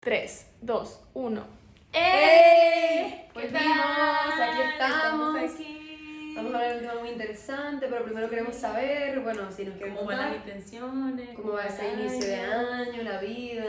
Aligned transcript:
3, 0.00 0.46
2, 0.62 1.00
1. 1.14 1.46
¡Eh! 1.92 3.26
¿Qué 3.34 3.40
Volvimos, 3.40 3.52
tal? 3.62 4.42
aquí 4.42 4.62
estamos. 4.72 5.36
aquí. 5.36 6.32
Vamos 6.36 6.54
a 6.54 6.56
hablar 6.56 6.70
de 6.72 6.76
un 6.78 6.80
tema 6.88 7.00
muy 7.00 7.08
interesante, 7.10 7.86
pero 7.90 8.04
primero 8.04 8.30
queremos 8.30 8.56
saber, 8.56 9.20
bueno, 9.20 9.50
si 9.52 9.64
nos 9.64 9.74
quieren 9.76 9.94
¿Cómo 9.94 10.06
van 10.06 10.16
las 10.18 10.36
intenciones? 10.36 11.28
cómo 11.36 11.52
va 11.52 11.66
ese 11.66 11.92
inicio 11.92 12.26
de 12.26 12.36
año? 12.36 13.02
la 13.02 13.20
vida, 13.20 13.64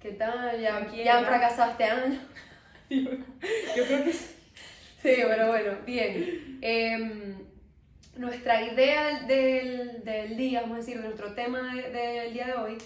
qué 0.00 0.12
tal, 0.12 0.60
ya, 0.60 0.76
han 0.76 1.24
fracasado 1.24 1.72
este 1.72 1.84
año. 1.84 2.20
Yo 2.90 3.84
creo 3.86 4.04
que 4.04 4.12
sí. 4.12 4.34
Sí, 5.02 5.14
pero 5.26 5.48
bueno, 5.48 5.72
bien. 5.84 6.58
Em, 6.62 7.34
nuestra 8.16 8.62
idea 8.62 9.20
del, 9.26 10.04
del 10.04 10.36
día, 10.36 10.60
vamos 10.60 10.76
a 10.76 10.80
decir, 10.80 10.96
de 10.98 11.04
nuestro 11.04 11.34
tema 11.34 11.74
de- 11.74 11.90
del 11.90 12.32
día 12.32 12.46
de 12.46 12.54
hoy, 12.54 12.78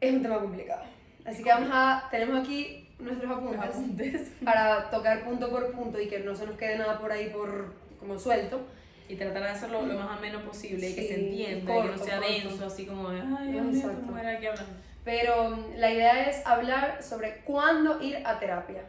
es 0.00 0.12
un 0.14 0.22
tema 0.22 0.38
complicado. 0.40 0.84
Así 1.24 1.42
que 1.42 1.50
vamos 1.50 1.70
a, 1.72 2.08
tenemos 2.10 2.40
aquí 2.40 2.88
nuestros 2.98 3.30
apuntes 3.30 3.60
Apuntes. 3.60 4.32
para 4.44 4.90
tocar 4.90 5.24
punto 5.24 5.50
por 5.50 5.72
punto 5.72 6.00
y 6.00 6.08
que 6.08 6.20
no 6.20 6.34
se 6.34 6.46
nos 6.46 6.56
quede 6.56 6.78
nada 6.78 6.98
por 6.98 7.10
ahí 7.12 7.28
por 7.30 7.74
como 7.98 8.18
suelto. 8.18 8.60
Y 9.08 9.16
tratar 9.16 9.42
de 9.42 9.48
hacerlo 9.50 9.82
lo 9.84 9.98
más 9.98 10.16
ameno 10.16 10.40
posible 10.42 10.88
y 10.88 10.94
que 10.94 11.02
Sí, 11.02 11.08
se 11.08 11.14
entienda, 11.20 11.56
y 11.58 11.60
que 11.60 11.66
corto, 11.82 11.96
no 11.98 12.04
sea 12.04 12.16
corto. 12.18 12.32
denso, 12.32 12.66
así 12.66 12.86
como 12.86 13.10
de, 13.10 13.20
ay, 13.20 13.52
Dios 13.52 13.66
mío, 13.66 13.76
Exacto. 13.80 14.06
¿cómo 14.06 14.18
era 14.18 14.36
hablando? 14.36 14.62
Pero 15.04 15.50
mm, 15.50 15.76
la 15.76 15.90
idea 15.92 16.30
es 16.30 16.46
hablar 16.46 17.02
sobre 17.02 17.42
cuándo 17.44 18.02
ir 18.02 18.22
a 18.24 18.38
terapia 18.38 18.82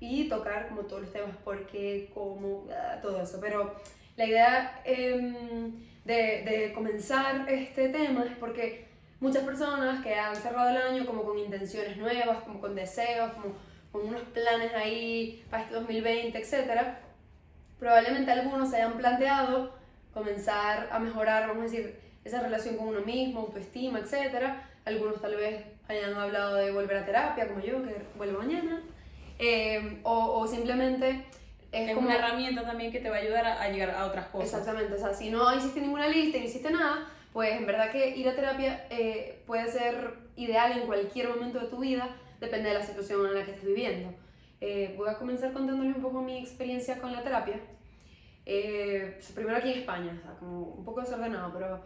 y 0.00 0.28
tocar 0.28 0.68
como 0.68 0.82
todos 0.82 1.02
los 1.02 1.12
temas, 1.14 1.34
por 1.38 1.66
qué, 1.66 2.10
cómo, 2.12 2.66
ah, 2.70 2.98
todo 3.00 3.22
eso. 3.22 3.38
Pero 3.40 3.74
la 4.16 4.26
idea 4.26 4.82
em, 4.84 5.72
de, 6.04 6.42
de 6.44 6.72
comenzar 6.74 7.48
este 7.48 7.88
tema 7.88 8.24
es 8.24 8.36
porque 8.38 8.83
muchas 9.24 9.42
personas 9.42 10.02
que 10.02 10.14
han 10.14 10.36
cerrado 10.36 10.68
el 10.68 10.76
año 10.76 11.06
como 11.06 11.24
con 11.24 11.38
intenciones 11.38 11.96
nuevas, 11.96 12.42
como 12.44 12.60
con 12.60 12.74
deseos, 12.74 13.32
como 13.32 13.54
con 13.90 14.06
unos 14.06 14.20
planes 14.34 14.70
ahí 14.74 15.42
para 15.48 15.62
este 15.62 15.74
2020, 15.76 16.38
etcétera, 16.38 17.00
probablemente 17.78 18.30
algunos 18.30 18.68
se 18.68 18.76
hayan 18.76 18.98
planteado 18.98 19.72
comenzar 20.12 20.90
a 20.92 20.98
mejorar, 20.98 21.48
vamos 21.48 21.62
a 21.62 21.64
decir, 21.64 21.98
esa 22.22 22.40
relación 22.40 22.76
con 22.76 22.88
uno 22.88 23.00
mismo, 23.00 23.40
autoestima, 23.40 23.98
etc. 23.98 24.44
Algunos 24.84 25.20
tal 25.22 25.36
vez 25.36 25.64
hayan 25.88 26.14
hablado 26.14 26.56
de 26.56 26.70
volver 26.70 26.98
a 26.98 27.06
terapia, 27.06 27.48
como 27.48 27.60
yo, 27.60 27.82
que 27.82 28.02
vuelvo 28.18 28.40
mañana. 28.40 28.82
Eh, 29.38 30.00
o, 30.02 30.40
o 30.40 30.46
simplemente 30.46 31.24
es, 31.72 31.88
Es 31.88 31.94
como... 31.94 32.08
una 32.08 32.16
herramienta 32.16 32.62
también 32.62 32.92
que 32.92 33.00
te 33.00 33.08
va 33.08 33.16
a 33.16 33.20
ayudar 33.20 33.46
a, 33.46 33.62
a 33.62 33.68
llegar 33.70 33.90
a 33.90 34.04
otras 34.04 34.26
cosas. 34.26 34.48
Exactamente, 34.48 34.92
o 34.94 34.98
sea, 34.98 35.14
si 35.14 35.30
no 35.30 35.54
hiciste 35.56 35.80
ninguna 35.80 36.08
lista 36.08 36.38
no 36.38 36.44
hiciste 36.44 36.70
nada, 36.70 37.08
pues 37.34 37.52
en 37.52 37.66
verdad 37.66 37.90
que 37.90 38.16
ir 38.16 38.26
a 38.26 38.34
terapia 38.34 38.86
eh, 38.88 39.42
puede 39.46 39.70
ser 39.70 40.14
ideal 40.36 40.72
en 40.72 40.86
cualquier 40.86 41.28
momento 41.28 41.60
de 41.60 41.66
tu 41.66 41.80
vida, 41.80 42.16
depende 42.40 42.70
de 42.70 42.78
la 42.78 42.82
situación 42.82 43.26
en 43.26 43.34
la 43.34 43.44
que 43.44 43.50
estés 43.50 43.66
viviendo. 43.66 44.14
Eh, 44.62 44.94
voy 44.96 45.10
a 45.10 45.18
comenzar 45.18 45.52
contándoles 45.52 45.94
un 45.94 46.00
poco 46.02 46.22
mi 46.22 46.38
experiencia 46.38 46.98
con 46.98 47.12
la 47.12 47.22
terapia. 47.22 47.60
Eh, 48.46 49.20
primero 49.34 49.58
aquí 49.58 49.72
en 49.72 49.80
España, 49.80 50.16
o 50.18 50.22
sea, 50.22 50.36
como 50.38 50.62
un 50.62 50.84
poco 50.86 51.02
desordenado, 51.02 51.52
pero 51.52 51.82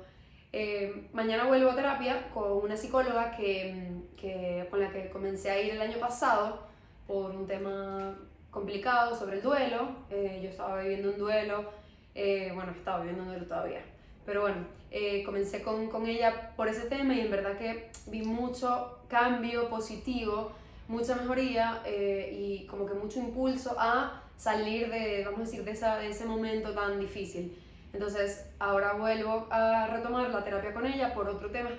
eh, 0.52 1.08
mañana 1.12 1.46
vuelvo 1.46 1.70
a 1.70 1.74
terapia 1.74 2.30
con 2.32 2.52
una 2.52 2.76
psicóloga 2.76 3.36
que, 3.36 4.02
que, 4.16 4.66
con 4.70 4.80
la 4.80 4.90
que 4.90 5.10
comencé 5.10 5.50
a 5.50 5.60
ir 5.60 5.72
el 5.72 5.82
año 5.82 5.98
pasado 5.98 6.66
por 7.06 7.34
un 7.34 7.46
tema 7.46 8.16
complicado 8.50 9.14
sobre 9.14 9.36
el 9.36 9.42
duelo. 9.42 9.88
Eh, 10.10 10.40
yo 10.42 10.50
estaba 10.50 10.80
viviendo 10.80 11.10
un 11.10 11.18
duelo, 11.18 11.72
eh, 12.14 12.50
bueno, 12.54 12.72
estaba 12.72 13.00
viviendo 13.00 13.22
un 13.22 13.30
duelo 13.30 13.46
todavía, 13.46 13.82
pero 14.28 14.42
bueno, 14.42 14.58
eh, 14.90 15.22
comencé 15.24 15.62
con, 15.62 15.88
con 15.88 16.06
ella 16.06 16.52
por 16.54 16.68
ese 16.68 16.82
tema 16.82 17.14
y 17.14 17.20
en 17.20 17.30
verdad 17.30 17.56
que 17.56 17.88
vi 18.08 18.20
mucho 18.20 18.98
cambio 19.08 19.70
positivo, 19.70 20.52
mucha 20.86 21.16
mejoría 21.16 21.80
eh, 21.86 22.36
y 22.38 22.66
como 22.66 22.84
que 22.84 22.92
mucho 22.92 23.20
impulso 23.20 23.74
a 23.78 24.22
salir 24.36 24.90
de, 24.90 25.22
vamos 25.24 25.40
a 25.40 25.44
decir, 25.44 25.64
de, 25.64 25.70
esa, 25.70 25.96
de 25.96 26.10
ese 26.10 26.26
momento 26.26 26.74
tan 26.74 27.00
difícil. 27.00 27.58
Entonces, 27.94 28.50
ahora 28.58 28.92
vuelvo 28.92 29.46
a 29.50 29.86
retomar 29.86 30.28
la 30.28 30.44
terapia 30.44 30.74
con 30.74 30.84
ella 30.84 31.14
por 31.14 31.26
otro 31.26 31.50
tema 31.50 31.70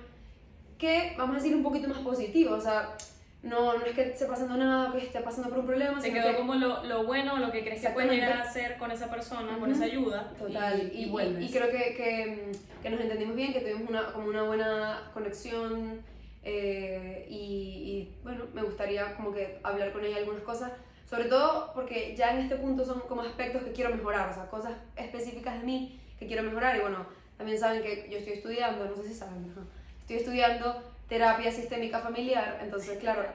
que, 0.80 1.14
vamos 1.20 1.36
a 1.36 1.40
decir, 1.44 1.56
un 1.56 1.62
poquito 1.62 1.88
más 1.88 2.00
positivo. 2.00 2.56
O 2.56 2.62
sea, 2.62 2.98
no, 3.42 3.78
no 3.78 3.86
es 3.86 3.94
que 3.94 4.02
esté 4.02 4.26
pasando 4.26 4.58
nada, 4.58 4.92
que 4.92 5.06
esté 5.06 5.22
pasando 5.22 5.50
por 5.50 5.60
un 5.60 5.66
problema, 5.66 6.02
sino 6.02 6.14
quedó 6.14 6.32
que- 6.32 6.36
como 6.38 6.56
lo, 6.56 6.84
lo 6.84 7.06
bueno, 7.06 7.38
lo 7.38 7.52
que 7.52 7.64
crees 7.64 7.82
que 7.82 7.90
puedes 7.90 8.12
llegar 8.12 8.34
a 8.34 8.42
hacer 8.44 8.78
con 8.78 8.92
esa 8.92 9.10
persona, 9.10 9.54
con 9.58 9.64
Ujú. 9.64 9.72
esa 9.72 9.86
ayuda. 9.86 10.34
Total, 10.38 10.92
Y, 10.94 10.98
y, 10.98 11.04
y 11.06 11.10
vuelves. 11.10 11.50
y 11.50 11.54
creo 11.54 11.70
que, 11.72 11.96
que, 11.96 12.52
que 12.84 12.90
nos 12.90 13.00
entendimos 13.00 13.36
bien, 13.36 13.54
que 13.54 13.62
tuvimos 13.62 13.90
una, 13.90 14.12
como 14.12 14.28
una 14.28 14.44
buena 14.44 15.10
conexión 15.14 16.02
eh, 16.44 17.26
y, 17.30 18.10
bueno, 18.24 18.46
me 18.54 18.62
gustaría 18.64 19.16
como 19.16 19.32
que 19.34 19.60
hablar 19.64 19.92
con 19.94 20.04
ella 20.04 20.18
algunas 20.18 20.42
cosas, 20.44 20.72
sobre 21.10 21.26
todo 21.26 21.72
porque 21.74 22.16
ya 22.18 22.32
en 22.32 22.40
este 22.40 22.56
punto 22.58 22.84
son 22.86 23.00
como 23.02 23.22
aspectos 23.22 23.64
que 23.64 23.72
quiero 23.72 23.96
mejorar, 23.96 24.30
o 24.30 24.34
sea, 24.34 24.48
cosas 24.50 24.74
específicas 24.96 25.60
de 25.60 25.66
mí 25.66 26.00
que 26.20 26.28
quiero 26.28 26.44
mejorar 26.44 26.76
y 26.76 26.80
bueno, 26.82 27.06
también 27.38 27.58
saben 27.58 27.82
que 27.82 28.08
yo 28.12 28.18
estoy 28.18 28.34
estudiando, 28.34 28.86
no 28.86 28.96
sé 28.96 29.08
si 29.08 29.14
saben, 29.14 29.50
ajá, 29.52 29.62
estoy 30.02 30.18
estudiando 30.18 30.89
terapia 31.10 31.52
sistémica 31.52 32.00
familiar, 32.00 32.60
entonces 32.62 32.98
claro, 33.00 33.26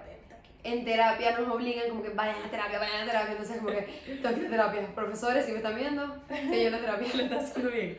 en 0.65 0.83
terapia 0.83 1.39
nos 1.39 1.55
obligan 1.55 1.91
como 1.91 2.03
que 2.03 2.09
vayan 2.09 2.43
a 2.43 2.51
terapia, 2.51 2.79
vayan 2.79 3.03
a 3.03 3.05
terapia, 3.05 3.33
entonces 3.33 3.59
como 3.59 3.69
que 3.69 3.83
tengo 4.23 4.35
que 4.35 4.41
ir 4.41 4.47
a 4.47 4.51
terapia. 4.51 4.95
Profesores, 4.95 5.45
si 5.45 5.53
me 5.53 5.59
están 5.59 5.77
viendo, 5.77 6.07
sí, 6.29 6.63
yo 6.63 6.67
en 6.69 6.73
la 6.73 6.81
terapia. 6.81 7.09
Lo 7.15 7.23
estás 7.25 7.51
haciendo 7.51 7.71
bien. 7.71 7.99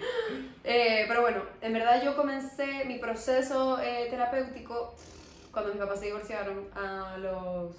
Eh, 0.64 1.06
pero 1.08 1.22
bueno, 1.22 1.44
en 1.62 1.74
verdad 1.74 2.04
yo 2.04 2.16
comencé 2.16 2.86
mi 2.86 2.98
proceso 2.98 3.80
eh, 3.80 4.08
terapéutico 4.10 4.96
cuando 5.52 5.72
mis 5.72 5.80
papás 5.80 6.00
se 6.00 6.08
divorciaron 6.08 6.68
a 6.74 7.18
los... 7.18 7.76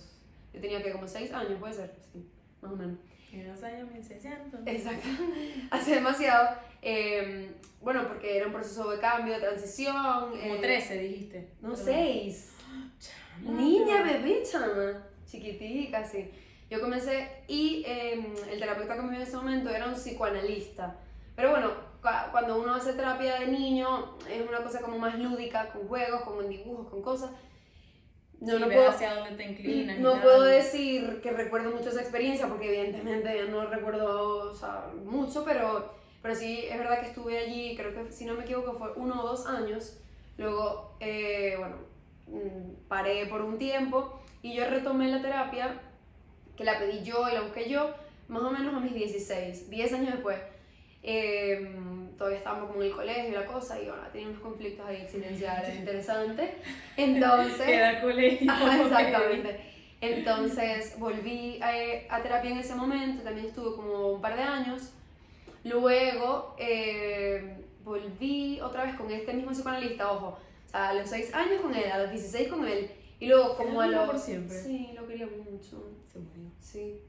Yo 0.55 0.61
tenía 0.61 0.81
que 0.83 0.93
como 0.93 1.09
6 1.09 1.33
años, 1.33 1.59
puede 1.59 1.75
ser, 1.75 1.93
sí, 2.13 2.25
más 2.63 2.73
o 2.73 2.77
menos. 2.77 2.99
En 3.33 3.49
los 3.49 3.63
años 3.65 3.91
1600. 3.91 4.61
Exacto, 4.67 5.09
hace 5.71 5.95
demasiado. 5.97 6.57
Eh, 6.89 7.51
bueno, 7.81 8.07
porque 8.07 8.37
era 8.37 8.47
un 8.47 8.53
proceso 8.53 8.89
de 8.91 8.99
cambio, 9.01 9.35
de 9.35 9.41
transición. 9.41 10.31
Como 10.31 10.55
eh, 10.55 10.59
13 10.61 10.99
dijiste. 10.99 11.49
No, 11.61 11.71
Pero- 11.75 11.85
6. 11.85 12.53
Chama. 12.99 13.61
Niña, 13.61 14.03
bebé, 14.03 14.43
chama. 14.51 15.03
Chiquitica, 15.27 16.05
sí. 16.05 16.31
Yo 16.71 16.81
comencé 16.81 17.29
y 17.49 17.83
eh, 17.87 18.25
el 18.51 18.59
terapeuta 18.61 18.95
que 18.95 19.03
me 19.03 19.09
vio 19.11 19.17
en 19.19 19.27
ese 19.27 19.37
momento 19.37 19.71
era 19.71 19.87
un 19.87 19.95
psicoanalista. 19.95 20.97
Pero 21.35 21.51
bueno, 21.51 21.73
cua- 22.03 22.31
cuando 22.31 22.61
uno 22.61 22.75
hace 22.75 22.93
terapia 22.93 23.41
de 23.41 23.49
niño 23.49 24.17
es 24.31 24.49
una 24.49 24.63
cosa 24.63 24.81
como 24.81 24.99
más 24.99 25.19
lúdica, 25.19 25.69
con 25.71 25.87
juegos, 25.89 26.23
como 26.23 26.43
en 26.43 26.49
dibujos, 26.51 26.89
con 26.89 27.03
cosas. 27.03 27.31
No, 28.41 28.59
no 28.59 28.67
puedo, 28.67 28.91
hacia 28.91 29.15
dónde 29.15 29.37
te 29.37 29.51
inclinas. 29.51 29.99
no 29.99 30.21
puedo 30.21 30.43
decir 30.43 31.21
que 31.23 31.31
recuerdo 31.33 31.71
mucho 31.71 31.89
esa 31.89 32.01
experiencia 32.03 32.47
porque 32.49 32.69
evidentemente 32.69 33.35
ya 33.35 33.45
no 33.51 33.67
recuerdo 33.67 34.51
o 34.51 34.55
sea, 34.55 34.91
mucho, 35.05 35.43
pero, 35.45 35.95
pero 36.27 36.37
sí 36.37 36.65
es 36.69 36.77
verdad 36.77 37.01
que 37.01 37.07
estuve 37.07 37.39
allí, 37.39 37.77
creo 37.77 37.95
que 37.95 38.11
si 38.11 38.25
no 38.25 38.35
me 38.35 38.43
equivoco 38.43 38.73
fue 38.73 38.91
uno 38.97 39.23
o 39.23 39.29
dos 39.29 39.47
años. 39.47 39.97
Luego, 40.39 40.97
eh, 40.99 41.55
bueno, 41.57 41.77
mm, 42.27 42.89
paré 42.89 43.27
por 43.27 43.43
un 43.43 43.59
tiempo 43.59 44.21
y 44.43 44.53
yo 44.53 44.69
retomé 44.69 45.07
la 45.07 45.23
terapia, 45.23 45.81
que 46.57 46.65
la 46.65 46.81
pedí 46.81 47.05
yo 47.05 47.29
y 47.29 47.35
la 47.35 47.43
busqué 47.43 47.71
yo, 47.71 47.95
más 48.27 48.43
o 48.43 48.51
menos 48.51 48.75
a 48.75 48.81
mis 48.81 48.93
16, 48.93 49.71
10 49.71 49.93
años 49.93 50.15
después. 50.15 50.37
Eh, 51.05 51.71
todavía 52.19 52.39
estábamos 52.39 52.71
como 52.71 52.83
en 52.83 52.89
el 52.89 52.97
colegio 52.97 53.29
y 53.29 53.33
la 53.33 53.47
cosa, 53.47 53.81
y 53.81 53.87
bueno, 53.87 54.03
tenía 54.11 54.27
unos 54.27 54.43
conflictos 54.43 54.85
ahí 54.85 55.03
existenciales 55.03 55.77
interesantes. 55.79 56.51
Entonces... 56.97 57.67
Queda 57.67 58.01
colegio. 58.01 58.53
Exactamente. 58.83 59.61
Entonces 60.01 60.99
volví 60.99 61.61
a, 61.63 62.17
a 62.17 62.21
terapia 62.21 62.51
en 62.51 62.59
ese 62.59 62.75
momento, 62.75 63.23
también 63.23 63.47
estuve 63.47 63.77
como 63.77 64.09
un 64.09 64.21
par 64.21 64.35
de 64.35 64.43
años. 64.43 64.93
Luego 65.67 66.55
eh, 66.59 67.65
volví 67.83 68.61
otra 68.61 68.85
vez 68.85 68.95
con 68.95 69.11
este 69.11 69.33
mismo 69.33 69.51
psicoanalista, 69.51 70.13
ojo, 70.13 70.39
o 70.67 70.69
sea, 70.69 70.91
a 70.91 70.95
los 70.95 71.09
6 71.09 71.35
años 71.35 71.61
con 71.61 71.75
él, 71.75 71.91
a 71.91 71.99
los 71.99 72.11
16 72.11 72.49
con 72.49 72.67
él, 72.67 72.91
y 73.19 73.27
luego 73.27 73.57
como 73.57 73.81
a 73.81 73.87
¿El 73.87 73.91
mismo 73.91 74.07
los... 74.07 74.13
por 74.13 74.21
siempre? 74.21 74.57
Sí, 74.57 74.93
lo 74.95 75.07
quería 75.09 75.27
mucho. 75.27 75.91
Se 76.07 76.19
murió. 76.19 76.51
Sí. 76.61 77.03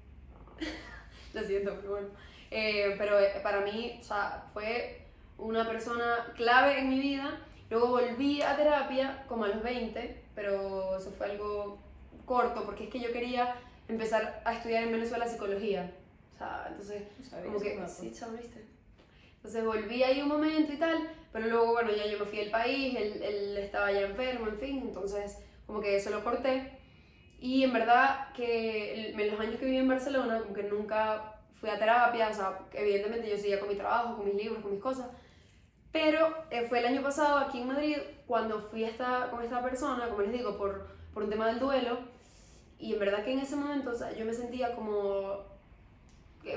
Lo 1.33 1.44
siento, 1.44 1.75
pero 1.75 1.92
bueno. 1.92 2.07
Eh, 2.50 2.95
pero 2.98 3.19
eh, 3.19 3.33
para 3.44 3.62
mí, 3.62 3.98
o 4.00 4.04
sea, 4.04 4.45
fue 4.54 5.06
una 5.38 5.68
persona 5.68 6.33
clave 6.36 6.80
en 6.80 6.89
mi 6.89 7.00
vida. 7.00 7.42
Luego 7.69 7.89
volví 7.89 8.42
a 8.42 8.56
terapia 8.56 9.25
como 9.27 9.44
a 9.44 9.50
los 9.50 9.62
20, 9.62 10.24
pero 10.33 10.98
eso 10.98 11.12
fue 11.12 11.30
algo 11.30 11.77
corto 12.25 12.65
porque 12.65 12.86
es 12.86 12.89
que 12.89 13.00
yo 13.00 13.12
quería 13.12 13.56
empezar 13.88 14.42
a 14.45 14.53
estudiar 14.53 14.83
en 14.83 14.94
Venezuela 14.94 15.27
psicología. 15.27 15.92
O 16.38 16.39
sea, 16.39 16.68
entonces, 16.69 17.04
No 17.31 17.44
como 17.45 17.60
que, 17.60 17.75
dato. 17.78 17.92
sí, 17.92 18.12
chao, 18.13 18.30
¿viste? 18.31 18.63
Entonces 19.38 19.66
volví 19.66 20.04
ahí 20.04 20.22
un 20.22 20.28
momento 20.28 20.72
y 20.72 20.78
tal, 20.78 21.10
pero 21.31 21.48
luego, 21.48 21.72
bueno, 21.74 21.89
ya 21.92 22.06
yo 22.06 22.19
me 22.19 22.25
fui 22.25 22.38
del 22.38 22.51
país, 22.51 22.95
él, 22.95 23.24
él 23.24 23.57
estaba 23.57 23.92
ya 23.92 24.01
enfermo, 24.01 24.48
en 24.48 24.57
fin, 24.60 24.80
entonces 24.80 25.39
como 25.66 25.80
que 25.81 25.95
eso 25.95 26.12
lo 26.12 26.24
corté. 26.24 26.78
Y 27.39 27.63
en 27.63 27.74
verdad 27.74 28.31
que 28.34 29.12
en 29.12 29.31
los 29.31 29.39
años 29.39 29.57
que 29.60 29.66
viví 29.66 29.78
en 29.78 29.88
Barcelona, 29.88 30.42
como 30.42 30.54
que 30.54 30.63
nunca 30.63 31.39
fui 31.60 31.69
a 31.69 31.80
terapia, 31.80 32.30
o 32.30 32.34
sea, 32.34 32.60
evidentemente 32.74 33.30
yo 33.30 33.38
seguía 33.38 33.60
con 33.60 33.69
mi 33.69 33.75
trabajo, 33.75 34.18
con 34.18 34.25
mis 34.25 34.36
libros, 34.36 34.62
con 34.62 34.72
mis 34.74 34.81
cosas, 34.81 35.07
pero 35.92 36.36
eh, 36.51 36.68
fue 36.68 36.80
el 36.80 36.86
año 36.86 37.01
pasado 37.01 37.38
aquí 37.39 37.62
en 37.62 37.68
Madrid 37.68 37.98
cuando 38.28 38.60
fui 38.62 38.84
a 38.84 38.89
esta, 38.89 39.30
con 39.31 39.44
esta 39.44 39.62
persona, 39.63 40.07
como 40.10 40.22
les 40.22 40.34
digo, 40.34 40.57
por, 40.57 40.88
por 41.13 41.24
un 41.24 41.30
tema 41.30 41.48
del 41.48 41.60
duelo. 41.60 41.98
Y 42.80 42.94
en 42.94 43.00
verdad 43.00 43.24
que 43.24 43.34
en 43.34 43.39
ese 43.39 43.56
momento, 43.56 43.89
o 43.92 43.95
sea, 43.95 44.12
yo 44.13 44.24
me 44.25 44.34
sentía 44.34 44.75
como... 44.75 45.56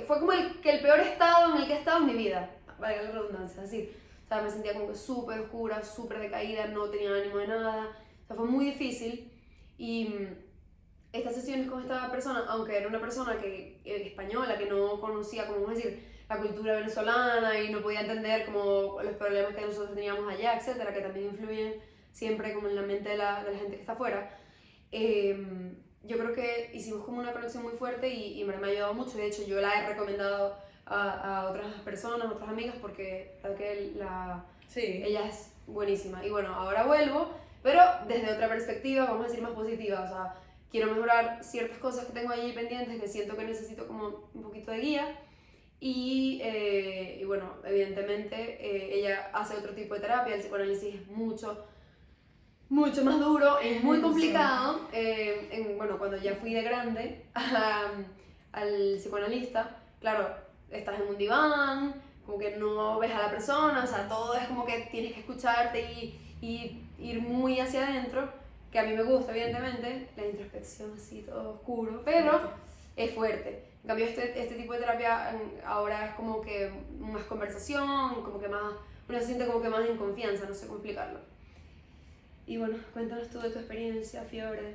Fue 0.07 0.19
como 0.19 0.33
el, 0.33 0.61
que 0.61 0.71
el 0.71 0.81
peor 0.81 1.01
estado 1.01 1.55
en 1.55 1.63
el 1.63 1.67
que 1.67 1.75
he 1.75 1.79
estado 1.79 1.99
en 1.99 2.07
mi 2.07 2.15
vida, 2.15 2.51
valga 2.79 3.03
la 3.03 3.11
redundancia, 3.11 3.63
decir, 3.63 3.97
o 4.25 4.29
sea, 4.29 4.43
me 4.43 4.51
sentía 4.51 4.75
como 4.75 4.89
que 4.89 4.95
súper 4.95 5.41
oscura, 5.41 5.83
súper 5.83 6.21
decaída, 6.21 6.67
no 6.67 6.89
tenía 6.89 7.15
ánimo 7.15 7.39
de 7.39 7.49
nada, 7.49 7.89
o 8.25 8.27
sea, 8.27 8.37
fue 8.37 8.47
muy 8.47 8.67
difícil. 8.67 9.33
Y 9.77 10.05
mm, 10.05 10.37
estas 11.13 11.35
sesiones 11.35 11.69
con 11.69 11.83
esta 11.83 12.11
persona, 12.11 12.45
aunque 12.49 12.77
era 12.77 12.89
una 12.89 13.01
persona 13.01 13.39
que, 13.39 13.81
eh, 13.85 14.07
española, 14.07 14.57
que 14.59 14.67
no 14.67 15.01
conocía, 15.01 15.47
como 15.47 15.61
vamos 15.63 15.73
a 15.73 15.83
decir, 15.83 16.07
la 16.29 16.39
cultura 16.39 16.75
venezolana 16.75 17.59
y 17.59 17.73
no 17.73 17.83
podía 17.83 18.03
entender 18.03 18.47
como 18.47 19.03
los 19.03 19.15
problemas 19.15 19.55
que 19.55 19.63
nosotros 19.63 19.95
teníamos 19.95 20.33
allá, 20.33 20.57
etcétera, 20.57 20.95
que 20.95 21.01
también 21.01 21.27
influyen 21.27 21.75
siempre 22.13 22.55
como 22.55 22.69
en 22.69 22.77
la 22.77 22.83
mente 22.83 23.11
de 23.11 23.17
la, 23.17 23.43
de 23.43 23.53
la 23.53 23.59
gente 23.59 23.75
que 23.75 23.81
está 23.81 23.93
afuera. 23.93 24.39
Eh, 24.93 25.37
yo 26.03 26.17
creo 26.19 26.33
que 26.33 26.71
hicimos 26.75 27.05
como 27.05 27.21
una 27.21 27.33
conexión 27.33 27.63
muy 27.63 27.73
fuerte 27.73 28.09
y, 28.09 28.41
y 28.41 28.45
me, 28.45 28.55
ha 28.55 28.67
ayudado 28.67 28.95
mucho. 28.95 29.19
De 29.19 29.27
hecho, 29.27 29.45
yo 29.47 29.61
la 29.61 29.83
he 29.85 29.89
recomendado 29.89 30.57
a, 30.87 31.41
a 31.43 31.51
otras 31.51 31.75
personas, 31.83 32.27
a 32.29 32.33
otras 32.33 32.49
amigas, 32.49 32.77
porque 32.81 33.33
la 33.43 33.55
que 33.55 33.93
la, 33.97 34.45
Sí. 34.67 35.03
ella 35.05 35.27
es 35.29 35.53
buenísima. 35.67 36.25
Y 36.25 36.31
bueno, 36.31 36.55
ahora 36.55 36.87
vuelvo, 36.87 37.29
pero 37.63 37.83
desde 38.07 38.33
otra 38.33 38.49
perspectiva, 38.49 39.05
vamos 39.05 39.25
a 39.25 39.29
decir 39.29 39.43
más 39.43 39.53
positiva. 39.53 40.03
O 40.05 40.09
sea, 40.09 40.35
quiero 40.71 40.93
mejorar 40.93 41.43
ciertas 41.43 41.79
cosas 41.79 42.07
que 42.07 42.13
tengo 42.13 42.31
allí 42.33 42.53
pendientes 42.53 43.01
que 43.01 43.09
siento 43.09 43.37
que 43.37 43.45
necesito 43.45 43.87
como 43.89 44.31
un 44.33 44.43
poquito 44.43 44.71
de 44.71 44.79
guía. 44.79 45.19
Y, 45.81 46.41
eh, 46.43 47.19
y 47.21 47.25
bueno, 47.25 47.55
evidentemente 47.65 48.37
eh, 48.37 48.99
ella 48.99 49.31
hace 49.33 49.57
otro 49.57 49.73
tipo 49.75 49.95
de 49.95 50.01
terapia, 50.01 50.35
el 50.35 50.41
psicoanálisis 50.41 50.95
es 50.95 51.07
mucho, 51.09 51.65
mucho 52.71 53.05
más 53.05 53.19
duro, 53.19 53.59
es 53.59 53.83
muy 53.83 54.01
complicado. 54.01 54.81
Eh, 54.93 55.49
en- 55.53 55.77
bueno, 55.77 55.99
cuando 55.99 56.17
ya 56.17 56.35
fui 56.37 56.55
de 56.55 56.63
grande 56.63 57.25
a- 57.35 57.91
al 58.53 58.95
psicoanalista, 58.99 59.77
claro, 60.01 60.29
estás 60.71 61.01
en 61.01 61.09
un 61.09 61.19
diván, 61.19 61.95
como 62.25 62.39
que 62.39 62.57
no 62.57 62.99
ves 62.99 63.13
a 63.13 63.19
la 63.23 63.31
persona, 63.31 63.83
o 63.85 63.87
sea, 63.87 64.09
todo 64.09 64.35
es 64.35 64.47
como 64.47 64.65
que 64.65 64.89
tienes 64.91 65.13
que 65.15 65.21
escucharte 65.21 65.81
y, 65.93 66.19
y 66.41 66.83
ir 66.99 67.21
muy 67.21 67.59
hacia 67.61 67.87
adentro, 67.87 68.29
que 68.71 68.79
a 68.79 68.85
mí 68.85 68.93
me 68.95 69.03
gusta, 69.03 69.33
evidentemente, 69.33 70.09
la 70.17 70.27
introspección 70.27 70.93
así, 70.95 71.23
todo 71.23 71.55
oscuro, 71.55 72.03
pero 72.05 72.41
es 72.97 73.13
fuerte. 73.15 73.65
En 73.83 73.89
cambio, 73.89 74.07
este, 74.07 74.41
este 74.41 74.55
tipo 74.55 74.75
de 74.75 74.81
terapia 74.81 75.33
mm, 75.33 75.67
ahora 75.67 76.07
es 76.07 76.15
como 76.15 76.41
que 76.41 76.71
más 77.01 77.25
conversación, 77.25 78.23
como 78.23 78.39
que 78.39 78.49
más, 78.49 78.75
uno 79.09 79.19
se 79.19 79.27
siente 79.27 79.47
como 79.47 79.61
que 79.63 79.69
más 79.71 79.89
en 79.89 79.97
confianza, 79.97 80.45
no 80.47 80.55
sé 80.55 80.67
cómo 80.67 80.79
explicarlo. 80.79 81.19
Y 82.51 82.57
bueno, 82.57 82.77
cuéntanos 82.93 83.31
tú 83.31 83.39
de 83.39 83.51
tu 83.51 83.61
experiencia, 83.61 84.25
Fiore. 84.25 84.75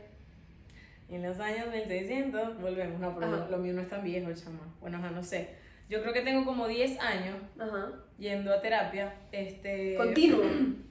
En 1.10 1.22
los 1.22 1.38
años 1.42 1.68
1600, 1.74 2.62
volvemos, 2.62 3.01
no, 3.01 3.13
pero 3.13 3.30
lo, 3.30 3.50
lo 3.50 3.57
mío 3.57 3.74
no 3.74 3.81
es 3.81 3.89
tan 3.89 4.01
viejo, 4.01 4.31
chama. 4.33 4.62
Bueno, 4.80 4.98
ajá, 4.98 5.12
no 5.12 5.22
sé. 5.22 5.50
Yo 5.89 6.01
creo 6.01 6.13
que 6.13 6.22
tengo 6.22 6.45
como 6.45 6.69
10 6.69 6.98
años 7.01 7.36
Ajá. 7.60 7.92
yendo 8.18 8.54
a 8.54 8.62
terapia. 8.62 9.13
Este, 9.33 9.95
Continuo. 9.98 10.42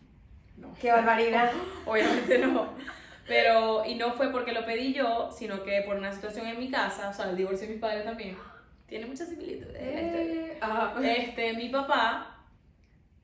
No. 0.59 0.73
Qué 0.81 0.93
barbaridad. 0.93 1.51
Obviamente 1.87 2.39
no. 2.39 2.75
Pero, 3.27 3.85
y 3.87 3.95
no 3.95 4.13
fue 4.13 4.31
porque 4.31 4.53
lo 4.53 4.65
pedí 4.65 4.93
yo, 4.93 5.31
sino 5.37 5.65
que 5.65 5.83
por 5.87 5.97
una 5.97 6.13
situación 6.13 6.47
en 6.47 6.61
mi 6.61 6.71
casa, 6.71 7.09
o 7.09 7.13
sea, 7.15 7.31
el 7.31 7.37
divorcio 7.37 7.67
de 7.67 7.73
mis 7.73 7.81
padres 7.81 8.05
también. 8.05 8.37
Tiene 8.87 9.07
muchas 9.07 9.31
similitudes. 9.31 9.75
Eh. 9.75 10.59
Este, 11.03 11.55
mi 11.55 11.71
papá, 11.71 12.34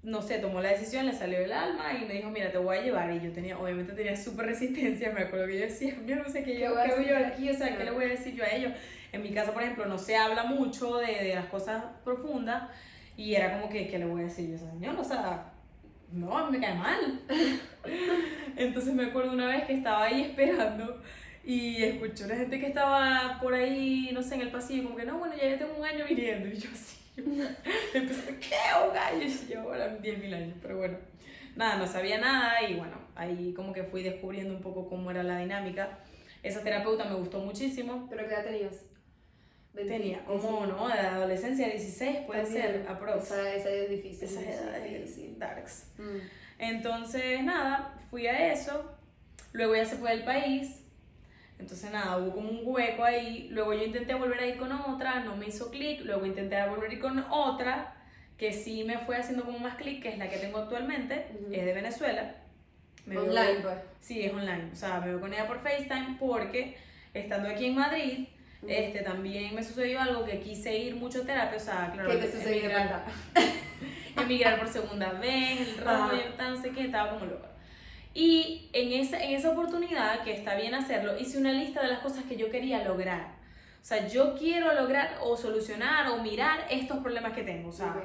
no 0.03 0.23
sé, 0.23 0.39
tomó 0.39 0.61
la 0.63 0.71
decisión, 0.71 1.07
le 1.07 1.13
salió 1.13 1.39
del 1.41 1.53
alma 1.53 1.93
y 1.95 2.07
me 2.07 2.15
dijo, 2.15 2.31
mira, 2.31 2.51
te 2.51 2.59
voy 2.59 2.79
a 2.79 2.83
llevar. 2.83 3.13
Y 3.13 3.21
yo 3.21 3.33
tenía, 3.33 3.59
obviamente 3.59 3.93
tenía 3.93 4.17
súper 4.17 4.47
resistencia, 4.47 5.13
me 5.13 5.23
acuerdo 5.23 5.47
que 5.47 5.59
yo 5.59 5.65
decía, 5.65 5.95
yo 6.07 6.17
no 6.17 6.29
sé 6.29 6.43
qué, 6.43 6.55
¿Qué 6.55 6.61
yo, 6.61 6.71
voy 6.71 6.81
a 6.81 6.85
qué 6.85 6.95
voy 6.95 7.09
a 7.11 7.19
hacer? 7.19 7.25
aquí, 7.27 7.51
o 7.51 7.55
sea, 7.55 7.77
¿qué 7.77 7.85
le 7.85 7.91
voy 7.91 8.05
a 8.05 8.09
decir 8.09 8.35
yo 8.35 8.45
a 8.45 8.49
ellos? 8.49 8.73
En 9.13 9.23
mi 9.23 9.31
casa, 9.33 9.53
por 9.53 9.63
ejemplo, 9.63 9.87
no 9.87 9.99
se 9.99 10.17
habla 10.17 10.45
mucho 10.45 10.99
de, 10.99 11.25
de 11.25 11.35
las 11.35 11.47
cosas 11.47 11.83
profundas 12.05 12.71
y 13.17 13.35
era 13.35 13.53
como 13.61 13.71
que, 13.71 13.89
¿qué 13.89 13.99
le 13.99 14.07
voy 14.07 14.23
a 14.23 14.25
decir 14.25 14.49
yo? 14.49 14.57
O 14.57 14.59
sea, 14.59 14.71
señor, 14.71 14.97
o 14.99 15.05
sea, 15.05 15.53
no, 16.13 16.37
a 16.37 16.51
me 16.51 16.61
cae 16.61 16.75
mal. 16.75 17.21
Entonces 18.57 18.95
me 18.95 19.07
acuerdo 19.07 19.33
una 19.33 19.47
vez 19.47 19.65
que 19.65 19.75
estaba 19.75 20.05
ahí 20.05 20.23
esperando 20.23 21.03
y 21.45 21.83
escuché 21.83 22.25
una 22.25 22.37
gente 22.37 22.61
que 22.61 22.67
estaba 22.67 23.39
por 23.41 23.55
ahí, 23.55 24.11
no 24.13 24.23
sé, 24.23 24.35
en 24.37 24.43
el 24.43 24.51
pasillo, 24.51 24.85
como 24.85 24.97
que 24.97 25.05
no, 25.05 25.19
bueno, 25.19 25.35
ya 25.37 25.49
yo 25.51 25.59
tengo 25.59 25.77
un 25.79 25.85
año 25.85 26.05
viniendo. 26.09 26.49
Y 26.49 26.57
yo 26.57 26.71
así, 26.73 26.99
yo 26.99 27.00
empecé, 27.95 28.39
¿qué? 28.39 28.57
Un 28.91 28.97
año. 28.97 29.35
Y 29.49 29.53
ahora 29.55 29.89
10 29.97 30.19
mil 30.19 30.35
años, 30.35 30.57
pero 30.61 30.79
bueno. 30.79 30.99
Nada, 31.57 31.77
no 31.77 31.87
sabía 31.87 32.19
nada 32.19 32.63
y 32.63 32.75
bueno, 32.77 32.97
ahí 33.17 33.53
como 33.55 33.73
que 33.73 33.83
fui 33.83 34.03
descubriendo 34.03 34.55
un 34.55 34.63
poco 34.63 34.89
cómo 34.89 35.11
era 35.11 35.23
la 35.23 35.39
dinámica. 35.39 35.99
Esa 36.43 36.63
terapeuta 36.63 37.05
me 37.05 37.17
gustó 37.17 37.39
muchísimo. 37.41 38.07
¿Pero 38.09 38.27
qué 38.27 38.35
edad 38.35 38.45
tenías? 38.45 38.85
Tenía 39.75 40.25
como, 40.25 40.67
¿no? 40.67 40.89
De 40.89 40.99
adolescencia, 40.99 41.69
16 41.69 42.19
puede 42.27 42.45
ser, 42.45 42.87
aprox. 42.89 43.25
Esa, 43.25 43.55
esa 43.55 43.71
edad 43.71 43.85
es 43.85 43.91
difícil. 43.91 44.25
Esas 44.29 44.43
sí, 44.43 44.49
edades 44.51 44.93
difícil. 44.93 45.39
darks. 45.39 45.87
Mm. 45.99 46.19
Entonces, 46.59 47.43
nada, 47.45 47.95
fui 48.11 48.27
a 48.27 48.53
eso. 48.53 48.99
Luego 49.53 49.75
ella 49.75 49.85
se 49.85 49.97
fue 49.97 50.11
del 50.11 50.25
país. 50.25 50.80
Entonces, 51.61 51.91
nada, 51.93 52.17
hubo 52.17 52.33
como 52.35 52.49
un 52.51 52.61
hueco 52.65 53.05
ahí. 53.05 53.49
Luego 53.53 53.75
yo 53.75 53.85
intenté 53.85 54.15
volver 54.15 54.41
a 54.41 54.47
ir 54.47 54.57
con 54.57 54.73
otra, 54.73 55.21
no 55.21 55.37
me 55.37 55.47
hizo 55.47 55.71
clic. 55.71 56.01
Luego 56.05 56.27
intenté 56.27 56.67
volver 56.67 56.91
a 56.91 56.93
ir 56.95 57.01
con 57.01 57.19
otra, 57.31 57.95
que 58.39 58.53
sí 58.53 58.83
me 58.85 58.99
fue 58.99 59.17
haciendo 59.17 59.45
como 59.45 59.59
más 59.59 59.77
clic, 59.77 60.03
que 60.03 60.09
es 60.09 60.19
la 60.19 60.29
que 60.29 60.39
tengo 60.39 60.59
actualmente. 60.59 61.27
Ujú. 61.35 61.53
Es 61.53 61.65
de 61.65 61.73
Venezuela. 61.75 62.35
Me 63.07 63.15
veo- 63.17 63.25
Online, 63.25 63.61
pues. 63.63 63.75
Sí, 64.01 64.23
es 64.23 64.33
online. 64.33 64.71
O 64.73 64.77
sea, 64.77 65.01
me 65.01 65.09
veo 65.09 65.21
con 65.21 65.33
ella 65.33 65.47
por 65.47 65.61
FaceTime 65.61 66.17
porque 66.19 66.77
estando 67.15 67.49
aquí 67.49 67.67
en 67.67 67.75
Madrid, 67.75 68.29
Ujú. 68.63 68.71
este, 68.73 69.01
también 69.01 69.55
me 69.55 69.63
sucedió 69.63 70.01
algo 70.01 70.25
que 70.25 70.41
quise 70.41 70.77
ir 70.77 70.97
mucho 70.97 71.23
a 71.23 71.27
terapia. 71.27 71.57
O 71.57 71.61
sea, 71.61 71.91
claro, 71.93 72.11
¿Qué 72.11 72.17
te 72.17 72.33
sucedió? 72.33 72.63
emigrar- 72.71 73.05
emigrar 74.17 74.59
por 74.59 74.69
segunda 74.69 75.13
vez, 75.13 75.61
el 75.61 75.79
rollo, 75.85 76.23
tal, 76.37 76.55
no 76.57 76.63
sé 76.63 76.71
qué, 76.71 76.83
estaba 76.87 77.11
como 77.11 77.27
loca. 77.27 77.49
Y 78.13 78.69
en 78.73 78.93
esa, 78.93 79.23
en 79.23 79.35
esa 79.35 79.51
oportunidad, 79.51 80.23
que 80.25 80.33
está 80.33 80.55
bien 80.57 80.75
hacerlo, 80.75 81.19
hice 81.19 81.39
una 81.39 81.53
lista 81.53 81.81
de 81.83 81.89
las 81.89 82.01
cosas 82.01 82.25
que 82.25 82.37
yo 82.37 82.51
quería 82.51 82.83
lograr. 82.85 83.39
O 83.81 83.85
sea, 83.85 84.07
yo 84.09 84.35
quiero 84.37 84.75
lograr 84.75 85.19
o 85.23 85.37
solucionar 85.37 86.09
o 86.11 86.19
mirar 86.23 86.67
estos 86.71 86.99
problemas 86.99 87.33
que 87.33 87.43
tengo. 87.45 87.69
O 87.71 87.73
sea, 87.73 87.87
Ok. 87.97 88.03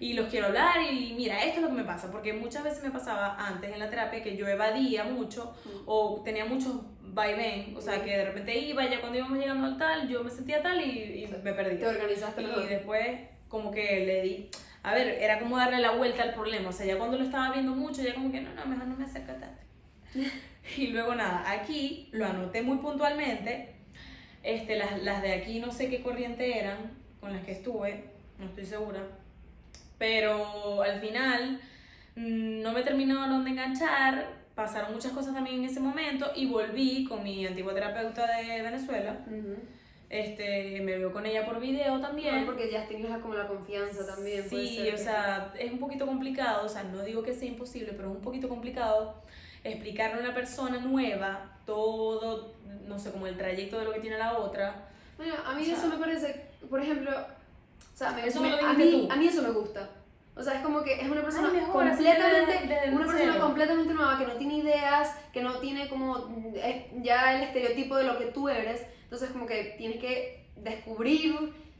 y 0.00 0.12
los 0.14 0.28
quiero 0.28 0.46
hablar 0.46 0.80
y 0.90 1.12
mira, 1.14 1.42
esto 1.44 1.56
es 1.56 1.62
lo 1.62 1.68
que 1.68 1.74
me 1.74 1.84
pasa, 1.84 2.10
porque 2.10 2.32
muchas 2.32 2.62
veces 2.64 2.82
me 2.84 2.90
pasaba 2.90 3.34
antes 3.36 3.70
en 3.72 3.78
la 3.80 3.90
terapia 3.90 4.22
que 4.22 4.36
yo 4.36 4.46
evadía 4.46 5.04
mucho 5.04 5.54
o 5.86 6.22
tenía 6.24 6.44
muchos 6.44 6.76
vaivén, 7.02 7.76
o 7.76 7.80
sea, 7.80 8.02
que 8.02 8.16
de 8.16 8.24
repente 8.26 8.56
iba 8.56 8.88
ya 8.88 9.00
cuando 9.00 9.18
íbamos 9.18 9.38
llegando 9.38 9.66
al 9.66 9.76
tal, 9.76 10.08
yo 10.08 10.22
me 10.22 10.30
sentía 10.30 10.62
tal 10.62 10.80
y, 10.80 11.24
y 11.24 11.26
me 11.42 11.52
perdí. 11.52 11.78
Te 11.78 11.86
organizaste 11.88 12.42
mejor. 12.42 12.62
Y 12.64 12.66
después 12.68 13.20
como 13.48 13.70
que 13.72 14.06
le 14.06 14.22
di, 14.22 14.48
a 14.88 14.94
ver, 14.94 15.08
era 15.20 15.38
como 15.38 15.58
darle 15.58 15.80
la 15.80 15.90
vuelta 15.90 16.22
al 16.22 16.32
problema, 16.32 16.70
o 16.70 16.72
sea, 16.72 16.86
ya 16.86 16.96
cuando 16.96 17.18
lo 17.18 17.24
estaba 17.24 17.52
viendo 17.52 17.74
mucho, 17.74 18.02
ya 18.02 18.14
como 18.14 18.32
que 18.32 18.40
no, 18.40 18.54
no, 18.54 18.64
mejor 18.64 18.86
no 18.86 18.96
me 18.96 19.04
acerco 19.04 19.32
tanto. 19.32 19.62
y 20.76 20.86
luego 20.88 21.14
nada, 21.14 21.50
aquí 21.50 22.08
lo 22.12 22.24
anoté 22.24 22.62
muy 22.62 22.78
puntualmente, 22.78 23.74
este, 24.42 24.76
las, 24.76 25.02
las 25.02 25.20
de 25.20 25.32
aquí 25.34 25.60
no 25.60 25.70
sé 25.72 25.90
qué 25.90 26.00
corriente 26.02 26.58
eran 26.58 26.78
con 27.20 27.34
las 27.34 27.44
que 27.44 27.52
estuve, 27.52 28.04
no 28.38 28.46
estoy 28.46 28.64
segura, 28.64 29.02
pero 29.98 30.82
al 30.82 31.00
final 31.00 31.60
mm, 32.16 32.62
no 32.62 32.72
me 32.72 32.82
terminaron 32.82 33.44
de 33.44 33.50
enganchar, 33.50 34.38
pasaron 34.54 34.94
muchas 34.94 35.12
cosas 35.12 35.34
también 35.34 35.56
en 35.56 35.64
ese 35.66 35.80
momento 35.80 36.32
y 36.34 36.46
volví 36.46 37.04
con 37.04 37.22
mi 37.22 37.46
antigua 37.46 37.74
terapeuta 37.74 38.26
de 38.38 38.62
Venezuela. 38.62 39.18
Ujú. 39.26 39.56
Este, 40.10 40.80
me 40.80 40.96
veo 40.96 41.12
con 41.12 41.26
ella 41.26 41.44
por 41.44 41.60
video 41.60 42.00
también. 42.00 42.30
Bueno, 42.30 42.46
porque 42.46 42.70
ya 42.70 42.86
la- 42.90 43.18
como 43.20 43.34
la 43.34 43.46
confianza 43.46 44.06
también. 44.06 44.48
puede 44.48 44.66
Sí, 44.66 44.76
ser 44.76 44.94
o 44.94 44.96
que- 44.96 45.02
sea, 45.02 45.52
es 45.58 45.70
un 45.70 45.78
poquito 45.78 46.06
complicado, 46.06 46.64
o 46.64 46.68
sea, 46.68 46.82
no 46.84 47.02
digo 47.02 47.22
que 47.22 47.34
sea 47.34 47.46
imposible, 47.48 47.92
pero 47.94 48.08
es 48.10 48.16
un 48.16 48.22
poquito 48.22 48.48
complicado 48.48 49.14
explicarle 49.64 50.18
a 50.18 50.24
una 50.24 50.34
persona 50.34 50.78
nueva 50.78 51.58
todo, 51.66 52.54
no 52.86 52.98
sé, 52.98 53.10
como 53.12 53.26
el 53.26 53.36
trayecto 53.36 53.78
de 53.78 53.84
lo 53.84 53.92
que 53.92 54.00
tiene 54.00 54.16
la 54.16 54.38
otra. 54.38 54.88
Bueno, 55.18 55.34
a 55.44 55.52
mí 55.54 55.62
O 55.62 55.64
sea- 55.66 55.74
eso 55.76 55.88
me 55.88 55.98
parece, 55.98 56.46
por 56.70 56.80
ejemplo, 56.80 57.10
o 57.10 57.96
sea, 57.96 58.12
me, 58.12 58.26
Eso 58.26 58.40
me 58.40 58.50
lo 58.50 58.56
a, 58.66 58.72
mí, 58.72 59.06
tú. 59.08 59.12
a 59.12 59.16
mí 59.16 59.26
eso 59.26 59.42
me 59.42 59.50
gusta. 59.50 59.90
O 60.36 60.42
sea, 60.42 60.54
es 60.54 60.60
como 60.62 60.82
que 60.84 61.00
es 61.00 61.10
una 61.10 61.20
persona 61.20 61.50
mejor, 61.50 61.88
completamente, 61.88 62.52
desde- 62.52 62.66
desde 62.74 62.94
una 62.96 63.06
persona 63.06 63.32
cero. 63.32 63.44
completamente 63.44 63.92
nueva 63.92 64.18
que 64.18 64.26
no 64.26 64.34
tiene 64.34 64.54
ideas, 64.58 65.14
que 65.32 65.42
no 65.42 65.58
tiene 65.58 65.88
como 65.88 66.28
ya 67.02 67.36
el 67.36 67.42
estereotipo 67.42 67.96
de 67.96 68.04
lo 68.04 68.16
que 68.18 68.26
tú 68.26 68.48
eres. 68.48 68.86
Entonces, 69.08 69.30
como 69.30 69.46
que 69.46 69.74
tienes 69.78 69.98
que 70.00 70.50
descubrir 70.56 71.34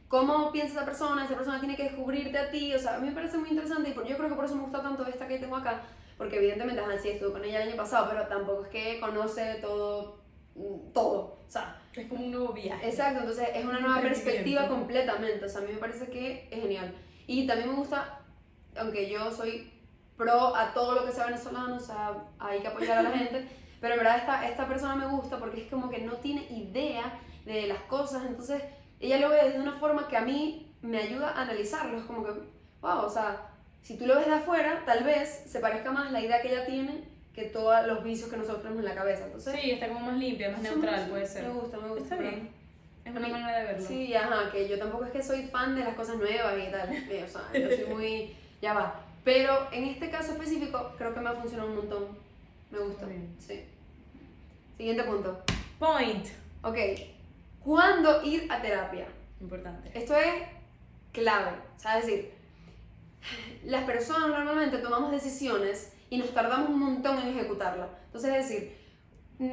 cómo 0.07 0.51
piensa 0.51 0.73
esa 0.73 0.85
persona, 0.85 1.25
esa 1.25 1.35
persona 1.35 1.59
tiene 1.59 1.75
que 1.75 1.83
descubrirte 1.83 2.37
a 2.37 2.49
ti. 2.49 2.73
O 2.73 2.79
sea, 2.79 2.95
a 2.95 2.99
mí 2.99 3.07
me 3.07 3.13
parece 3.13 3.37
muy 3.37 3.49
interesante 3.49 3.89
y 3.89 3.93
por- 3.93 4.07
yo 4.07 4.17
creo 4.17 4.29
que 4.29 4.35
por 4.35 4.45
eso 4.45 4.55
me 4.55 4.63
gusta 4.63 4.81
tanto 4.81 5.05
esta 5.05 5.27
que 5.27 5.37
tengo 5.37 5.55
acá, 5.55 5.83
porque 6.17 6.37
evidentemente, 6.37 6.81
ajá, 6.81 6.97
sí, 6.97 7.09
estuve 7.09 7.31
con 7.33 7.45
ella 7.45 7.61
el 7.61 7.69
año 7.69 7.77
pasado, 7.77 8.07
pero 8.09 8.27
tampoco 8.27 8.63
es 8.63 8.69
que 8.69 8.99
conoce 8.99 9.55
todo, 9.61 10.17
mm, 10.55 10.91
todo. 10.93 11.37
O 11.47 11.51
sea, 11.51 11.75
Es 11.95 12.07
como 12.07 12.23
un 12.25 12.31
nuevo 12.31 12.53
viaje. 12.53 12.87
Exacto, 12.89 13.19
entonces 13.19 13.49
es 13.53 13.63
una 13.65 13.79
nueva 13.79 14.01
perspectiva 14.01 14.67
completamente, 14.67 15.45
o 15.45 15.49
sea, 15.49 15.61
a 15.61 15.63
mí 15.65 15.73
me 15.73 15.79
parece 15.79 16.07
que 16.07 16.47
es 16.51 16.61
genial. 16.61 16.95
Y 17.27 17.45
también 17.45 17.69
me 17.69 17.75
gusta, 17.75 18.19
aunque 18.75 19.09
yo 19.09 19.31
soy 19.31 19.71
pro 20.17 20.55
a 20.55 20.73
todo 20.73 20.95
lo 20.95 21.05
que 21.05 21.11
sea 21.11 21.25
venezolano, 21.25 21.75
o 21.75 21.79
sea, 21.79 22.13
hay 22.39 22.59
que 22.61 22.67
apoyar 22.67 22.97
a 22.99 23.03
la 23.03 23.11
gente, 23.17 23.47
Pero 23.81 23.93
en 23.93 23.99
verdad 23.99 24.17
esta, 24.17 24.47
esta 24.47 24.67
persona 24.67 24.95
me 24.95 25.07
gusta 25.07 25.37
porque 25.39 25.61
es 25.63 25.69
como 25.69 25.89
que 25.89 25.99
no 25.99 26.13
tiene 26.17 26.41
idea 26.49 27.19
de 27.45 27.67
las 27.67 27.79
cosas, 27.83 28.23
entonces 28.27 28.61
ella 28.99 29.17
lo 29.19 29.29
ve 29.29 29.37
desde 29.45 29.59
una 29.59 29.73
forma 29.73 30.07
que 30.07 30.17
a 30.17 30.21
mí 30.21 30.73
me 30.81 30.97
ayuda 30.99 31.29
a 31.31 31.41
analizarlo. 31.43 31.97
Es 31.99 32.03
como 32.05 32.23
que, 32.23 32.31
wow, 32.81 32.99
o 33.05 33.09
sea, 33.09 33.47
si 33.81 33.97
tú 33.97 34.05
lo 34.05 34.15
ves 34.15 34.25
de 34.27 34.33
afuera, 34.33 34.83
tal 34.85 35.03
vez 35.03 35.43
se 35.47 35.59
parezca 35.59 35.91
más 35.91 36.11
la 36.11 36.19
idea 36.21 36.41
que 36.41 36.51
ella 36.53 36.65
tiene 36.65 37.07
que 37.33 37.43
todos 37.45 37.87
los 37.87 38.03
vicios 38.03 38.29
que 38.29 38.35
nosotros 38.37 38.61
tenemos 38.63 38.83
en 38.83 38.89
la 38.89 38.95
cabeza. 38.95 39.25
Entonces, 39.25 39.55
Sí, 39.61 39.71
está 39.71 39.87
como 39.87 40.01
más 40.01 40.17
limpia, 40.17 40.51
más 40.51 40.61
neutral, 40.61 41.07
puede 41.09 41.25
ser. 41.25 41.43
Me 41.47 41.53
gusta, 41.53 41.77
me 41.77 41.87
gusta. 41.89 42.03
Está 42.03 42.15
bien. 42.17 42.49
Es 43.05 43.15
una 43.15 43.27
manera 43.29 43.59
de 43.59 43.65
verlo. 43.65 43.87
Sí, 43.87 44.13
ajá, 44.13 44.51
que 44.51 44.67
yo 44.67 44.77
tampoco 44.77 45.05
es 45.05 45.11
que 45.11 45.23
soy 45.23 45.43
fan 45.43 45.73
de 45.75 45.83
las 45.85 45.95
cosas 45.95 46.17
nuevas 46.17 46.53
y 46.59 46.69
tal. 46.71 46.91
eh, 46.93 47.23
O 47.25 47.27
sea, 47.27 47.43
yo 47.53 47.69
soy 47.69 47.93
muy. 47.93 48.35
Ya 48.61 48.73
va. 48.73 48.99
Pero 49.23 49.67
en 49.71 49.85
este 49.85 50.09
caso 50.09 50.33
específico, 50.33 50.91
creo 50.97 51.13
que 51.13 51.19
me 51.21 51.29
ha 51.29 51.33
funcionado 51.33 51.69
un 51.69 51.77
montón. 51.77 52.28
Me 52.71 52.79
gusta. 52.79 53.05
Bien. 53.05 53.35
Sí. 53.39 53.63
Siguiente 54.77 55.03
punto. 55.03 55.41
Point. 55.79 56.25
Ok. 56.63 56.77
¿Cuándo 57.63 58.23
ir 58.23 58.47
a 58.51 58.61
terapia? 58.61 59.07
Importante. 59.41 59.91
Esto 59.97 60.15
es 60.15 60.43
clave. 61.11 61.51
O 61.75 61.79
sea, 61.79 61.99
es 61.99 62.05
decir, 62.05 62.33
las 63.65 63.83
personas 63.83 64.29
normalmente 64.29 64.77
tomamos 64.79 65.11
decisiones 65.11 65.93
y 66.09 66.17
nos 66.17 66.33
tardamos 66.33 66.69
un 66.69 66.79
montón 66.79 67.19
en 67.19 67.29
ejecutarla. 67.29 67.89
Entonces, 68.05 68.31
es 68.35 68.49
decir, 68.49 68.77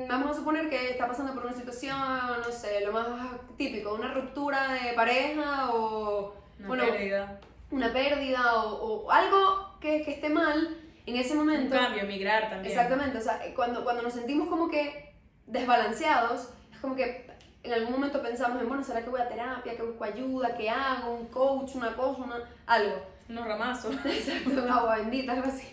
vamos 0.08 0.30
a 0.30 0.34
suponer 0.34 0.68
que 0.70 0.90
está 0.90 1.06
pasando 1.06 1.34
por 1.34 1.46
una 1.46 1.54
situación, 1.54 1.96
no 1.98 2.52
sé, 2.52 2.80
lo 2.84 2.92
más 2.92 3.30
típico, 3.56 3.94
una 3.94 4.12
ruptura 4.14 4.72
de 4.72 4.92
pareja 4.94 5.70
o 5.72 6.34
Una 6.58 6.68
bueno, 6.68 6.84
pérdida. 6.90 7.40
una 7.70 7.92
pérdida 7.92 8.62
o, 8.62 9.04
o 9.04 9.10
algo 9.10 9.76
que, 9.80 10.02
que 10.02 10.12
esté 10.12 10.28
mal 10.30 10.76
en 11.06 11.16
ese 11.16 11.32
Un 11.32 11.38
momento. 11.38 11.76
cambio, 11.76 12.04
migrar 12.04 12.50
también. 12.50 12.72
Exactamente, 12.72 13.18
o 13.18 13.20
sea, 13.20 13.40
cuando, 13.54 13.84
cuando 13.84 14.02
nos 14.02 14.12
sentimos 14.12 14.48
como 14.48 14.68
que 14.68 15.14
desbalanceados, 15.46 16.50
es 16.72 16.78
como 16.80 16.96
que 16.96 17.26
en 17.62 17.72
algún 17.72 17.92
momento 17.92 18.22
pensamos 18.22 18.60
en, 18.60 18.68
bueno, 18.68 18.82
¿será 18.84 19.02
que 19.02 19.10
voy 19.10 19.20
a 19.20 19.28
terapia, 19.28 19.76
que 19.76 19.82
busco 19.82 20.04
ayuda, 20.04 20.56
qué 20.56 20.70
hago, 20.70 21.14
un 21.14 21.26
coach, 21.26 21.74
una 21.74 21.94
cosa, 21.96 22.22
una, 22.22 22.36
algo? 22.66 23.02
Unos 23.28 23.46
ramazos. 23.46 23.94
Exacto, 24.04 24.50
un 24.62 24.70
agua 24.70 24.98
bendita, 24.98 25.32
algo 25.32 25.48
así. 25.48 25.68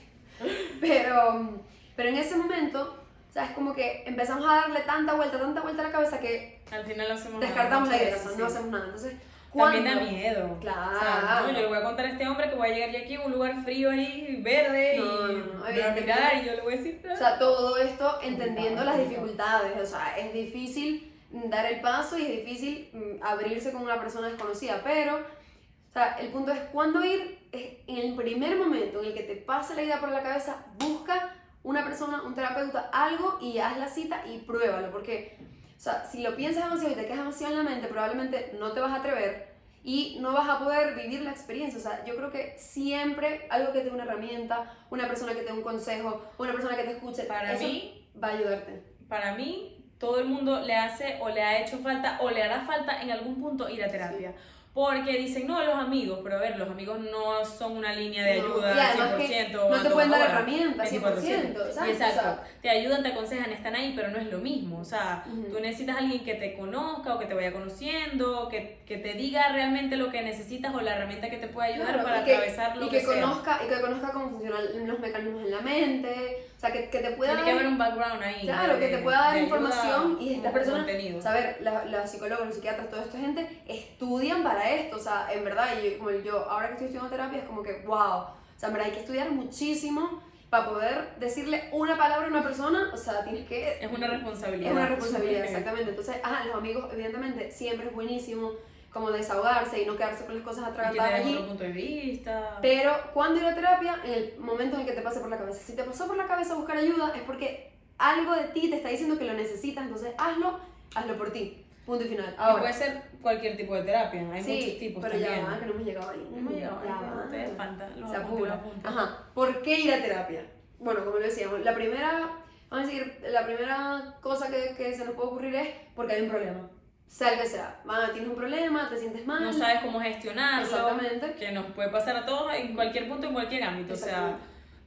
Pero, 0.81 1.61
pero 1.95 2.09
en 2.09 2.15
ese 2.17 2.35
momento, 2.35 3.03
o 3.29 3.31
sea, 3.33 3.45
es 3.45 3.51
como 3.51 3.73
que 3.73 4.03
empezamos 4.05 4.45
a 4.45 4.55
darle 4.55 4.81
tanta 4.81 5.13
vuelta, 5.13 5.39
tanta 5.39 5.61
vuelta 5.61 5.83
a 5.83 5.85
la 5.85 5.91
cabeza 5.91 6.19
que 6.19 6.61
Al 6.71 6.83
final 6.85 7.11
hacemos 7.11 7.39
descartamos 7.39 7.89
la 7.89 7.97
idea, 7.97 8.17
sí. 8.17 8.29
no 8.37 8.45
hacemos 8.45 8.69
nada. 8.69 8.85
Entonces, 8.85 9.13
También 9.53 9.83
da 9.83 9.93
¿cuándo? 9.93 10.11
miedo. 10.11 10.57
Claro. 10.59 10.97
O 10.97 10.99
sea, 10.99 11.41
no, 11.41 11.47
yo 11.47 11.53
le 11.53 11.67
voy 11.67 11.77
a 11.77 11.83
contar 11.83 12.05
a 12.05 12.09
este 12.09 12.27
hombre 12.27 12.49
que 12.49 12.55
voy 12.55 12.69
a 12.69 12.73
llegar 12.73 12.91
ya 12.91 12.99
aquí 12.99 13.15
a 13.15 13.21
un 13.21 13.31
lugar 13.31 13.63
frío 13.63 13.91
ahí, 13.91 14.41
verde, 14.41 14.97
No, 14.97 15.31
y 15.31 15.35
no, 15.35 15.61
va 15.61 15.91
a 15.91 15.95
mirar 15.95 16.41
y 16.41 16.45
yo 16.45 16.53
le 16.53 16.61
voy 16.61 16.73
a 16.73 16.77
decir. 16.77 17.01
O 17.11 17.15
sea, 17.15 17.37
todo 17.37 17.77
esto 17.77 18.19
entendiendo 18.21 18.83
las 18.83 18.97
dificultades, 18.97 19.79
o 19.81 19.85
sea, 19.85 20.17
es 20.17 20.33
difícil 20.33 21.13
dar 21.33 21.65
el 21.65 21.81
paso 21.81 22.17
y 22.17 22.25
es 22.25 22.45
difícil 22.45 22.89
mm, 22.93 23.23
abrirse 23.23 23.71
con 23.71 23.81
una 23.81 23.99
persona 23.99 24.27
desconocida, 24.27 24.81
pero, 24.83 25.17
o 25.17 25.93
sea, 25.93 26.15
el 26.19 26.29
punto 26.29 26.51
es 26.51 26.59
cuando 26.71 27.03
ir, 27.03 27.39
en 27.51 27.97
el 27.97 28.15
primer 28.15 28.55
momento 28.57 28.99
en 28.99 29.05
el 29.07 29.13
que 29.13 29.23
te 29.23 29.35
pase 29.35 29.75
la 29.75 29.83
idea 29.83 29.99
por 29.99 30.09
la 30.09 30.23
cabeza, 30.23 30.65
busca 30.79 31.35
una 31.63 31.83
persona, 31.83 32.21
un 32.23 32.35
terapeuta, 32.35 32.89
algo 32.91 33.37
y 33.41 33.57
haz 33.59 33.77
la 33.77 33.87
cita 33.87 34.23
y 34.27 34.39
pruébalo, 34.39 34.91
porque, 34.91 35.37
sea, 35.83 36.05
si 36.05 36.21
lo 36.23 36.35
piensas 36.35 36.63
demasiado 36.63 36.93
y 36.93 36.95
te 36.95 37.05
quedas 37.05 37.19
demasiado 37.19 37.53
en 37.59 37.63
la 37.63 37.69
mente, 37.69 37.87
probablemente 37.87 38.55
no 38.59 38.71
te 38.71 38.79
vas 38.79 38.91
a 38.91 38.95
atrever 38.97 39.53
y 39.83 40.17
no 40.21 40.31
vas 40.31 40.49
a 40.49 40.59
poder 40.59 40.95
vivir 40.95 41.21
la 41.21 41.31
experiencia. 41.31 41.77
O 41.77 41.81
sea, 41.81 42.05
yo 42.05 42.15
creo 42.15 42.31
que 42.31 42.55
siempre 42.57 43.47
algo 43.49 43.73
que 43.73 43.79
te 43.79 43.85
dé 43.85 43.91
una 43.91 44.03
herramienta, 44.03 44.73
una 44.89 45.07
persona 45.07 45.33
que 45.33 45.39
te 45.41 45.45
dé 45.47 45.53
un 45.53 45.61
consejo, 45.61 46.23
una 46.37 46.53
persona 46.53 46.75
que 46.77 46.83
te 46.83 46.91
escuche, 46.91 47.23
Para 47.23 47.53
eso 47.53 47.63
mí, 47.65 48.07
va 48.21 48.29
a 48.29 48.31
ayudarte. 48.31 48.83
para 49.09 49.35
mí, 49.35 49.85
todo 49.99 50.19
el 50.19 50.25
mundo 50.25 50.61
le 50.61 50.75
hace 50.75 51.17
o 51.21 51.29
le 51.29 51.41
ha 51.41 51.61
hecho 51.61 51.79
falta 51.79 52.17
o 52.21 52.29
le 52.29 52.41
hará 52.43 52.61
falta 52.61 53.01
en 53.01 53.11
algún 53.11 53.41
punto 53.41 53.69
ir 53.69 53.83
a 53.83 53.89
terapia. 53.89 54.33
Porque 54.73 55.17
dicen, 55.19 55.45
no, 55.45 55.63
los 55.63 55.75
amigos, 55.75 56.21
pero 56.23 56.37
a 56.37 56.39
ver, 56.39 56.57
los 56.57 56.67
amigos 56.67 56.97
no 56.99 57.45
son 57.45 57.77
una 57.77 57.93
línea 57.93 58.25
de 58.25 58.39
No, 58.39 58.45
ayuda 58.55 58.75
y 58.75 58.79
además 58.79 59.13
que 59.21 59.27
100%. 59.51 59.69
no 59.69 59.83
te 59.83 59.89
pueden 59.91 60.09
dar 60.09 60.21
herramientas 60.31 60.89
100%, 60.91 61.01
24/7. 61.13 61.71
¿sabes? 61.73 61.91
Exacto. 62.01 62.19
O 62.19 62.23
sea, 62.23 62.43
te 62.59 62.69
ayudan, 62.71 63.03
te 63.03 63.09
aconsejan, 63.09 63.51
están 63.51 63.75
ahí, 63.75 63.93
pero 63.95 64.09
no 64.09 64.17
es 64.17 64.31
lo 64.31 64.39
mismo. 64.39 64.79
O 64.79 64.83
sea, 64.85 65.23
Ujú. 65.27 65.53
tú 65.53 65.59
necesitas 65.59 65.97
a 65.97 65.99
alguien 65.99 66.23
que 66.23 66.33
te 66.33 66.55
conozca 66.57 67.13
o 67.13 67.19
que 67.19 67.27
te 67.27 67.35
vaya 67.35 67.53
conociendo, 67.53 68.49
que, 68.49 68.79
que 68.87 68.97
te 68.97 69.13
diga 69.13 69.49
realmente 69.49 69.95
lo 69.95 70.09
que 70.09 70.23
necesitas 70.23 70.73
o 70.73 70.81
la 70.81 70.95
herramienta 70.95 71.29
que 71.29 71.37
te 71.37 71.47
pueda 71.49 71.67
ayudar 71.67 71.89
Claro, 71.93 72.03
para 72.05 72.25
que- 72.25 72.33
atravesar 72.35 72.75
lo 72.77 72.85
y 72.87 72.89
que, 72.89 72.97
que, 72.97 73.05
sea. 73.05 73.21
conozca 73.21 73.59
y 73.63 73.69
que 73.69 73.79
conozca 73.79 74.11
cómo 74.11 74.29
funcionan 74.31 74.87
los 74.87 74.99
mecanismos 74.99 75.43
en 75.45 75.51
la 75.51 75.61
mente, 75.61 76.47
o 76.57 76.59
sea, 76.59 76.71
que, 76.71 76.89
que 76.89 76.97
te 76.99 77.11
pueda 77.11 77.33
Tiene 77.33 77.45
que 77.45 77.51
dar- 77.51 77.59
haber 77.59 77.67
un 77.71 77.77
background 77.77 78.23
ahí. 78.23 78.41
Claro, 78.41 78.79
que 78.79 78.87
te 78.87 78.97
pueda 78.99 79.19
dar 79.19 79.37
información 79.37 80.17
y 80.19 80.29
esta 80.29 80.37
esta 80.47 80.51
persona, 80.51 80.77
Contenido. 80.79 81.21
saber, 81.21 81.57
la- 81.61 81.85
los 81.85 82.09
psicólogos, 82.09 82.47
los 82.47 82.55
psiquiatras, 82.55 82.89
toda 82.89 83.03
esta 83.03 83.19
gente 83.19 83.61
estudian 83.67 84.41
para 84.43 84.62
esto, 84.69 84.97
o 84.97 84.99
sea, 84.99 85.27
en 85.31 85.43
verdad, 85.43 85.67
y 85.81 85.97
como 85.97 86.11
yo 86.11 86.49
ahora 86.49 86.67
que 86.67 86.73
estoy 86.73 86.87
estudiando 86.87 87.09
terapia 87.09 87.39
es 87.39 87.45
como 87.45 87.63
que, 87.63 87.83
wow, 87.85 87.97
o 87.97 88.33
sea, 88.55 88.69
en 88.69 88.73
verdad 88.73 88.89
hay 88.89 88.93
que 88.93 89.01
estudiar 89.01 89.31
muchísimo 89.31 90.21
para 90.49 90.69
poder 90.69 91.15
decirle 91.19 91.69
una 91.71 91.97
palabra 91.97 92.27
a 92.27 92.29
una 92.29 92.43
persona, 92.43 92.91
o 92.93 92.97
sea, 92.97 93.23
tienes 93.23 93.47
que... 93.47 93.79
Es 93.83 93.91
una 93.91 94.07
responsabilidad. 94.07 94.71
Es 94.71 94.77
una 94.77 94.85
responsabilidad, 94.85 95.45
exactamente. 95.45 95.89
Entonces, 95.89 96.17
ajá, 96.21 96.45
los 96.45 96.55
amigos, 96.55 96.93
evidentemente, 96.93 97.51
siempre 97.51 97.87
es 97.87 97.93
buenísimo 97.93 98.51
como 98.93 99.09
desahogarse 99.09 99.81
y 99.81 99.85
no 99.87 99.95
quedarse 99.97 100.25
con 100.25 100.35
las 100.35 100.43
cosas 100.43 100.71
den 100.77 100.99
allí. 101.01 101.33
otro 101.33 101.47
punto 101.47 101.63
de 101.63 101.71
vista. 101.71 102.59
Pero 102.61 102.93
cuando 103.13 103.39
ir 103.39 103.47
a 103.47 103.55
terapia, 103.55 103.99
en 104.05 104.13
el 104.13 104.33
momento 104.37 104.75
en 104.75 104.81
el 104.81 104.87
que 104.87 104.93
te 104.93 105.01
pase 105.01 105.19
por 105.19 105.29
la 105.29 105.37
cabeza. 105.39 105.59
Si 105.59 105.75
te 105.75 105.83
pasó 105.83 106.05
por 106.05 106.15
la 106.15 106.27
cabeza 106.27 106.53
buscar 106.53 106.77
ayuda, 106.77 107.11
es 107.15 107.23
porque 107.23 107.73
algo 107.97 108.35
de 108.35 108.43
ti 108.49 108.69
te 108.69 108.75
está 108.75 108.89
diciendo 108.89 109.17
que 109.17 109.25
lo 109.25 109.33
necesitas, 109.33 109.83
entonces 109.85 110.13
hazlo, 110.19 110.59
hazlo 110.93 111.17
por 111.17 111.31
ti. 111.31 111.62
Punto 111.85 112.05
y 112.05 112.07
final. 112.07 112.33
Y 112.37 112.41
Ahora, 112.41 112.61
puede 112.61 112.73
ser 112.73 113.01
cualquier 113.21 113.57
tipo 113.57 113.75
de 113.75 113.83
terapia. 113.83 114.19
Hay 114.21 114.25
muchos 114.25 114.45
sí, 114.45 114.77
tipos 114.79 115.03
pero 115.03 115.19
también. 115.19 115.41
ya 115.41 115.49
va, 115.49 115.59
que 115.59 115.65
no 115.65 115.71
hemos 115.73 115.85
llegado 115.85 116.09
ahí. 116.11 116.27
No 116.31 116.37
hemos 116.37 116.53
llegado 116.53 116.79
ahí, 116.79 118.09
Se 118.09 118.15
apura. 118.15 118.61
Ajá. 118.83 119.23
¿Por 119.33 119.61
qué 119.61 119.79
ir 119.79 119.93
a 119.93 120.01
terapia? 120.01 120.45
Bueno, 120.79 121.03
como 121.03 121.17
lo 121.17 121.23
decíamos, 121.23 121.59
la 121.61 121.73
primera, 121.73 122.29
vamos 122.69 122.87
a 122.87 122.91
decir, 122.91 123.21
la 123.29 123.45
primera 123.45 124.15
cosa 124.21 124.49
que, 124.49 124.75
que 124.75 124.93
se 124.93 125.05
nos 125.05 125.15
puede 125.15 125.27
ocurrir 125.27 125.55
es 125.55 125.69
porque 125.95 126.13
hay 126.13 126.21
un 126.23 126.29
problema. 126.29 126.69
Sea 127.07 127.33
el 127.33 127.39
que 127.41 127.45
sea. 127.45 127.79
Va, 127.87 128.11
tienes 128.11 128.29
un 128.29 128.35
problema, 128.35 128.89
te 128.89 128.97
sientes 128.97 129.25
mal. 129.27 129.43
No 129.43 129.53
sabes 129.53 129.81
cómo 129.81 129.99
gestionarlo. 129.99 130.65
Exactamente. 130.65 131.33
Que 131.35 131.51
nos 131.51 131.65
puede 131.67 131.89
pasar 131.89 132.15
a 132.15 132.25
todos 132.25 132.51
en 132.55 132.73
cualquier 132.73 133.07
punto, 133.07 133.27
en 133.27 133.33
cualquier 133.33 133.63
ámbito. 133.63 133.93
O 133.93 133.97
sea, 133.97 134.37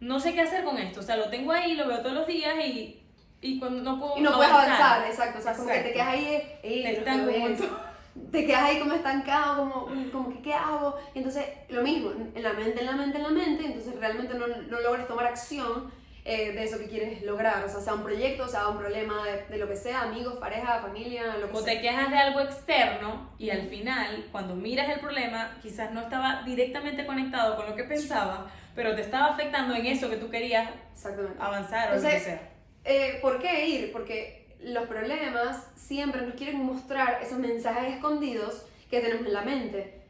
no 0.00 0.18
sé 0.18 0.34
qué 0.34 0.40
hacer 0.40 0.64
con 0.64 0.76
esto. 0.76 1.00
O 1.00 1.02
sea, 1.02 1.16
lo 1.16 1.30
tengo 1.30 1.52
ahí, 1.52 1.74
lo 1.74 1.86
veo 1.86 2.00
todos 2.00 2.14
los 2.14 2.26
días 2.26 2.54
y, 2.64 3.05
y 3.46 3.58
cuando 3.58 3.82
no 3.82 3.98
puedo 3.98 4.18
Y 4.18 4.20
no 4.22 4.34
puedes 4.34 4.52
avanzar, 4.52 5.06
exacto. 5.06 5.38
O 5.38 5.42
sea, 5.42 5.54
como 5.54 5.68
que 5.68 5.78
te 5.80 5.92
quedas 5.92 6.08
ahí, 6.08 6.42
eh, 6.62 7.02
Te 7.04 7.68
te 8.32 8.46
quedas 8.46 8.62
ahí 8.62 8.78
como 8.78 8.94
estancado, 8.94 9.56
como, 9.56 9.86
mm, 9.88 10.10
como 10.10 10.30
que 10.30 10.42
¿qué 10.42 10.54
hago? 10.54 10.96
Y 11.14 11.18
entonces 11.18 11.44
lo 11.68 11.82
mismo, 11.82 12.10
en 12.34 12.42
la 12.42 12.52
mente, 12.52 12.80
en 12.80 12.86
la 12.86 12.92
mente, 12.92 13.18
en 13.18 13.22
la 13.22 13.30
mente, 13.30 13.66
entonces 13.66 13.94
realmente 13.96 14.34
no, 14.34 14.46
no 14.46 14.80
logras 14.80 15.06
tomar 15.06 15.26
acción 15.26 15.90
eh, 16.24 16.52
de 16.52 16.64
eso 16.64 16.76
que 16.78 16.88
quieres 16.88 17.22
lograr, 17.22 17.64
o 17.64 17.68
sea, 17.68 17.80
sea 17.80 17.94
un 17.94 18.02
proyecto, 18.02 18.48
sea 18.48 18.66
un 18.66 18.78
problema 18.78 19.24
de, 19.24 19.44
de 19.44 19.58
lo 19.58 19.68
que 19.68 19.76
sea, 19.76 20.02
amigos, 20.02 20.34
pareja, 20.40 20.80
familia, 20.80 21.36
lo 21.36 21.48
que 21.48 21.56
O 21.56 21.62
sea. 21.62 21.74
te 21.74 21.80
quejas 21.80 22.10
de 22.10 22.18
algo 22.18 22.40
externo 22.40 23.30
y 23.38 23.50
al 23.50 23.68
final, 23.68 24.26
cuando 24.32 24.56
miras 24.56 24.88
el 24.88 24.98
problema, 24.98 25.56
quizás 25.62 25.92
no 25.92 26.00
estaba 26.00 26.42
directamente 26.44 27.06
conectado 27.06 27.54
con 27.54 27.66
lo 27.66 27.76
que 27.76 27.84
pensaba, 27.84 28.50
pero 28.74 28.96
te 28.96 29.02
estaba 29.02 29.26
afectando 29.26 29.74
en 29.74 29.86
eso 29.86 30.10
que 30.10 30.16
tú 30.16 30.28
querías 30.28 30.68
avanzar 31.38 31.92
o 31.92 31.96
lo 31.96 32.02
que 32.02 32.18
sea. 32.18 32.55
Eh, 32.86 33.18
¿Por 33.20 33.38
qué 33.40 33.66
ir? 33.66 33.92
Porque 33.92 34.46
los 34.60 34.86
problemas 34.86 35.66
siempre 35.76 36.22
nos 36.22 36.34
quieren 36.34 36.58
mostrar 36.64 37.20
esos 37.22 37.38
mensajes 37.38 37.94
escondidos 37.94 38.64
que 38.90 39.00
tenemos 39.00 39.26
en 39.26 39.32
la 39.32 39.42
mente. 39.42 40.00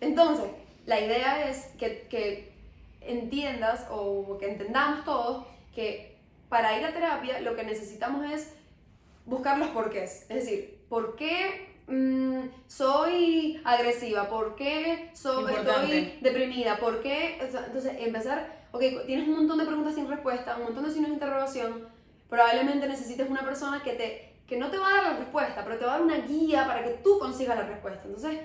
Entonces, 0.00 0.46
la 0.86 1.00
idea 1.00 1.48
es 1.50 1.66
que, 1.78 2.06
que 2.08 2.52
entiendas 3.00 3.86
o 3.90 4.38
que 4.38 4.48
entendamos 4.48 5.04
todos 5.04 5.46
que 5.74 6.16
para 6.48 6.78
ir 6.78 6.84
a 6.84 6.92
terapia 6.92 7.40
lo 7.40 7.54
que 7.56 7.64
necesitamos 7.64 8.30
es 8.32 8.54
buscar 9.26 9.58
los 9.58 9.68
porqués. 9.68 10.22
Es 10.28 10.44
decir, 10.44 10.78
¿por 10.88 11.16
qué 11.16 11.68
mm, 11.86 12.40
soy 12.66 13.60
agresiva? 13.64 14.28
¿Por 14.28 14.56
qué 14.56 15.10
so- 15.14 15.46
estoy 15.48 16.18
deprimida? 16.20 16.78
¿Por 16.78 17.02
qué? 17.02 17.38
Entonces, 17.40 17.92
empezar, 17.98 18.57
ok, 18.72 18.82
tienes 19.06 19.28
un 19.28 19.36
montón 19.36 19.58
de 19.58 19.64
preguntas 19.64 19.94
sin 19.94 20.08
respuesta, 20.08 20.56
un 20.56 20.64
montón 20.64 20.84
de 20.84 20.90
signos 20.90 21.08
de 21.10 21.14
interrogación, 21.14 21.88
probablemente 22.28 22.86
necesites 22.86 23.28
una 23.28 23.42
persona 23.42 23.82
que, 23.82 23.92
te, 23.94 24.32
que 24.46 24.56
no 24.58 24.70
te 24.70 24.78
va 24.78 24.88
a 24.88 24.94
dar 24.94 25.12
la 25.12 25.18
respuesta, 25.18 25.64
pero 25.64 25.78
te 25.78 25.84
va 25.84 25.92
a 25.94 25.98
dar 25.98 26.02
una 26.02 26.18
guía 26.18 26.66
para 26.66 26.82
que 26.84 26.90
tú 27.02 27.18
consigas 27.18 27.56
la 27.56 27.64
respuesta. 27.66 28.02
Entonces, 28.04 28.40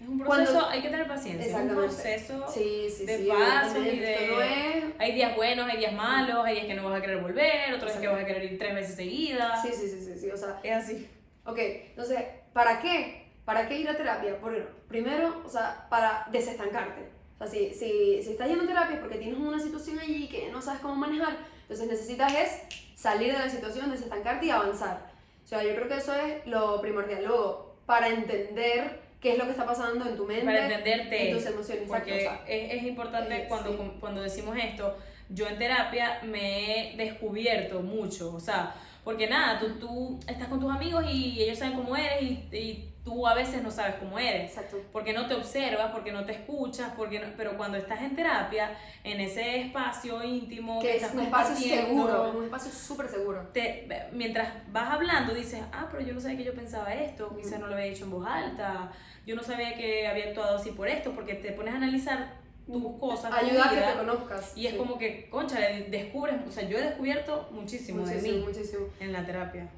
Es 0.00 0.08
un 0.08 0.18
cuando- 0.20 0.44
proceso, 0.46 0.66
hay 0.68 0.80
que 0.82 0.88
tener 0.88 1.06
paciencia. 1.08 1.46
Es 1.46 1.54
un 1.54 1.68
proceso 1.76 2.46
sí, 2.52 2.86
sí, 2.96 3.04
de 3.06 3.18
sí. 3.18 3.28
pasos 3.28 3.78
y 3.84 3.98
de- 3.98 4.28
no 4.30 4.40
es... 4.42 4.84
Hay 4.98 5.12
días 5.14 5.34
buenos, 5.36 5.68
hay 5.68 5.78
días 5.78 5.92
malos, 5.92 6.44
hay 6.44 6.54
días 6.54 6.66
que 6.66 6.74
no 6.74 6.88
vas 6.88 6.98
a 6.98 7.02
querer 7.02 7.18
volver, 7.20 7.74
otros 7.74 7.90
días 7.92 8.00
que 8.00 8.08
vas 8.08 8.22
a 8.22 8.26
querer 8.26 8.44
ir 8.52 8.58
tres 8.58 8.74
veces 8.74 8.94
seguidas. 8.96 9.60
Sí, 9.62 9.68
sí, 9.72 9.88
sí, 9.88 10.04
sí, 10.04 10.18
sí, 10.18 10.30
o 10.30 10.36
sea, 10.36 10.60
Es 10.62 10.76
así. 10.84 11.08
Ok, 11.44 11.58
entonces, 11.58 12.18
¿para 12.52 12.80
qué? 12.80 13.28
¿Para 13.44 13.66
qué 13.66 13.78
ir 13.80 13.88
a 13.88 13.96
terapia? 13.96 14.36
Bueno, 14.40 14.64
primero, 14.88 15.42
o 15.44 15.48
sea, 15.48 15.86
para 15.90 16.26
desestancarte. 16.30 17.08
O 17.40 17.46
sea, 17.46 17.46
si, 17.46 17.72
si, 17.72 18.22
si 18.22 18.32
estás 18.32 18.48
yendo 18.48 18.64
a 18.64 18.66
terapia 18.66 18.96
es 18.96 19.00
porque 19.00 19.16
tienes 19.16 19.38
una 19.38 19.58
situación 19.58 19.98
allí 19.98 20.28
que 20.28 20.50
no 20.52 20.60
sabes 20.60 20.82
cómo 20.82 20.94
manejar, 20.94 21.38
Entonces 21.62 21.88
necesitas 21.88 22.34
es 22.34 22.80
salir 22.94 23.32
de 23.32 23.38
la 23.38 23.48
situación, 23.48 23.90
desestancarte 23.90 24.46
y 24.46 24.50
avanzar. 24.50 25.10
O 25.44 25.48
sea, 25.48 25.64
yo 25.64 25.74
creo 25.74 25.88
que 25.88 25.96
eso 25.96 26.14
es 26.14 26.46
lo 26.46 26.80
primordial. 26.82 27.24
Luego, 27.24 27.76
para 27.86 28.08
entender 28.08 29.00
qué 29.20 29.32
es 29.32 29.38
lo 29.38 29.44
que 29.44 29.52
está 29.52 29.64
pasando 29.64 30.06
en 30.06 30.16
tu 30.16 30.26
mente, 30.26 30.44
para 30.44 30.66
entenderte 30.66 31.30
en 31.30 31.36
tus 31.36 31.46
emociones. 31.46 31.84
porque 31.88 32.18
Exacto, 32.18 32.42
o 32.42 32.46
sea, 32.46 32.56
es, 32.56 32.74
es 32.74 32.82
importante 32.84 33.36
eh, 33.36 33.46
cuando, 33.48 33.70
sí. 33.72 33.92
cuando 34.00 34.22
decimos 34.22 34.56
esto 34.62 34.96
yo 35.28 35.46
en 35.46 35.58
terapia 35.58 36.20
me 36.24 36.92
he 36.92 36.96
descubierto 36.96 37.80
mucho 37.80 38.34
o 38.34 38.40
sea 38.40 38.74
porque 39.04 39.28
nada 39.28 39.58
tú, 39.58 39.78
tú 39.78 40.20
estás 40.26 40.48
con 40.48 40.60
tus 40.60 40.70
amigos 40.70 41.04
y 41.10 41.42
ellos 41.42 41.58
saben 41.58 41.76
cómo 41.76 41.96
eres 41.96 42.22
y, 42.22 42.48
y 42.52 42.89
tú 43.04 43.26
a 43.26 43.34
veces 43.34 43.62
no 43.62 43.70
sabes 43.70 43.94
cómo 43.96 44.18
eres 44.18 44.50
exacto. 44.50 44.76
porque 44.92 45.12
no 45.14 45.26
te 45.26 45.34
observas, 45.34 45.90
porque 45.90 46.12
no 46.12 46.24
te 46.26 46.32
escuchas, 46.32 46.92
porque 46.96 47.18
no- 47.18 47.28
pero 47.36 47.56
cuando 47.56 47.78
estás 47.78 48.02
en 48.02 48.14
terapia, 48.14 48.76
en 49.04 49.20
ese 49.20 49.62
espacio 49.62 50.22
íntimo 50.22 50.80
Que 50.80 50.96
es 50.96 51.02
estás 51.02 51.14
un 51.14 51.22
espacio 51.22 51.56
seguro, 51.56 52.32
un 52.36 52.44
espacio 52.44 52.70
súper 52.70 53.08
seguro. 53.08 53.48
te- 53.54 53.88
mientras 54.12 54.52
vas 54.70 54.90
hablando 54.90 55.32
dices, 55.34 55.62
ah, 55.72 55.88
pero 55.90 56.04
yo 56.04 56.12
no 56.12 56.20
sabía 56.20 56.36
que 56.36 56.44
yo 56.44 56.54
pensaba 56.54 56.92
esto, 56.92 57.34
quizás 57.36 57.58
no 57.58 57.68
lo 57.68 57.74
había 57.74 57.86
dicho 57.86 58.04
en 58.04 58.10
voz 58.10 58.26
alta, 58.26 58.92
yo 59.26 59.34
no 59.34 59.42
sabía 59.42 59.74
que 59.74 60.06
había 60.06 60.26
actuado 60.28 60.56
así 60.58 60.70
por 60.72 60.86
esto, 60.88 61.12
porque 61.12 61.34
te 61.34 61.52
pones 61.52 61.72
a 61.72 61.78
analizar 61.78 62.38
tus 62.66 62.98
cosas, 63.00 63.30
tu 63.30 63.46
Ayuda 63.46 63.64
a 63.66 63.70
que 63.70 63.76
vida, 63.76 63.92
te 63.92 63.98
conozcas. 63.98 64.52
y 64.56 64.66
es 64.66 64.72
sí. 64.72 64.78
como 64.78 64.96
que, 64.98 65.28
concha, 65.30 65.58
descubres, 65.88 66.36
o 66.46 66.52
sea, 66.52 66.68
yo 66.68 66.78
he 66.78 66.82
descubierto 66.82 67.48
muchísimo, 67.50 68.06
de 68.06 68.14
muchísimo, 68.14 68.36
mí 68.38 68.44
muchísimo. 68.44 68.86
en 69.00 69.12
la 69.12 69.24
terapia. 69.24 69.68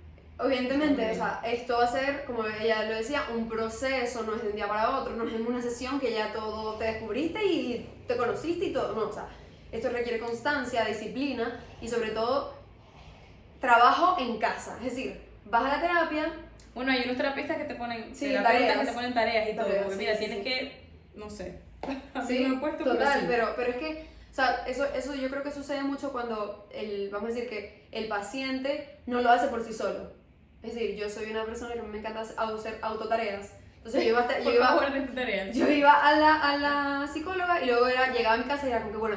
Evidentemente, 0.41 1.11
o 1.11 1.15
sea, 1.15 1.41
esto 1.45 1.79
va 1.79 1.85
a 1.85 1.93
ser, 1.93 2.25
como 2.25 2.45
ella 2.45 2.83
lo 2.85 2.97
decía, 2.97 3.25
un 3.35 3.49
proceso, 3.49 4.23
no 4.25 4.35
es 4.35 4.43
de 4.43 4.49
un 4.49 4.57
día 4.57 4.67
para 4.67 4.99
otro, 4.99 5.15
no 5.15 5.25
es 5.27 5.35
en 5.35 5.47
una 5.47 5.63
sesión 5.63 6.01
que 6.01 6.13
ya 6.13 6.33
todo 6.33 6.75
te 6.79 6.85
descubriste 6.85 7.45
y 7.45 7.89
te 8.09 8.17
conociste 8.17 8.65
y 8.67 8.73
todo, 8.73 8.95
no, 8.95 9.09
o 9.09 9.13
sea, 9.13 9.29
esto 9.71 9.89
requiere 9.91 10.19
constancia, 10.19 10.85
disciplina 10.85 11.61
y 11.81 11.87
sobre 11.89 12.11
todo 12.11 12.55
trabajo 13.61 14.17
en 14.21 14.39
casa, 14.39 14.77
es 14.79 14.95
decir, 14.95 15.21
vas 15.45 15.65
a 15.65 15.77
la 15.77 15.81
terapia, 15.81 16.33
Bueno, 16.75 16.91
hay 16.91 17.03
unos 17.05 17.19
terapistas 17.19 17.59
que 17.59 17.65
te 17.65 17.75
ponen, 17.75 18.15
Sí, 18.15 18.33
tareas. 18.33 18.81
que 18.81 18.87
te 18.87 18.93
ponen 18.93 19.15
tareas 19.15 19.49
y 19.49 19.53
todo, 19.55 19.67
Tareas, 19.67 19.85
porque 19.85 19.95
sí, 19.99 20.01
mira, 20.01 20.17
sí, 20.17 20.25
tienes 20.25 20.45
que, 20.45 20.87
no 21.15 21.31
sé, 21.31 21.61
Sí, 22.27 22.47
me 22.47 22.59
puesto, 22.59 22.83
total, 22.85 23.25
pero, 23.29 23.53
pero 23.55 23.71
es 23.71 23.77
que, 23.77 24.09
o 24.31 24.35
sea, 24.35 24.65
eso, 24.67 24.85
eso 24.87 25.15
yo 25.15 25.29
creo 25.29 25.43
que 25.43 25.53
sucede 25.53 25.83
mucho 25.83 26.11
cuando 26.11 26.67
el, 26.73 27.11
vamos 27.11 27.31
a 27.31 27.35
decir 27.35 27.49
que 27.51 27.87
el 27.93 28.09
paciente 28.09 28.99
no 29.07 29.21
lo 29.21 29.31
hace 29.31 29.49
por 29.49 29.63
sí 29.63 29.73
solo. 29.73 30.22
Es 30.63 30.75
decir, 30.75 30.97
yo 30.97 31.09
soy 31.11 31.31
una 31.31 31.45
persona 31.45 31.75
que 31.75 31.83
me 31.83 31.99
encanta 31.99 32.21
hacer 32.21 32.79
autotareas. 32.83 33.53
Entonces 33.79 34.05
yo 34.05 34.11
iba, 34.11 34.21
a, 34.21 34.39
yo 34.41 34.51
iba, 34.53 34.69
yo 35.53 35.69
iba 35.69 35.93
a 35.93 36.17
la, 36.17 36.35
a 36.37 36.57
la 36.57 37.09
psicóloga 37.13 37.61
y 37.63 37.67
luego 37.67 37.87
era, 37.89 38.13
llegaba 38.13 38.35
a 38.37 38.39
mi 38.39 38.45
casa 38.45 38.67
y 38.69 38.71
era 38.71 38.81
como 38.81 38.93
que, 38.93 38.99
bueno, 38.99 39.17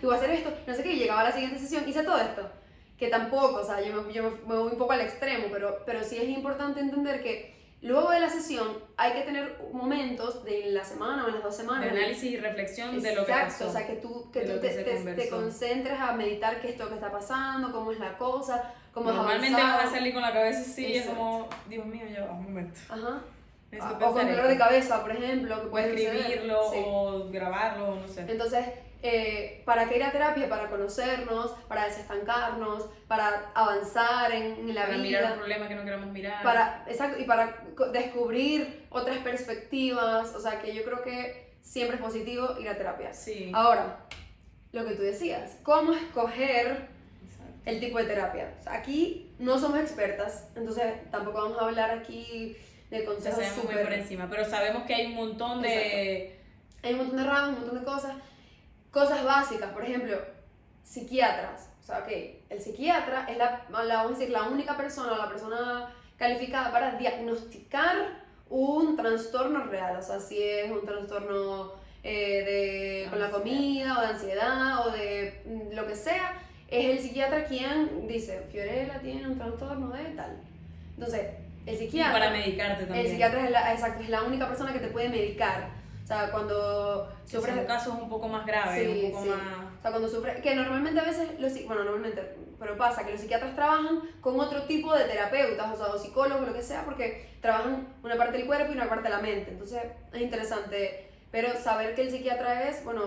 y 0.00 0.06
voy 0.06 0.14
a 0.14 0.18
hacer 0.18 0.30
esto, 0.30 0.52
no 0.66 0.74
sé 0.74 0.82
qué, 0.84 0.92
y 0.92 0.98
llegaba 1.00 1.20
a 1.22 1.24
la 1.24 1.32
siguiente 1.32 1.58
sesión, 1.58 1.88
hice 1.88 2.04
todo 2.04 2.18
esto. 2.18 2.48
Que 2.96 3.08
tampoco, 3.08 3.56
o 3.56 3.64
sea, 3.64 3.80
yo 3.80 4.02
me, 4.02 4.12
yo 4.12 4.30
me 4.46 4.56
voy 4.56 4.72
un 4.72 4.78
poco 4.78 4.92
al 4.92 5.00
extremo, 5.00 5.46
pero, 5.52 5.78
pero 5.84 6.02
sí 6.04 6.16
es 6.16 6.28
importante 6.28 6.80
entender 6.80 7.22
que 7.22 7.56
luego 7.80 8.10
de 8.10 8.18
la 8.20 8.28
sesión 8.28 8.66
hay 8.96 9.12
que 9.12 9.22
tener 9.22 9.56
momentos 9.72 10.44
de 10.44 10.66
la 10.70 10.84
semana 10.84 11.24
o 11.24 11.28
en 11.28 11.34
las 11.34 11.42
dos 11.44 11.56
semanas. 11.56 11.84
De 11.92 11.98
análisis 11.98 12.24
y 12.32 12.36
reflexión 12.38 13.00
de 13.02 13.14
lo 13.16 13.24
que 13.24 13.32
Exacto, 13.32 13.66
pasó. 13.66 13.68
o 13.68 13.72
sea, 13.72 13.86
que 13.86 13.94
tú, 13.94 14.30
que 14.32 14.40
tú 14.40 14.60
que 14.60 14.68
te, 14.68 14.84
te- 14.84 15.14
te 15.14 15.28
concentres 15.28 15.98
a 16.00 16.12
meditar 16.12 16.60
qué 16.60 16.70
es 16.70 16.78
lo 16.78 16.88
que 16.88 16.94
está 16.94 17.10
pasando, 17.10 17.70
cómo 17.72 17.90
es 17.92 17.98
la 18.00 18.16
cosa, 18.18 18.74
cómo 18.92 19.12
Normalmente 19.12 19.56
has 19.56 19.62
vas 19.62 19.70
a 19.70 19.74
avanzado. 19.74 19.96
salir 19.96 20.12
con 20.14 20.22
la 20.22 20.32
cabeza 20.32 20.60
así, 20.60 20.86
y 20.86 20.96
es 20.96 21.06
como, 21.06 21.48
Dios 21.68 21.86
mío, 21.86 22.04
ya 22.12 22.24
va, 22.26 22.32
un 22.32 22.44
momento. 22.44 22.78
Ajá. 22.88 23.20
Necesito 23.70 24.08
O 24.08 24.12
con 24.14 24.26
dolor 24.26 24.48
de 24.48 24.56
cabeza, 24.56 25.02
por 25.02 25.10
ejemplo, 25.12 25.60
que 25.60 25.66
O 25.66 25.70
puede 25.70 25.90
suceder. 25.90 26.16
escribirlo, 26.16 26.70
Sí. 26.72 26.78
o 26.86 27.28
grabarlo, 27.30 27.96
no 27.96 28.08
sé. 28.08 28.22
Entonces, 28.26 28.64
eh, 29.02 29.62
¿para 29.66 29.86
qué 29.88 29.96
ir 29.96 30.02
a 30.04 30.10
terapia? 30.10 30.48
Para 30.48 30.70
conocernos, 30.70 31.50
para 31.68 31.84
desestancarnos, 31.84 32.88
para 33.06 33.50
avanzar 33.54 34.32
en, 34.32 34.52
en 34.68 34.74
la 34.74 34.82
Para 34.86 34.94
vida. 34.94 35.02
mirar 35.02 35.32
un 35.32 35.38
problema 35.38 35.68
que 35.68 35.74
no 35.74 35.84
queramos 35.84 36.08
mirar. 36.10 36.42
para, 36.42 36.84
exacto, 36.88 37.20
y 37.20 37.24
para 37.24 37.62
descubrir 37.92 38.86
otras 38.88 39.18
perspectivas. 39.18 40.34
O 40.34 40.40
sea, 40.40 40.60
que 40.60 40.74
yo 40.74 40.82
creo 40.84 41.02
que 41.02 41.52
siempre 41.60 41.96
es 41.96 42.02
positivo 42.02 42.58
ir 42.58 42.68
a 42.70 42.76
terapia. 42.76 43.12
Sí. 43.12 43.52
Ahora, 43.54 43.98
lo 44.72 44.84
que 44.86 44.94
tú 44.94 45.02
decías, 45.02 45.58
¿cómo 45.62 45.92
escoger. 45.92 46.88
El 47.64 47.80
tipo 47.80 47.98
de 47.98 48.04
terapia? 48.04 48.54
O 48.60 48.62
sea, 48.62 48.74
aquí 48.74 49.32
no 49.38 49.58
somos 49.58 49.78
expertas, 49.80 50.48
entonces 50.54 50.84
tampoco 51.10 51.42
vamos 51.42 51.58
a 51.58 51.66
hablar 51.66 51.90
aquí 51.90 52.56
de 52.90 53.04
consejos 53.04 53.44
sabemos 53.44 53.64
muy 53.64 53.82
por 53.82 53.92
encima, 53.92 54.28
pero 54.30 54.44
sabemos 54.44 54.84
que 54.84 54.94
hay 54.94 55.06
un 55.06 55.14
montón 55.14 55.62
de... 55.62 56.38
Hay 56.82 56.92
un 56.92 56.98
montón 56.98 57.16
de 57.18 57.24
ramas, 57.24 57.48
un 57.48 57.54
montón 57.60 57.78
de 57.78 57.84
cosas. 57.84 58.16
Cosas 58.90 59.24
básicas, 59.24 59.72
por 59.72 59.84
ejemplo, 59.84 60.18
psiquiatras. 60.82 61.68
O 61.82 61.86
sea, 61.86 61.98
ok, 61.98 62.08
el 62.48 62.60
psiquiatra 62.60 63.26
es 63.28 63.36
la, 63.36 63.66
la, 63.70 63.96
vamos 63.96 64.12
a 64.12 64.18
decir, 64.18 64.30
la 64.30 64.44
única 64.44 64.76
persona 64.76 65.16
la 65.16 65.28
persona 65.28 65.94
calificada 66.16 66.72
para 66.72 66.92
diagnosticar 66.92 68.24
un 68.48 68.96
trastorno 68.96 69.64
real. 69.64 69.96
O 69.96 70.02
sea, 70.02 70.20
si 70.20 70.42
es 70.42 70.70
un 70.70 70.84
trastorno 70.84 71.72
eh, 72.02 73.04
de, 73.04 73.10
con 73.10 73.20
la 73.20 73.30
comida 73.30 73.98
o 73.98 74.00
de 74.00 74.06
ansiedad 74.06 74.86
o 74.86 74.90
de 74.90 75.42
mm, 75.44 75.74
lo 75.74 75.86
que 75.86 75.94
sea, 75.94 76.40
es 76.70 76.84
el 76.90 76.98
psiquiatra 77.00 77.44
quien 77.44 78.06
dice, 78.06 78.42
Fiorella 78.50 79.00
tiene 79.00 79.26
un 79.26 79.38
trastorno 79.38 79.90
de 79.90 80.04
tal. 80.10 80.40
Entonces, 80.94 81.26
el 81.66 81.74
Y 81.74 81.78
psiquiatra... 81.78 82.12
para 82.12 82.30
medicarte 82.30 82.84
también. 82.84 83.04
El 83.06 83.10
psiquiatra 83.12 83.44
es 83.44 83.50
la, 83.50 83.72
exacto, 83.72 84.02
es 84.02 84.08
la 84.10 84.22
única 84.22 84.46
persona 84.48 84.72
que 84.72 84.78
te 84.80 84.88
puede 84.88 85.08
medicar. 85.08 85.70
O 86.02 86.06
sea, 86.06 86.30
cuando 86.30 87.08
Que 87.26 87.32
son 87.32 87.42
sufres... 87.42 87.66
casos 87.66 87.94
un 88.00 88.08
poco 88.08 88.28
más 88.28 88.46
graves, 88.46 88.82
Sí, 88.82 89.04
un 89.04 89.12
poco 89.12 89.24
sí. 89.24 89.28
más... 89.30 89.38
O 89.78 89.82
sea, 89.82 89.90
cuando 89.90 90.08
sufres... 90.08 90.40
Que 90.42 90.54
normalmente 90.54 91.00
a 91.00 91.04
veces, 91.04 91.38
los, 91.38 91.52
bueno, 91.66 91.84
normalmente, 91.84 92.22
pero 92.58 92.76
pasa 92.78 93.04
que 93.04 93.12
los 93.12 93.20
psiquiatras 93.20 93.54
trabajan 93.54 94.00
con 94.20 94.40
otro 94.40 94.62
tipo 94.62 94.94
de 94.94 95.04
terapeutas, 95.04 95.72
o 95.72 95.76
sea, 95.76 95.94
o 95.94 95.98
psicólogos, 95.98 96.48
lo 96.48 96.54
que 96.54 96.62
sea, 96.62 96.84
porque 96.84 97.28
trabajan 97.42 97.88
una 98.02 98.16
parte 98.16 98.38
del 98.38 98.46
cuerpo 98.46 98.72
y 98.72 98.76
una 98.76 98.88
parte 98.88 99.04
de 99.04 99.10
la 99.10 99.20
mente. 99.20 99.50
Entonces, 99.50 99.82
es 100.12 100.20
interesante. 100.20 101.10
Pero 101.30 101.54
saber 101.56 101.94
que 101.94 102.02
el 102.02 102.10
psiquiatra 102.10 102.68
es, 102.70 102.82
bueno, 102.84 103.02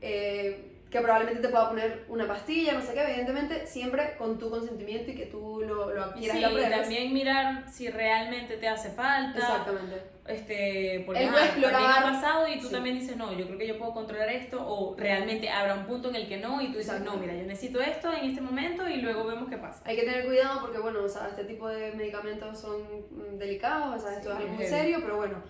eh, 0.00 0.67
que 0.90 1.00
probablemente 1.00 1.42
te 1.42 1.48
pueda 1.48 1.68
poner 1.68 2.04
una 2.08 2.26
pastilla, 2.26 2.72
no 2.72 2.80
sé 2.80 2.94
qué, 2.94 3.02
evidentemente, 3.02 3.66
siempre 3.66 4.14
con 4.16 4.38
tu 4.38 4.48
consentimiento 4.48 5.10
y 5.10 5.14
que 5.14 5.26
tú 5.26 5.60
lo, 5.60 5.92
lo 5.92 6.02
adquieras 6.02 6.38
sí, 6.38 6.44
y 6.44 6.54
lo 6.54 6.70
también 6.70 7.12
mirar 7.12 7.64
si 7.70 7.88
realmente 7.90 8.56
te 8.56 8.68
hace 8.68 8.90
falta. 8.90 9.38
Exactamente. 9.38 10.02
Este, 10.26 11.02
porque 11.06 11.24
Él 11.24 11.30
puede 11.30 11.44
explorar- 11.46 11.72
también 11.72 11.92
ha 11.92 12.02
pasado 12.02 12.48
y 12.48 12.58
tú 12.58 12.66
sí. 12.66 12.72
también 12.72 12.98
dices, 12.98 13.16
no, 13.16 13.32
yo 13.32 13.46
creo 13.46 13.58
que 13.58 13.66
yo 13.66 13.78
puedo 13.78 13.92
controlar 13.92 14.28
esto, 14.30 14.62
o 14.66 14.94
realmente 14.96 15.48
habrá 15.50 15.74
un 15.74 15.84
punto 15.86 16.08
en 16.10 16.16
el 16.16 16.28
que 16.28 16.36
no, 16.38 16.60
y 16.62 16.70
tú 16.72 16.78
dices, 16.78 17.00
no, 17.02 17.16
mira, 17.16 17.34
yo 17.34 17.42
necesito 17.44 17.80
esto 17.80 18.12
en 18.12 18.24
este 18.30 18.40
momento 18.40 18.88
y 18.88 19.00
luego 19.02 19.24
vemos 19.26 19.48
qué 19.48 19.56
pasa. 19.58 19.82
Hay 19.84 19.96
que 19.96 20.02
tener 20.02 20.24
cuidado 20.26 20.60
porque, 20.60 20.78
bueno, 20.78 21.02
o 21.04 21.08
sea, 21.08 21.28
este 21.28 21.44
tipo 21.44 21.68
de 21.68 21.92
medicamentos 21.92 22.58
son 22.58 22.80
mm, 23.10 23.38
delicados, 23.38 23.96
o 23.96 24.06
sea, 24.06 24.16
esto 24.16 24.30
Sí, 24.30 24.36
es 24.36 24.42
algo 24.42 24.54
muy 24.54 24.66
serio, 24.66 24.98
pero 25.02 25.16
bueno, 25.16 25.42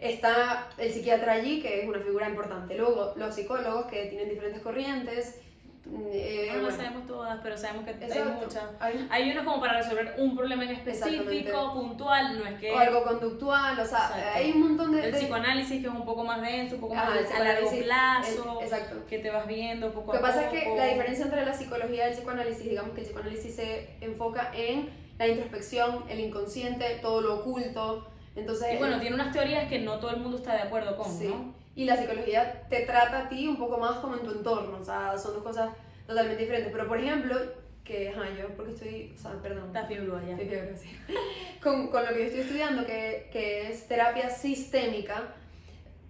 está 0.00 0.68
el 0.78 0.92
psiquiatra 0.92 1.32
allí, 1.34 1.60
que 1.60 1.82
es 1.82 1.88
una 1.88 2.00
figura 2.00 2.28
importante. 2.28 2.74
Luego, 2.76 3.12
los 3.16 3.34
psicólogos, 3.34 3.86
que 3.86 4.06
tienen 4.06 4.28
diferentes 4.28 4.62
corrientes. 4.62 5.40
mm, 5.86 6.06
eh, 6.12 6.46
no 6.48 6.56
lo 6.56 6.62
bueno, 6.64 6.76
sabemos 6.76 7.06
todas, 7.06 7.40
pero 7.42 7.56
sabemos 7.56 7.84
que 7.84 7.90
hay 7.90 8.02
exacto. 8.04 8.32
muchas. 8.44 8.64
Hay- 8.80 9.08
Hay 9.10 9.30
unas 9.32 9.44
como 9.44 9.60
para 9.60 9.78
resolver 9.78 10.14
un 10.18 10.36
problema 10.36 10.64
en 10.64 10.70
específico, 10.72 11.72
puntual, 11.72 12.38
no 12.38 12.46
es 12.46 12.60
que 12.60 12.70
o 12.70 12.78
algo 12.78 13.02
conductual, 13.02 13.72
o 13.80 13.84
sea, 13.86 13.98
Exacto. 14.08 14.30
hay 14.34 14.52
un 14.52 14.60
montón 14.60 14.92
de... 14.92 15.06
el 15.06 15.12
de- 15.12 15.18
psicoanálisis 15.18 15.80
que 15.80 15.88
es 15.88 15.92
un 15.92 16.04
poco 16.04 16.22
más 16.22 16.42
denso, 16.42 16.74
un 16.76 16.80
poco 16.82 16.94
más 16.94 17.08
a 17.08 17.38
largo 17.42 17.70
plazo, 17.70 18.60
exacto. 18.62 19.06
que 19.08 19.18
te 19.20 19.30
vas 19.30 19.46
viendo 19.46 19.90
poco 19.92 20.12
Lo 20.12 20.20
que 20.20 20.24
a 20.26 20.28
pasa 20.28 20.42
poco. 20.44 20.56
es 20.56 20.62
que 20.64 20.76
la 20.76 20.86
diferencia 20.86 21.24
entre 21.24 21.44
la 21.46 21.54
psicología 21.54 22.06
y 22.06 22.10
el 22.10 22.16
psicoanálisis, 22.16 22.64
digamos 22.64 22.92
que 22.92 23.00
el 23.00 23.06
psicoanálisis 23.06 23.56
se 23.56 23.88
enfoca 24.02 24.50
en 24.54 24.90
la 25.18 25.28
introspección, 25.28 26.04
el 26.08 26.20
inconsciente, 26.20 26.98
todo 27.02 27.20
lo 27.22 27.40
oculto. 27.40 28.06
Entonces, 28.36 28.74
Y 28.74 28.76
bueno, 28.78 29.00
tiene 29.00 29.14
unas 29.14 29.32
teorías 29.32 29.68
que 29.68 29.80
no 29.80 29.98
todo 29.98 30.10
el 30.10 30.18
mundo 30.20 30.38
está 30.38 30.54
de 30.54 30.62
acuerdo 30.62 30.96
con, 30.96 31.10
Sí. 31.10 31.26
¿no? 31.28 31.54
Y 31.74 31.84
la 31.84 31.96
psicología 31.96 32.62
te 32.68 32.80
trata 32.84 33.20
a 33.20 33.28
ti 33.28 33.46
un 33.48 33.56
poco 33.56 33.78
más 33.78 33.98
como 33.98 34.14
en 34.14 34.20
tu 34.22 34.30
entorno, 34.32 34.78
o 34.78 34.84
sea, 34.84 35.16
son 35.18 35.34
dos 35.34 35.42
cosas 35.42 35.70
totalmente 36.06 36.42
diferentes. 36.42 36.72
Pero 36.72 36.88
por 36.88 36.98
ejemplo, 36.98 37.36
que, 37.84 38.10
ajá, 38.10 38.22
yo 38.38 38.48
porque 38.56 38.72
estoy, 38.72 39.12
o 39.16 39.18
sea, 39.20 39.32
perdón. 39.42 39.66
Está 39.66 39.86
allá. 39.86 40.32
Estoy 40.32 40.46
fiebre, 40.46 40.76
sí. 40.76 40.96
con, 41.62 41.88
con 41.88 42.04
lo 42.04 42.08
que 42.10 42.18
yo 42.18 42.24
estoy 42.26 42.40
estudiando, 42.40 42.84
que, 42.86 43.28
que 43.32 43.70
es 43.70 43.88
terapia 43.88 44.30
sistémica, 44.30 45.34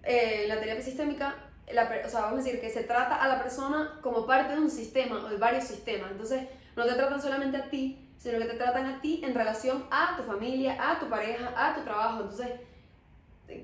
eh, 0.03 0.45
la 0.47 0.59
terapia 0.59 0.83
sistémica, 0.83 1.35
la, 1.71 1.89
o 2.05 2.09
sea, 2.09 2.21
vamos 2.21 2.39
a 2.39 2.43
decir 2.43 2.59
que 2.59 2.69
se 2.69 2.83
trata 2.83 3.15
a 3.15 3.27
la 3.27 3.41
persona 3.41 3.99
como 4.01 4.25
parte 4.25 4.53
de 4.53 4.59
un 4.59 4.69
sistema 4.69 5.23
o 5.23 5.29
de 5.29 5.37
varios 5.37 5.63
sistemas. 5.63 6.11
Entonces, 6.11 6.43
no 6.75 6.85
te 6.85 6.93
tratan 6.93 7.21
solamente 7.21 7.57
a 7.57 7.69
ti, 7.69 8.07
sino 8.21 8.37
que 8.37 8.45
te 8.45 8.53
tratan 8.53 8.85
a 8.85 9.01
ti 9.01 9.19
en 9.23 9.33
relación 9.33 9.83
a 9.89 10.15
tu 10.15 10.21
familia, 10.21 10.77
a 10.79 10.99
tu 10.99 11.09
pareja, 11.09 11.51
a 11.57 11.73
tu 11.73 11.81
trabajo. 11.81 12.21
Entonces, 12.21 12.49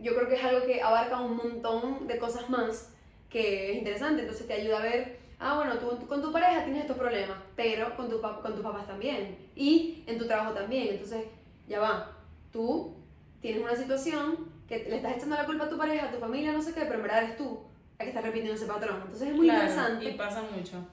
yo 0.02 0.16
creo 0.16 0.28
que 0.28 0.34
es 0.34 0.44
algo 0.44 0.66
que 0.66 0.82
abarca 0.82 1.20
un 1.22 1.38
montón 1.38 2.08
de 2.08 2.18
cosas 2.18 2.50
más 2.50 2.92
que 3.30 3.72
es 3.72 3.78
interesante. 3.78 4.24
Entonces, 4.24 4.48
te 4.48 4.54
ayuda 4.54 4.80
a 4.80 4.82
ver, 4.82 5.20
ah, 5.40 5.58
bueno, 5.58 5.78
tú, 5.78 5.96
tú 5.98 6.08
con 6.08 6.24
tu 6.24 6.32
pareja 6.32 6.64
tienes 6.64 6.82
estos 6.82 6.98
problemas, 6.98 7.38
pero 7.56 7.96
con, 7.96 8.10
tu, 8.10 8.20
con 8.20 8.56
tus 8.56 8.64
papás 8.64 8.88
también. 8.88 9.38
Y 9.56 10.04
en 10.08 10.18
tu 10.18 10.26
trabajo 10.26 10.54
también. 10.56 10.88
Entonces, 10.90 11.26
ya 11.68 11.80
va, 11.80 12.12
tú 12.52 12.96
tienes 13.42 13.62
una 13.62 13.76
situación 13.76 14.50
que 14.68 14.80
le 14.90 14.96
estás 14.96 15.18
echando 15.18 15.36
la 15.36 15.46
culpa 15.46 15.66
a 15.66 15.70
tu 15.70 15.78
pareja, 15.78 16.08
a 16.08 16.12
tu 16.12 16.18
familia, 16.18 16.52
no 16.52 16.64
sé 16.64 16.74
qué, 16.74 16.82
pero 16.82 16.96
en 16.96 17.04
verdad 17.04 17.24
eres 17.26 17.38
tú 17.38 17.60
la 18.00 18.06
que 18.06 18.10
estás 18.10 18.24
repitiendo 18.24 18.56
ese 18.56 18.66
patrón. 18.66 19.02
Entonces, 19.04 19.30
es 19.30 19.36
muy 19.36 19.46
Claro, 19.46 19.68
interesante. 19.68 20.10
Y 20.10 20.18
pasa 20.18 20.42
mucho. 20.42 20.84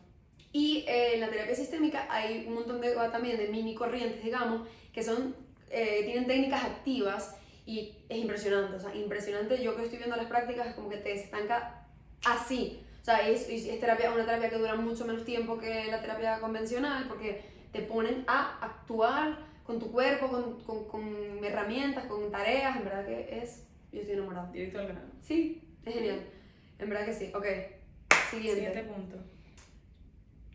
Y 0.54 0.84
eh, 0.86 1.14
en 1.14 1.20
la 1.20 1.30
terapia 1.30 1.52
sistémica 1.56 2.06
hay 2.08 2.44
un 2.46 2.54
montón 2.54 2.80
de, 2.80 2.94
también 3.10 3.36
de 3.36 3.48
mini 3.48 3.74
corrientes, 3.74 4.22
digamos, 4.22 4.68
que 4.92 5.02
son, 5.02 5.34
eh, 5.68 6.02
tienen 6.04 6.28
técnicas 6.28 6.62
activas 6.62 7.36
y 7.66 7.96
es 8.08 8.18
impresionante, 8.18 8.76
o 8.76 8.78
sea, 8.78 8.94
impresionante. 8.94 9.60
Yo 9.60 9.74
que 9.74 9.82
estoy 9.82 9.98
viendo 9.98 10.14
las 10.14 10.26
prácticas 10.26 10.68
es 10.68 10.74
como 10.74 10.88
que 10.88 10.98
te 10.98 11.12
estanca 11.12 11.88
así. 12.24 12.80
O 13.02 13.04
sea, 13.04 13.28
es, 13.28 13.48
es 13.48 13.80
terapia, 13.80 14.12
una 14.12 14.24
terapia 14.24 14.48
que 14.48 14.58
dura 14.58 14.76
mucho 14.76 15.04
menos 15.04 15.24
tiempo 15.24 15.58
que 15.58 15.86
la 15.90 16.00
terapia 16.00 16.38
convencional 16.38 17.08
porque 17.08 17.42
te 17.72 17.80
ponen 17.80 18.22
a 18.28 18.64
actuar 18.64 19.36
con 19.64 19.80
tu 19.80 19.90
cuerpo, 19.90 20.28
con, 20.28 20.60
con, 20.62 20.84
con 20.86 21.44
herramientas, 21.44 22.06
con 22.06 22.30
tareas. 22.30 22.76
En 22.76 22.84
verdad 22.84 23.04
que 23.04 23.40
es. 23.42 23.66
Yo 23.90 24.02
estoy 24.02 24.14
enamorada. 24.14 24.52
Directo 24.52 24.78
al 24.78 24.86
grano. 24.86 25.10
Sí, 25.20 25.60
es 25.84 25.94
genial. 25.94 26.20
En 26.78 26.88
verdad 26.88 27.06
que 27.06 27.12
sí. 27.12 27.32
Ok. 27.34 27.46
Siguiente. 28.30 28.60
Siguiente 28.60 28.82
punto. 28.84 29.33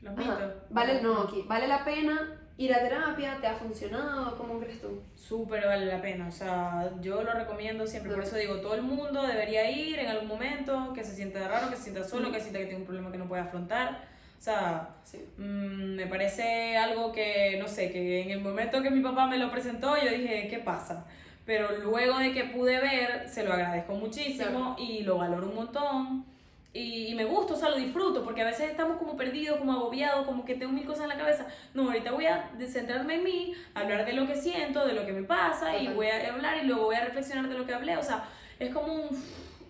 Los 0.01 0.15
mitos. 0.15 0.53
Vale, 0.69 1.01
no, 1.01 1.21
aquí. 1.23 1.43
¿Vale 1.47 1.67
la 1.67 1.83
pena 1.83 2.35
ir 2.57 2.73
a 2.73 2.79
terapia? 2.79 3.37
¿Te 3.39 3.47
ha 3.47 3.53
funcionado? 3.53 4.37
¿Cómo 4.37 4.59
crees 4.59 4.81
tú? 4.81 5.01
Súper 5.15 5.65
vale 5.65 5.85
la 5.85 6.01
pena, 6.01 6.27
o 6.27 6.31
sea, 6.31 6.91
yo 7.01 7.21
lo 7.23 7.31
recomiendo 7.33 7.85
siempre, 7.87 8.13
por 8.13 8.23
eso 8.23 8.35
digo, 8.35 8.59
todo 8.61 8.75
el 8.75 8.81
mundo 8.81 9.21
debería 9.25 9.69
ir 9.69 9.99
en 9.99 10.07
algún 10.07 10.27
momento, 10.27 10.91
que 10.93 11.03
se 11.03 11.15
sienta 11.15 11.47
raro, 11.47 11.69
que 11.69 11.75
se 11.75 11.83
sienta 11.83 12.03
solo, 12.03 12.31
que 12.31 12.39
sienta 12.39 12.59
que 12.59 12.65
tiene 12.65 12.79
un 12.81 12.85
problema 12.85 13.11
que 13.11 13.17
no 13.17 13.27
puede 13.27 13.41
afrontar, 13.43 14.01
o 14.37 14.41
sea, 14.41 14.89
Sí. 15.03 15.19
mm, 15.37 15.95
me 15.95 16.07
parece 16.07 16.75
algo 16.77 17.11
que, 17.11 17.57
no 17.61 17.67
sé, 17.67 17.91
que 17.91 18.21
en 18.23 18.31
el 18.31 18.41
momento 18.41 18.81
que 18.81 18.89
mi 18.89 19.01
papá 19.01 19.27
me 19.27 19.37
lo 19.37 19.51
presentó, 19.51 19.95
yo 19.97 20.09
dije, 20.09 20.47
¿qué 20.49 20.59
pasa? 20.59 21.05
Pero 21.45 21.77
luego 21.79 22.17
de 22.19 22.31
que 22.33 22.45
pude 22.45 22.79
ver, 22.79 23.27
se 23.29 23.43
lo 23.43 23.53
agradezco 23.53 23.93
muchísimo 23.93 24.75
y 24.79 25.03
lo 25.03 25.17
valoro 25.17 25.47
un 25.47 25.55
montón. 25.55 26.25
Y, 26.71 27.07
y 27.07 27.15
me 27.15 27.25
gusta, 27.25 27.53
o 27.53 27.57
sea, 27.57 27.69
lo 27.69 27.77
disfruto, 27.77 28.23
porque 28.23 28.41
a 28.43 28.45
veces 28.45 28.69
estamos 28.69 28.97
como 28.97 29.17
perdidos, 29.17 29.57
como 29.57 29.73
agobiados, 29.73 30.25
como 30.27 30.45
que 30.45 30.53
tengo 30.55 30.71
mil 30.71 30.85
cosas 30.85 31.03
en 31.03 31.09
la 31.09 31.17
cabeza. 31.17 31.47
No, 31.73 31.85
ahorita 31.87 32.11
voy 32.11 32.27
a 32.27 32.51
centrarme 32.67 33.15
en 33.15 33.23
mí, 33.23 33.53
hablar 33.73 34.05
de 34.05 34.13
lo 34.13 34.27
que 34.27 34.35
siento, 34.35 34.85
de 34.85 34.93
lo 34.93 35.03
que 35.05 35.11
me 35.13 35.23
pasa, 35.23 35.75
y 35.75 35.79
Total. 35.79 35.95
voy 35.95 36.07
a 36.07 36.31
hablar 36.31 36.63
y 36.63 36.67
luego 36.67 36.83
voy 36.85 36.95
a 36.95 37.05
reflexionar 37.05 37.49
de 37.49 37.57
lo 37.57 37.65
que 37.65 37.73
hablé. 37.73 37.97
O 37.97 38.03
sea, 38.03 38.23
es 38.59 38.71
como 38.71 38.93
un, 38.93 39.09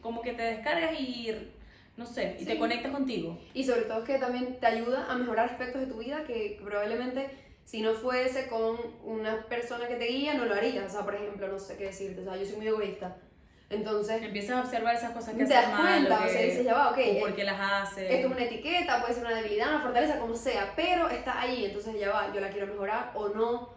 como 0.01 0.21
que 0.21 0.33
te 0.33 0.41
descargas 0.43 0.91
y, 0.99 1.33
no 1.95 2.05
sé, 2.05 2.35
y 2.37 2.39
Sí. 2.39 2.45
te 2.47 2.57
conectas 2.59 2.91
contigo. 2.91 3.39
Y 3.53 3.63
sobre 3.63 3.83
todo 3.83 4.03
que 4.03 4.17
también 4.19 4.59
te 4.59 4.65
ayuda 4.67 5.05
a 5.09 5.15
mejorar 5.15 5.49
aspectos 5.51 5.79
de 5.79 5.87
tu 5.87 5.99
vida 5.99 6.25
que 6.25 6.59
probablemente 6.61 7.29
si 7.63 7.81
no 7.81 7.93
fuese 7.93 8.47
con 8.49 8.75
una 9.05 9.45
persona 9.45 9.87
que 9.87 9.95
te 9.95 10.05
guía 10.05 10.33
no 10.33 10.43
lo 10.45 10.55
harías. 10.55 10.85
O 10.85 10.89
sea, 10.89 11.05
por 11.05 11.15
ejemplo, 11.15 11.47
no 11.47 11.59
sé 11.59 11.77
qué 11.77 11.85
decirte, 11.85 12.21
o 12.21 12.23
sea, 12.25 12.35
yo 12.35 12.45
soy 12.45 12.57
muy 12.57 12.67
egoísta. 12.67 13.15
Entonces, 13.69 14.23
Empiezas 14.23 14.57
a 14.57 14.61
observar 14.61 14.95
esas 14.95 15.11
cosas 15.11 15.35
que 15.35 15.45
te 15.45 15.53
das 15.53 15.71
mal, 15.71 16.07
cuenta, 16.07 16.23
o 16.23 16.25
o 16.25 16.29
sea, 16.29 16.39
que- 16.39 16.45
dices, 16.47 16.65
ya 16.65 16.73
va, 16.73 16.89
ok, 16.89 16.97
o 16.97 17.19
por 17.19 17.35
qué 17.35 17.43
las 17.43 17.59
haces. 17.59 18.09
esto 18.11 18.27
es 18.27 18.33
una 18.33 18.43
etiqueta, 18.43 18.99
puede 18.99 19.13
ser 19.13 19.25
una 19.25 19.35
debilidad, 19.35 19.69
una 19.69 19.81
fortaleza, 19.81 20.17
como 20.19 20.35
sea, 20.35 20.73
pero 20.75 21.07
está 21.09 21.39
ahí, 21.39 21.65
entonces 21.65 21.99
ya 21.99 22.09
va, 22.11 22.33
yo 22.33 22.41
la 22.41 22.49
quiero 22.49 22.65
mejorar 22.65 23.11
o 23.13 23.29
no, 23.29 23.69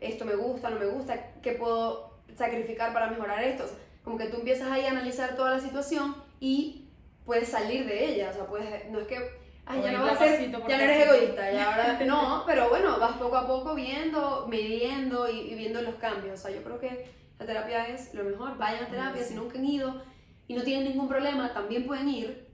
esto 0.00 0.24
me 0.24 0.34
gusta, 0.34 0.70
no 0.70 0.80
me 0.80 0.86
gusta, 0.86 1.32
¿qué 1.40 1.52
puedo 1.52 2.18
sacrificar 2.36 2.92
para 2.92 3.08
mejorar 3.10 3.42
esto? 3.44 3.64
O 3.64 3.68
sea, 3.68 3.76
como 4.02 4.18
que 4.18 4.26
tú 4.26 4.38
empiezas 4.38 4.70
ahí 4.72 4.84
a 4.86 4.90
analizar 4.90 5.36
toda 5.36 5.50
la 5.52 5.60
situación 5.60 6.16
y 6.40 6.88
puedes 7.24 7.48
salir 7.48 7.86
de 7.86 8.06
ella, 8.06 8.30
o 8.30 8.34
sea, 8.34 8.44
puedes, 8.46 8.90
no 8.90 8.98
es 9.00 9.06
que, 9.06 9.18
ay, 9.66 9.82
ya 9.82 9.92
no 9.92 10.04
vas 10.04 10.14
a 10.20 10.24
ser, 10.24 10.50
ya 10.50 10.58
no 10.58 10.66
eres 10.68 11.06
egoísta, 11.06 11.52
ya 11.52 11.70
ahora, 11.70 11.98
no, 12.06 12.42
pero 12.44 12.68
bueno, 12.70 12.98
vas 12.98 13.16
poco 13.18 13.36
a 13.36 13.46
poco 13.46 13.74
viendo, 13.76 14.46
midiendo 14.48 15.30
y, 15.30 15.52
y 15.52 15.54
viendo 15.54 15.80
los 15.82 15.94
cambios, 15.96 16.40
o 16.40 16.42
sea, 16.42 16.50
yo 16.50 16.62
creo 16.64 16.80
que 16.80 17.18
la 17.38 17.46
terapia 17.46 17.88
es 17.88 18.14
lo 18.14 18.24
mejor, 18.24 18.56
vayan 18.58 18.84
a 18.84 18.88
terapia, 18.88 19.22
si 19.22 19.34
nunca 19.34 19.58
han 19.58 19.64
ido 19.64 20.02
y 20.46 20.54
no 20.54 20.62
tienen 20.62 20.88
ningún 20.88 21.08
problema, 21.08 21.52
también 21.52 21.86
pueden 21.86 22.08
ir, 22.08 22.48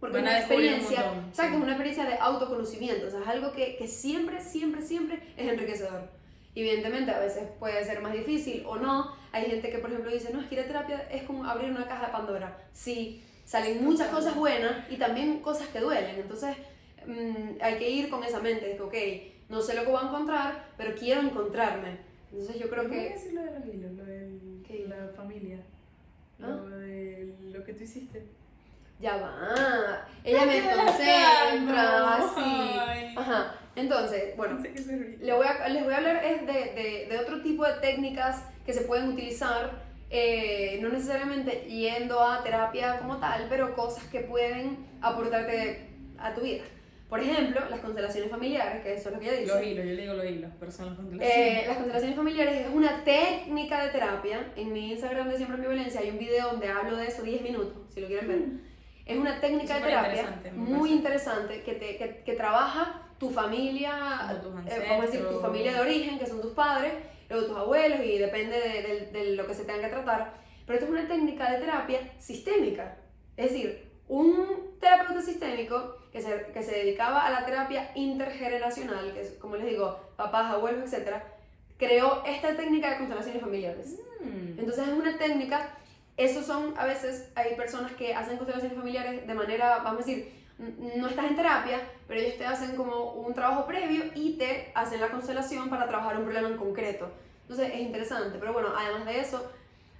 porque 0.00 0.18
es 0.18 0.22
Van 0.22 0.30
una 0.30 0.32
un 0.32 0.38
experiencia, 0.42 1.00
montón, 1.04 1.24
exacto, 1.28 1.52
sí. 1.52 1.56
es 1.56 1.62
una 1.62 1.72
experiencia 1.72 2.04
de 2.04 2.14
autoconocimiento, 2.18 3.06
o 3.06 3.10
sea, 3.10 3.20
es 3.20 3.28
algo 3.28 3.52
que, 3.52 3.76
que 3.76 3.86
siempre, 3.86 4.40
siempre, 4.40 4.82
siempre 4.82 5.22
es 5.36 5.48
enriquecedor. 5.48 6.08
Evidentemente, 6.56 7.10
a 7.10 7.18
veces 7.18 7.48
puede 7.58 7.84
ser 7.84 8.00
más 8.00 8.12
difícil 8.12 8.62
o 8.64 8.76
no. 8.76 9.16
Hay 9.32 9.46
gente 9.46 9.70
que, 9.70 9.78
por 9.78 9.90
ejemplo, 9.90 10.12
dice, 10.12 10.32
no, 10.32 10.40
es 10.40 10.46
que 10.46 10.54
ir 10.54 10.60
a 10.60 10.66
terapia 10.66 11.08
es 11.10 11.24
como 11.24 11.44
abrir 11.44 11.70
una 11.70 11.88
caja 11.88 12.06
de 12.06 12.12
Pandora. 12.12 12.56
Sí, 12.72 13.24
salen 13.44 13.84
muchas 13.84 14.08
cosas 14.08 14.36
buenas 14.36 14.88
y 14.88 14.96
también 14.96 15.40
cosas 15.40 15.66
que 15.68 15.80
duelen. 15.80 16.16
Entonces, 16.16 16.56
mm, 17.06 17.60
hay 17.60 17.76
que 17.78 17.90
ir 17.90 18.08
con 18.08 18.22
esa 18.22 18.38
mente 18.40 18.66
de 18.66 18.76
que, 18.76 18.82
ok, 18.82 18.94
no 19.48 19.60
sé 19.60 19.74
lo 19.74 19.82
que 19.82 19.90
voy 19.90 20.00
a 20.00 20.06
encontrar, 20.06 20.68
pero 20.76 20.94
quiero 20.94 21.22
encontrarme. 21.22 21.98
Entonces, 22.30 22.56
yo 22.60 22.70
creo 22.70 22.84
¿Cómo 22.84 22.94
que... 22.94 23.10
decir 23.10 23.32
lo 23.32 23.42
de 23.42 23.58
los 23.58 23.66
hilos? 23.66 23.92
Lo 23.92 24.04
de 24.04 24.38
¿Qué? 24.64 24.86
la 24.88 25.12
familia. 25.34 25.58
¿Ah? 26.40 26.46
Lo 26.46 26.78
de 26.78 27.34
lo 27.52 27.64
que 27.64 27.74
tú 27.74 27.84
hiciste. 27.84 28.24
Ya 29.00 29.16
va. 29.16 30.06
Ella 30.22 30.46
me 30.46 30.60
concentra, 30.60 31.74
calmo. 31.74 32.32
sí. 32.34 32.78
Ay. 32.78 33.14
Ajá. 33.16 33.54
Entonces, 33.76 34.36
bueno, 34.36 34.58
voy 35.36 35.46
a, 35.46 35.68
les 35.68 35.84
voy 35.84 35.92
a 35.92 35.96
hablar 35.96 36.24
es 36.24 36.46
de, 36.46 36.52
de, 36.52 37.06
de 37.10 37.18
otro 37.18 37.42
tipo 37.42 37.64
de 37.64 37.72
técnicas 37.74 38.44
que 38.64 38.72
se 38.72 38.82
pueden 38.82 39.08
utilizar, 39.08 39.82
eh, 40.10 40.78
no 40.80 40.90
necesariamente 40.90 41.64
yendo 41.68 42.20
a 42.20 42.44
terapia 42.44 43.00
como 43.00 43.18
tal, 43.18 43.46
pero 43.48 43.74
cosas 43.74 44.04
que 44.04 44.20
pueden 44.20 44.86
aportarte 45.02 45.88
a 46.18 46.32
tu 46.34 46.42
vida. 46.42 46.62
Por 47.14 47.20
ejemplo, 47.22 47.60
las 47.70 47.80
constelaciones 47.80 48.30
familiares, 48.30 48.82
que 48.82 48.94
eso 48.94 49.08
es 49.08 49.14
lo 49.14 49.20
que 49.20 49.28
ella 49.28 49.38
dice. 49.40 49.54
Los 49.54 49.62
hilos, 49.64 49.84
yo 49.86 49.92
le 49.92 50.02
digo 50.02 50.14
los 50.14 50.24
hilos, 50.26 50.50
pero 50.58 50.72
son 50.72 50.86
los 50.86 50.94
constelaciones. 50.96 51.36
Eh, 51.38 51.64
las 51.66 51.76
constelaciones 51.76 52.16
familiares 52.16 52.66
es 52.66 52.74
una 52.74 53.04
técnica 53.04 53.84
de 53.84 53.90
terapia. 53.90 54.52
En 54.56 54.72
mi 54.72 54.90
Instagram 54.92 55.28
de 55.28 55.36
Siempre 55.36 55.56
en 55.56 55.62
Violencia 55.62 56.00
hay 56.00 56.10
un 56.10 56.18
video 56.18 56.48
donde 56.50 56.68
hablo 56.68 56.96
de 56.96 57.06
eso 57.06 57.22
10 57.22 57.42
minutos, 57.42 57.92
si 57.92 58.00
lo 58.00 58.08
quieren 58.08 58.28
ver. 58.28 58.40
Es 59.06 59.16
una 59.18 59.40
técnica 59.40 59.74
de 59.74 59.80
Súper 59.80 59.90
terapia 59.90 60.10
interesante, 60.22 60.52
muy 60.52 60.90
interesante 60.92 61.62
que, 61.62 61.74
te, 61.74 61.96
que, 61.98 62.22
que 62.24 62.32
trabaja 62.32 63.02
tu 63.18 63.30
familia, 63.30 64.40
tus 64.42 64.52
eh, 64.72 64.86
vamos 64.88 65.04
a 65.04 65.06
decir, 65.06 65.20
tu 65.28 65.38
familia 65.40 65.72
de 65.74 65.80
origen, 65.80 66.18
que 66.18 66.26
son 66.26 66.40
tus 66.40 66.52
padres, 66.52 66.94
luego 67.30 67.46
tus 67.46 67.56
abuelos 67.56 68.00
y 68.04 68.18
depende 68.18 68.58
de, 68.58 68.82
de- 68.82 69.06
de 69.12 69.36
lo 69.36 69.46
que 69.46 69.54
se 69.54 69.64
tenga 69.64 69.82
que 69.82 69.88
tratar. 69.94 70.34
Pero 70.66 70.78
esto 70.78 70.86
es 70.86 70.98
una 70.98 71.06
técnica 71.08 71.52
de 71.52 71.58
terapia 71.58 72.00
sistémica. 72.18 72.96
Es 73.36 73.52
decir, 73.52 73.92
un 74.08 74.76
terapeuta 74.80 75.20
sistémico 75.22 75.96
que 76.14 76.22
se, 76.22 76.46
que 76.54 76.62
se 76.62 76.70
dedicaba 76.70 77.26
a 77.26 77.30
la 77.30 77.44
terapia 77.44 77.90
intergeneracional, 77.96 79.12
que 79.12 79.22
es, 79.22 79.32
como 79.32 79.56
les 79.56 79.66
digo, 79.66 79.98
papás, 80.14 80.52
abuelos, 80.52 80.92
etc., 80.92 81.16
creó 81.76 82.22
esta 82.24 82.56
técnica 82.56 82.90
de 82.90 82.98
constelaciones 82.98 83.42
familiares. 83.42 83.98
Mm. 84.20 84.60
Entonces 84.60 84.86
es 84.86 84.94
una 84.94 85.18
técnica, 85.18 85.70
esos 86.16 86.46
son, 86.46 86.72
a 86.78 86.86
veces 86.86 87.32
hay 87.34 87.56
personas 87.56 87.90
que 87.94 88.14
hacen 88.14 88.36
constelaciones 88.36 88.78
familiares 88.78 89.26
de 89.26 89.34
manera, 89.34 89.78
vamos 89.78 90.04
a 90.04 90.06
decir, 90.06 90.32
no 90.96 91.08
estás 91.08 91.24
en 91.26 91.34
terapia, 91.34 91.80
pero 92.06 92.20
ellos 92.20 92.38
te 92.38 92.46
hacen 92.46 92.76
como 92.76 93.14
un 93.14 93.34
trabajo 93.34 93.66
previo 93.66 94.04
y 94.14 94.34
te 94.34 94.70
hacen 94.76 95.00
la 95.00 95.10
constelación 95.10 95.68
para 95.68 95.88
trabajar 95.88 96.16
un 96.16 96.26
problema 96.26 96.46
en 96.46 96.56
concreto. 96.56 97.10
Entonces 97.42 97.72
es 97.74 97.80
interesante, 97.80 98.38
pero 98.38 98.52
bueno, 98.52 98.68
además 98.76 99.04
de 99.04 99.18
eso, 99.18 99.50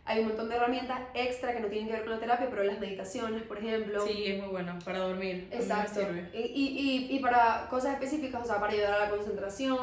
hay 0.07 0.21
un 0.21 0.29
montón 0.29 0.49
de 0.49 0.57
herramientas 0.57 1.01
extra 1.15 1.53
que 1.55 1.61
no 1.61 1.69
tienen 1.69 1.87
que 1.89 1.95
ver 1.95 2.03
con 2.03 2.13
la 2.13 2.19
terapia, 2.19 2.49
pero 2.51 2.63
las 2.65 2.79
meditaciones, 2.79 3.43
por 3.43 3.59
ejemplo. 3.59 4.07
Sí, 4.07 4.25
es 4.27 4.39
muy 4.41 4.49
bueno 4.51 4.79
para 4.85 4.99
dormir. 4.99 5.49
Exacto. 5.51 6.01
Y, 6.33 6.39
y, 6.39 7.09
y, 7.11 7.17
y 7.17 7.19
para 7.21 7.67
cosas 7.71 7.95
específicas, 7.95 8.43
o 8.43 8.45
sea, 8.45 8.61
para 8.61 8.73
ayudar 8.73 8.95
a 8.95 8.99
la 9.05 9.11
concentración, 9.11 9.79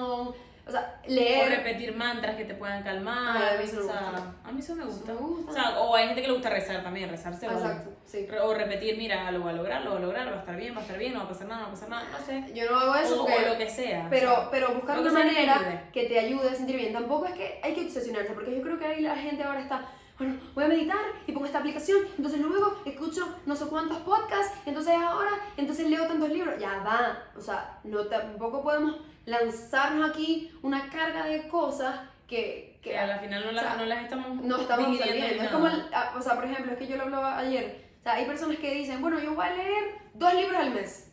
o 0.63 0.71
sea, 0.71 1.01
O 1.03 1.09
leer. 1.11 1.49
repetir 1.49 1.95
mantras 1.95 2.35
que 2.35 2.45
te 2.45 2.53
puedan 2.53 2.83
calmar. 2.83 3.35
Ay, 3.35 3.55
a 3.55 3.59
mí 3.59 3.63
eso 3.63 3.77
me 3.77 3.81
o 3.81 3.85
gusta. 3.85 4.33
A 4.43 4.51
mí 4.51 4.59
eso 4.59 4.75
me 4.75 4.85
gusta. 4.85 5.13
me 5.13 5.19
gusta. 5.19 5.51
O, 5.51 5.53
sea, 5.55 5.79
o 5.79 5.95
hay 5.95 6.05
gente 6.05 6.21
que 6.21 6.27
le 6.27 6.33
gusta 6.33 6.49
rezar 6.51 6.83
también, 6.83 7.09
rezar 7.09 7.35
se 7.35 7.47
vale. 7.47 7.59
Exacto, 7.59 7.89
sí. 8.05 8.27
O 8.43 8.53
repetir, 8.53 8.95
mira, 8.97 9.31
lo 9.31 9.39
voy 9.41 9.49
a 9.49 9.53
lograr, 9.53 9.81
lo 9.83 9.89
voy 9.89 9.97
a 9.97 10.01
lograr, 10.05 10.27
va 10.31 10.35
a 10.37 10.39
estar 10.41 10.55
bien, 10.55 10.75
va 10.75 10.79
a 10.79 10.81
estar 10.83 10.99
bien, 10.99 11.13
no 11.13 11.19
va 11.21 11.25
a 11.25 11.29
pasar 11.29 11.47
nada, 11.47 11.61
no 11.61 11.65
va 11.65 11.71
a 11.71 11.73
pasar 11.73 11.89
nada, 11.89 12.03
no 12.11 12.25
sé. 12.25 12.53
Yo 12.53 12.69
no 12.69 12.77
hago 12.79 12.95
eso 12.95 13.23
O, 13.23 13.25
porque... 13.25 13.43
o 13.43 13.53
lo 13.53 13.57
que 13.57 13.69
sea. 13.69 14.05
Pero, 14.11 14.31
o 14.33 14.35
sea, 14.35 14.51
pero 14.51 14.73
buscar 14.75 14.99
una 14.99 15.11
manera 15.11 15.89
que 15.91 16.03
te 16.05 16.19
ayude 16.19 16.47
a 16.47 16.53
sentir 16.53 16.75
bien. 16.77 16.93
Tampoco 16.93 17.25
es 17.25 17.33
que 17.33 17.59
hay 17.63 17.73
que 17.73 17.81
obsesionarse, 17.81 18.33
porque 18.33 18.55
yo 18.55 18.61
creo 18.61 18.77
que 18.77 18.85
ahí 18.85 19.01
la 19.01 19.15
gente 19.15 19.41
ahora 19.43 19.61
está, 19.61 19.83
bueno, 20.21 20.39
voy 20.53 20.63
a 20.65 20.67
meditar 20.67 20.99
y 21.25 21.31
pongo 21.31 21.47
esta 21.47 21.57
aplicación, 21.59 21.99
entonces 22.15 22.39
luego 22.39 22.79
escucho 22.85 23.37
no 23.47 23.55
sé 23.55 23.65
cuántos 23.65 23.97
podcasts, 23.99 24.53
entonces 24.67 24.93
ahora, 24.95 25.31
entonces 25.57 25.87
leo 25.89 26.05
tantos 26.05 26.29
libros. 26.29 26.59
Ya 26.59 26.77
va, 26.85 27.23
o 27.35 27.41
sea, 27.41 27.79
no 27.83 28.05
tampoco 28.05 28.61
podemos 28.61 28.97
lanzarnos 29.25 30.11
aquí 30.11 30.51
una 30.61 30.89
carga 30.89 31.25
de 31.25 31.47
cosas 31.47 32.01
que, 32.27 32.79
que 32.83 32.91
que 32.91 32.97
a 32.99 33.07
la 33.07 33.17
final 33.19 33.45
no, 33.45 33.51
la- 33.51 33.61
o 33.61 33.65
sea, 33.65 33.75
no 33.77 33.85
las 33.85 34.03
estamos 34.03 34.43
no 34.43 34.57
estamos 34.61 34.97
saliendo. 34.97 35.43
Es 35.43 35.49
como, 35.49 35.67
ah, 35.93 36.13
o 36.17 36.21
sea, 36.21 36.35
por 36.35 36.45
ejemplo, 36.45 36.71
es 36.71 36.77
que 36.77 36.87
yo 36.87 36.97
lo 36.97 37.03
hablaba 37.03 37.37
ayer. 37.39 37.89
O 37.99 38.03
sea, 38.03 38.13
hay 38.13 38.25
personas 38.25 38.57
que 38.57 38.73
dicen, 38.73 39.01
bueno, 39.01 39.19
yo 39.19 39.33
voy 39.35 39.45
a 39.45 39.53
leer 39.55 39.83
dos 40.13 40.33
libros 40.35 40.55
al 40.59 40.71
mes. 40.71 41.11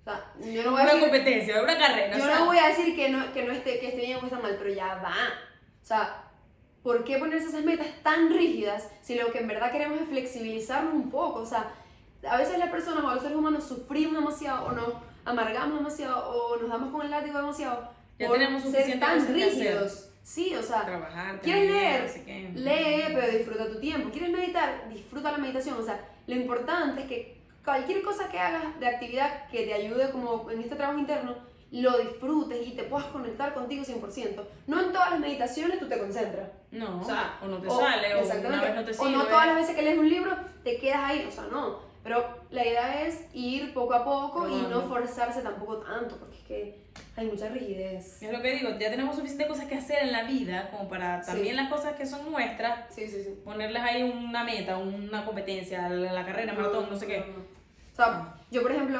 O 0.00 0.04
sea, 0.04 0.24
yo 0.40 0.62
no 0.64 0.70
voy 0.72 0.80
a 0.80 0.84
una 0.84 0.94
decir, 0.94 1.00
competencia, 1.08 1.62
una 1.62 1.78
carrera. 1.78 2.16
yo 2.16 2.24
o 2.24 2.26
sea, 2.26 2.38
no 2.38 2.46
voy 2.46 2.58
a 2.58 2.68
decir 2.68 2.96
que 2.96 3.08
no, 3.10 3.32
que 3.32 3.44
no 3.44 3.52
esté, 3.52 3.78
que 3.80 3.88
esté 3.88 4.00
bien 4.06 4.16
o 4.16 4.20
que 4.20 4.26
está 4.26 4.38
mal, 4.38 4.56
pero 4.58 4.72
ya 4.72 4.94
va. 4.96 5.14
O 5.82 5.86
sea, 5.86 6.24
¿por 6.82 7.04
qué 7.04 7.18
ponerse 7.18 7.48
esas 7.48 7.64
metas 7.64 7.88
tan 8.02 8.30
rígidas 8.32 8.88
si 9.02 9.14
lo 9.14 9.30
que 9.32 9.38
en 9.38 9.48
verdad 9.48 9.72
queremos 9.72 10.00
es 10.00 10.08
flexibilizarnos 10.08 10.94
un 10.94 11.10
poco? 11.10 11.40
O 11.40 11.46
sea, 11.46 11.72
a 12.28 12.36
veces 12.36 12.58
las 12.58 12.70
personas 12.70 13.04
o 13.04 13.14
los 13.14 13.22
seres 13.22 13.36
humanos 13.36 13.64
sufrimos 13.64 14.14
demasiado 14.14 14.66
o 14.66 14.72
nos 14.72 14.94
amargamos 15.24 15.78
demasiado 15.78 16.30
o 16.30 16.56
nos 16.56 16.68
damos 16.68 16.90
con 16.90 17.02
el 17.02 17.10
látigo 17.10 17.38
demasiado 17.38 17.90
Ya 18.18 18.28
por 18.28 18.38
tenemos 18.38 18.62
ser 18.62 18.98
tan 19.00 19.34
rígidos. 19.34 20.06
Sí, 20.22 20.54
o 20.54 20.62
sea, 20.62 20.84
trabajar. 20.84 21.40
¿Quieres 21.40 21.70
leer? 21.70 22.02
no 22.02 22.08
sé 22.08 22.24
qué. 22.24 22.50
Lee, 22.54 23.14
pero 23.14 23.32
disfruta 23.32 23.68
tu 23.68 23.80
tiempo. 23.80 24.10
¿Quieres 24.10 24.30
meditar? 24.30 24.88
Disfruta 24.88 25.32
la 25.32 25.38
meditación. 25.38 25.78
O 25.78 25.82
sea, 25.82 25.98
lo 26.26 26.34
importante 26.34 27.02
es 27.02 27.08
que 27.08 27.40
cualquier 27.64 28.02
cosa 28.02 28.28
que 28.28 28.38
hagas 28.38 28.78
de 28.78 28.86
actividad 28.86 29.48
que 29.48 29.64
te 29.64 29.74
ayude 29.74 30.10
como 30.10 30.50
en 30.50 30.60
este 30.60 30.76
trabajo 30.76 30.98
interno, 30.98 31.36
lo 31.72 31.98
disfrutes 31.98 32.66
y 32.66 32.72
te 32.72 32.82
puedas 32.84 33.06
conectar 33.08 33.54
contigo 33.54 33.84
100%. 33.84 34.42
No 34.66 34.80
en 34.82 34.92
todas 34.92 35.10
las 35.10 35.20
meditaciones 35.20 35.78
tú 35.78 35.86
te 35.88 35.98
concentras. 35.98 36.48
No, 36.72 37.00
O 37.00 37.04
sea, 37.04 37.38
o 37.42 37.46
no 37.46 37.58
te 37.58 37.68
sale, 37.70 38.14
o 38.14 38.24
una 38.48 38.60
vez 38.62 38.74
no 38.74 38.84
te 38.84 38.90
o 38.90 38.94
sirve. 38.94 39.10
no 39.12 39.24
todas 39.26 39.46
las 39.46 39.56
veces 39.56 39.76
que 39.76 39.82
lees 39.82 39.98
un 39.98 40.08
libro 40.08 40.34
te 40.64 40.78
quedas 40.78 41.00
ahí, 41.02 41.24
o 41.28 41.30
sea, 41.30 41.44
no. 41.50 41.90
Pero 42.02 42.24
la 42.50 42.64
idea 42.66 43.02
es 43.06 43.26
ir 43.34 43.74
poco 43.74 43.92
a 43.92 44.02
poco 44.04 44.48
y 44.48 44.62
no 44.70 44.80
forzarse 44.88 45.42
tampoco 45.42 45.76
tanto, 45.78 46.16
porque 46.16 46.36
es 46.36 46.42
que 46.44 46.80
hay 47.14 47.26
mucha 47.26 47.48
rigidez. 47.50 48.22
Es 48.22 48.32
lo 48.32 48.40
que 48.40 48.52
digo, 48.52 48.70
ya 48.78 48.90
tenemos 48.90 49.14
suficientes 49.16 49.46
cosas 49.46 49.66
que 49.66 49.74
hacer 49.74 50.04
en 50.04 50.12
la 50.12 50.22
vida 50.24 50.70
como 50.70 50.88
para 50.88 51.22
Sí. 51.22 51.32
también 51.32 51.56
las 51.56 51.68
cosas 51.68 51.94
que 51.96 52.06
son 52.06 52.30
nuestras, 52.32 52.92
Sí, 52.92 53.06
sí, 53.06 53.22
sí. 53.22 53.38
ponerles 53.44 53.82
ahí 53.82 54.02
una 54.02 54.42
meta, 54.44 54.78
una 54.78 55.24
competencia, 55.26 55.88
la, 55.90 56.12
la 56.12 56.24
carrera, 56.24 56.54
maratón, 56.54 56.88
no 56.90 56.96
sé 56.96 57.06
qué. 57.06 57.18
no. 57.18 57.60
O 57.92 57.96
sea, 57.96 58.34
yo 58.50 58.62
por 58.62 58.72
ejemplo 58.72 58.98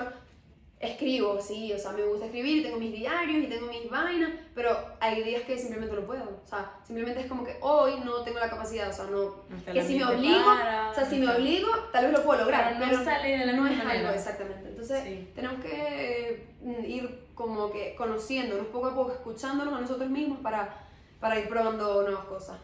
escribo, 0.81 1.38
sí, 1.40 1.71
o 1.75 1.79
sea, 1.79 1.93
me 1.93 2.03
gusta 2.05 2.25
escribir, 2.25 2.62
tengo 2.62 2.79
mis 2.79 2.90
diarios 2.93 3.45
y 3.45 3.49
tengo 3.49 3.66
mis 3.66 3.88
vainas, 3.90 4.31
pero 4.55 4.75
hay 4.99 5.23
días 5.23 5.43
que 5.43 5.59
simplemente 5.59 5.95
no 5.95 6.03
puedo. 6.07 6.25
O 6.43 6.49
sea, 6.49 6.73
simplemente 6.85 7.21
es 7.21 7.27
como 7.27 7.45
que 7.45 7.59
hoy 7.61 8.01
no 8.03 8.23
tengo 8.23 8.38
la 8.38 8.49
capacidad, 8.49 8.88
o 8.88 8.93
sea, 8.93 9.05
no. 9.05 9.43
Está 9.59 9.73
Que 9.75 9.83
si 9.83 9.99
me 9.99 10.05
obligo, 10.07 10.43
para, 10.47 10.90
o 10.90 10.95
sea, 10.95 11.05
si 11.05 11.19
me 11.21 11.29
obligo, 11.31 11.69
tal 11.93 12.07
vez 12.07 12.14
lo 12.19 12.25
puedo 12.25 12.40
lograr, 12.40 12.77
Pero 12.79 12.97
no 12.99 13.05
sale 13.05 13.29
de 13.38 13.47
la 13.47 13.53
no 13.53 13.66
es 13.66 13.77
manera. 13.77 13.90
algo 14.01 14.11
exactamente. 14.11 14.69
Entonces, 14.71 15.03
Sí. 15.05 15.29
tenemos 15.35 15.62
que 15.62 16.49
mm, 16.62 16.85
ir 16.87 17.29
como 17.35 17.71
que 17.71 17.95
conociéndonos 17.95 18.66
poco 18.69 18.87
a 18.87 18.95
poco, 18.95 19.12
escuchándonos 19.12 19.75
a 19.75 19.81
nosotros 19.83 20.09
mismos 20.09 20.38
para, 20.40 20.75
para 21.21 21.38
ir 21.38 21.47
probando 21.49 22.03
nuevas 22.05 22.25
cosas. 22.25 22.59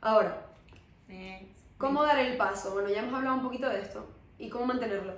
Ahora, 0.00 0.44
¿cómo 1.78 2.02
dar 2.02 2.18
el 2.18 2.36
paso? 2.36 2.72
Bueno, 2.72 2.88
ya 2.88 2.98
hemos 3.00 3.14
hablado 3.14 3.36
un 3.36 3.42
poquito 3.44 3.68
de 3.68 3.80
esto. 3.80 4.04
¿Y 4.38 4.48
cómo 4.48 4.66
mantenerlo? 4.66 5.14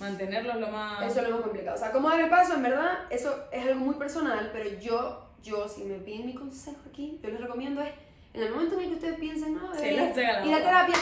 Mantenerlo 0.00 0.52
es 0.52 0.60
lo 0.60 0.68
más... 0.68 1.02
Eso 1.02 1.20
es 1.20 1.28
lo 1.28 1.36
más 1.36 1.42
complicado. 1.42 1.76
O 1.76 1.78
sea, 1.78 1.92
cómo 1.92 2.08
dar 2.08 2.20
el 2.20 2.30
paso, 2.30 2.54
en 2.54 2.62
verdad, 2.62 3.00
eso 3.10 3.44
es 3.52 3.66
algo 3.66 3.80
muy 3.80 3.94
personal, 3.96 4.50
pero 4.52 4.70
yo, 4.80 5.26
yo, 5.42 5.68
si 5.68 5.84
me 5.84 5.98
piden 5.98 6.26
mi 6.26 6.34
consejo 6.34 6.78
aquí, 6.88 7.20
yo 7.22 7.28
les 7.28 7.40
recomiendo 7.40 7.82
es, 7.82 7.90
en 8.32 8.42
el 8.42 8.50
momento 8.50 8.76
en 8.76 8.80
el 8.80 8.88
que 8.88 8.94
ustedes 8.94 9.18
piensen, 9.18 9.54
no, 9.54 9.68
lancen 9.72 10.26
al 10.26 10.46
ir 10.46 10.54
a 10.54 10.58
terapia, 10.58 10.94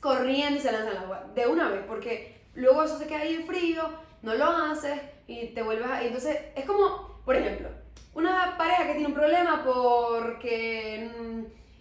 corriendo 0.00 0.58
y 0.58 0.62
se 0.62 0.70
lanzan 0.70 0.96
al 0.96 1.04
agua, 1.04 1.26
de 1.34 1.46
una 1.46 1.68
vez, 1.68 1.82
porque 1.88 2.40
luego 2.54 2.84
eso 2.84 2.96
se 2.98 3.06
queda 3.06 3.20
ahí 3.20 3.42
frío, 3.46 3.90
no 4.22 4.34
lo 4.34 4.46
haces 4.46 5.00
y 5.26 5.48
te 5.48 5.62
vuelves 5.62 5.90
a... 5.90 6.04
y 6.04 6.06
Entonces, 6.06 6.38
es 6.54 6.64
como, 6.64 7.20
por 7.24 7.34
ejemplo, 7.34 7.68
una 8.14 8.56
pareja 8.56 8.86
que 8.86 8.92
tiene 8.92 9.08
un 9.08 9.14
problema 9.14 9.64
porque... 9.64 11.10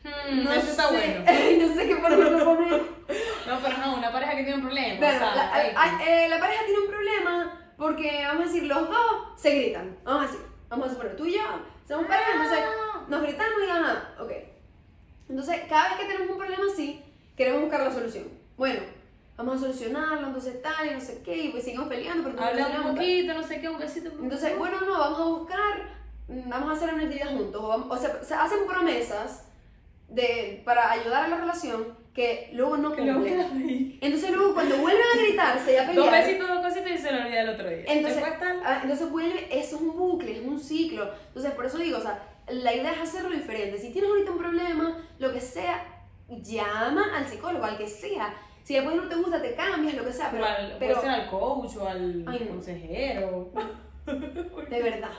mm, 0.10 0.40
Hmm, 0.40 0.44
no 0.44 0.54
eso 0.54 0.70
está 0.72 0.90
sé, 0.90 0.96
bueno. 0.96 1.68
no 1.68 1.76
sé 1.76 1.88
qué 1.88 1.96
por 1.96 2.46
poner. 2.46 2.82
No, 3.48 3.60
pero 3.62 3.78
no, 3.78 3.98
una 3.98 4.12
pareja 4.12 4.32
que 4.36 4.44
tiene 4.44 4.56
un 4.56 4.62
problema. 4.64 4.98
Bueno, 4.98 5.16
o 5.16 5.20
sea, 5.20 5.36
la, 5.36 5.54
a- 5.54 6.04
eh, 6.04 6.28
la 6.30 6.40
pareja 6.40 6.66
tiene 6.66 6.80
un 6.82 6.88
problema 6.88 7.62
porque, 7.78 8.24
vamos 8.26 8.44
a 8.44 8.46
decir, 8.48 8.64
los 8.64 8.90
dos 8.90 9.28
se 9.38 9.52
gritan. 9.54 9.98
Vamos 10.04 10.24
a 10.24 10.28
decir, 10.28 10.40
vamos 10.68 10.88
a 10.88 10.90
suponer, 10.92 11.16
tú 11.16 11.26
y 11.28 11.34
yo 11.36 11.42
somos 11.88 12.08
pareja, 12.08 12.32
entonces 12.34 12.60
nos 13.08 13.22
gritamos 13.22 13.54
y 13.64 13.68
nada, 13.68 14.16
ok. 14.20 14.32
Entonces, 15.30 15.62
cada 15.70 15.90
vez 15.90 15.98
que 16.00 16.06
tenemos 16.06 16.30
un 16.32 16.38
problema 16.38 16.64
así, 16.74 17.04
queremos 17.38 17.62
buscar 17.62 17.82
la 17.82 17.92
solución. 17.92 18.26
Bueno, 18.58 18.80
vamos 19.38 19.58
a 19.58 19.60
solucionarlo, 19.60 20.28
entonces 20.28 20.62
tal 20.64 20.88
y 20.88 20.92
no 20.96 21.02
sé 21.02 21.22
qué, 21.24 21.36
y 21.38 21.50
pues 21.50 21.64
seguimos 21.64 21.88
peleando, 21.88 22.24
pero 22.24 22.38
entonces 22.44 22.66
Habla 22.76 22.90
un 22.90 22.96
poquito, 22.96 23.34
no 23.36 23.44
sé 23.44 23.60
qué, 23.62 23.70
un 23.70 23.78
besito. 23.80 24.10
Entonces, 24.20 24.58
bueno, 24.58 24.82
no, 24.82 24.98
vamos 25.00 25.20
a 25.20 25.24
buscar, 25.26 25.90
mm, 26.30 26.50
vamos 26.50 26.70
a 26.70 26.74
hacer 26.74 26.94
una 26.96 27.04
actividad 27.04 27.32
juntos. 27.36 27.62
O, 27.64 27.68
vamos- 27.68 27.88
o 27.92 27.98
sea, 28.02 28.24
se 28.24 28.34
hacen 28.34 28.66
promesas 28.68 29.48
de, 30.08 30.62
para 30.66 30.92
ayudar 30.92 31.26
a 31.26 31.28
la 31.28 31.38
relación 31.38 31.98
que 32.14 32.50
luego 32.54 32.78
no 32.78 32.94
ahí. 32.94 34.00
Entonces 34.02 34.32
luego 34.32 34.54
cuando 34.54 34.78
vuelven 34.78 35.04
a 35.04 35.22
gritarse 35.22 35.74
y 35.74 35.76
a 35.76 35.86
Dos 35.86 35.96
pelear, 35.96 36.26
besitos, 36.26 36.48
dos 36.48 36.60
cositas 36.60 36.92
y 36.92 36.98
se 36.98 37.12
lo 37.12 37.22
olvida 37.22 37.42
el 37.42 37.50
otro 37.50 37.70
día. 37.70 37.84
entonces, 37.88 38.24
ah, 38.64 38.80
entonces 38.84 39.10
vuelve, 39.12 39.48
eso 39.52 39.76
es 39.76 39.82
un 39.82 39.98
bucle, 39.98 40.38
es 40.38 40.46
un 40.46 40.60
ciclo. 40.60 41.12
Entonces 41.28 41.52
por 41.52 41.66
eso 41.66 41.78
digo, 41.78 41.98
o 41.98 42.02
sea, 42.02 42.24
la 42.48 42.74
idea 42.74 42.94
es 42.94 43.00
hacerlo 43.00 43.32
diferente. 43.32 43.78
Si 43.78 43.92
tienes 43.92 44.10
ahorita 44.10 44.32
un 44.32 44.38
problema, 44.38 44.98
lo 45.20 45.34
que 45.34 45.42
sea, 45.42 45.84
llama 46.30 47.18
al 47.18 47.28
psicólogo, 47.28 47.66
al 47.66 47.78
que 47.78 47.88
sea. 47.88 48.34
Si 48.64 48.76
después 48.76 48.96
no 48.96 49.10
te 49.10 49.16
gusta, 49.16 49.42
te 49.42 49.54
cambias, 49.54 49.94
lo 49.96 50.06
que 50.06 50.14
sea, 50.14 50.32
pero, 50.32 50.44
o 50.44 50.48
al, 50.48 50.76
pero 50.80 50.96
puede 50.96 51.08
ser 51.08 51.22
al 51.22 51.30
coach 51.30 51.76
o 51.78 51.88
al 51.88 52.26
Ay, 52.28 52.40
no. 52.46 52.52
consejero. 52.52 53.52
de 54.06 54.82
verdad. 54.82 55.12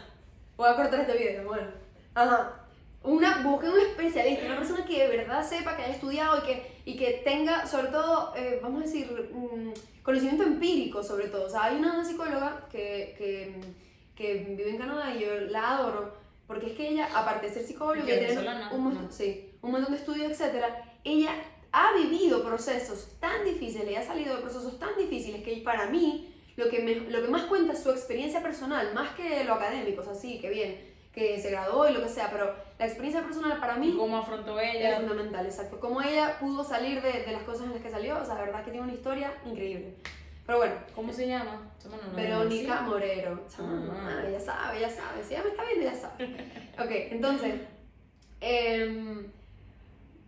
Voy 0.57 0.69
a 0.69 0.75
cortar 0.77 1.01
este 1.01 1.17
video, 1.17 1.47
bueno. 1.47 1.69
Ajá. 2.15 2.66
Una, 3.07 3.43
busquen 3.43 3.71
un 3.71 3.81
especialista, 3.81 4.47
una 4.47 4.57
persona 4.59 4.85
que 4.85 4.99
de 5.09 5.17
verdad 5.17 5.49
sepa, 5.49 5.77
que 5.77 5.83
haya 5.85 5.95
estudiado 5.95 6.39
y 6.39 6.47
que, 6.47 6.73
y 6.85 6.97
que 6.97 7.23
tenga, 7.25 7.67
sobre 7.67 7.89
todo, 7.89 8.35
eh, 8.37 8.59
vamos 8.63 8.83
a 8.83 8.85
decir, 8.85 9.31
mm, 9.33 10.03
conocimiento 10.03 10.43
empírico, 10.43 11.03
sobre 11.03 11.29
todo. 11.29 11.47
O 11.47 11.49
sea, 11.49 11.65
hay 11.65 11.77
una 11.77 12.05
psicóloga 12.05 12.67
que, 12.71 13.15
que, 13.17 13.61
que 14.17 14.35
vive 14.57 14.71
en 14.71 14.79
Canadá 14.79 15.15
y 15.15 15.21
yo 15.21 15.29
la 15.49 15.77
adoro, 15.77 16.15
porque 16.47 16.67
es 16.67 16.73
que 16.77 16.89
ella, 16.89 17.09
aparte 17.15 17.47
de 17.49 17.55
ser 17.55 17.65
psicóloga 17.65 17.99
y 18.01 18.03
¿Y 18.03 18.07
que 18.07 18.13
tener 18.15 18.29
venezolana? 18.31 18.71
un, 18.73 18.85
montón- 18.85 19.05
No. 19.07 19.13
sí, 19.13 19.51
un 19.63 19.71
montón 19.73 19.93
de 19.93 19.99
estudios, 19.99 20.31
etcétera, 20.33 20.85
ella 21.05 21.31
ha 21.73 21.93
vivido 21.97 22.43
procesos 22.43 23.09
tan 23.21 23.45
difíciles 23.45 23.91
y 23.91 23.95
ha 23.97 24.03
salido 24.05 24.35
de 24.37 24.43
procesos 24.43 24.79
tan 24.79 24.97
difíciles 24.97 25.43
que 25.45 25.59
para 25.59 25.87
mí 25.87 26.33
lo 26.57 26.69
que, 26.71 26.81
me- 26.81 27.09
lo 27.11 27.23
que 27.23 27.29
más 27.29 27.43
cuenta 27.45 27.73
es 27.75 27.83
su 27.83 27.91
experiencia 27.91 28.43
personal, 28.43 28.95
más 28.95 29.11
que 29.15 29.45
lo 29.45 29.55
académico, 29.55 30.01
o 30.01 30.05
sea, 30.05 30.15
sí, 30.15 30.41
que 30.41 30.49
bien, 30.51 30.81
que 31.13 31.39
se 31.41 31.51
graduó 31.51 31.89
y 31.89 31.93
lo 31.93 32.03
que 32.03 32.09
sea, 32.09 32.31
pero 32.31 32.55
la 32.79 32.85
experiencia 32.87 33.23
personal 33.23 33.59
para 33.59 33.77
¿Y 33.77 33.81
mí 33.81 33.95
cómo 33.97 34.19
afrontó 34.19 34.59
es 34.61 34.75
ella? 34.75 34.97
fundamental, 34.97 35.47
exacto. 35.47 35.81
Cómo 35.81 36.03
ella 36.03 36.37
pudo 36.39 36.63
salir 36.65 37.01
de, 37.03 37.23
de 37.25 37.33
las 37.33 37.43
cosas 37.43 37.67
en 37.67 37.73
las 37.73 37.83
que 37.83 37.91
salió, 37.91 38.19
o 38.21 38.25
sea, 38.25 38.35
la 38.35 38.43
verdad 38.43 38.65
que 38.65 38.71
tiene 38.71 38.85
una 38.87 38.95
historia 38.95 39.33
increíble. 39.47 39.95
Pero 40.45 40.59
bueno, 40.59 40.75
¿Cómo 40.95 41.13
se 41.13 41.27
llama? 41.27 41.61
No, 41.85 42.17
Verónica 42.17 42.83
no, 42.83 42.89
Morero. 42.91 43.45
Chama, 43.49 43.97
Ah. 44.09 44.25
ella 44.29 44.39
sabe, 44.39 44.79
ella 44.79 44.91
sabe. 44.91 45.25
Si 45.25 45.35
ella 45.35 45.43
me 45.43 45.51
está 45.51 45.65
viendo, 45.65 45.85
ya 45.85 45.95
sabe. 45.95 46.25
Ok, 46.79 46.91
entonces. 47.13 47.55
em, 48.41 49.27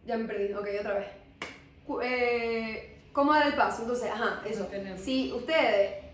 ya 0.05 0.17
me 0.17 0.25
perdí. 0.27 0.53
Ok, 0.55 0.67
otra 0.81 0.95
vez. 0.95 1.07
Eh, 2.03 3.01
¿Cómo 3.13 3.33
dar 3.33 3.47
el 3.47 3.55
paso? 3.55 3.83
Entonces, 3.83 4.11
ajá, 4.11 4.43
eso. 4.47 4.69
Si 4.97 5.33
ustedes 5.33 6.05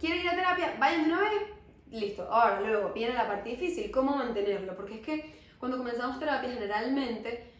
quieren 0.00 0.20
ir 0.22 0.28
a 0.28 0.34
terapia, 0.34 0.74
vayan 0.78 1.04
de 1.04 1.12
una 1.12 1.20
vez. 1.20 1.42
Listo. 1.90 2.22
Ahora, 2.30 2.60
luego 2.60 2.92
viene 2.92 3.14
la 3.14 3.26
parte 3.26 3.50
difícil. 3.50 3.90
¿Cómo 3.90 4.16
mantenerlo? 4.16 4.74
Porque 4.76 4.94
es 4.96 5.00
que 5.00 5.43
cuando 5.64 5.78
comenzamos 5.78 6.18
terapia, 6.18 6.50
generalmente 6.50 7.50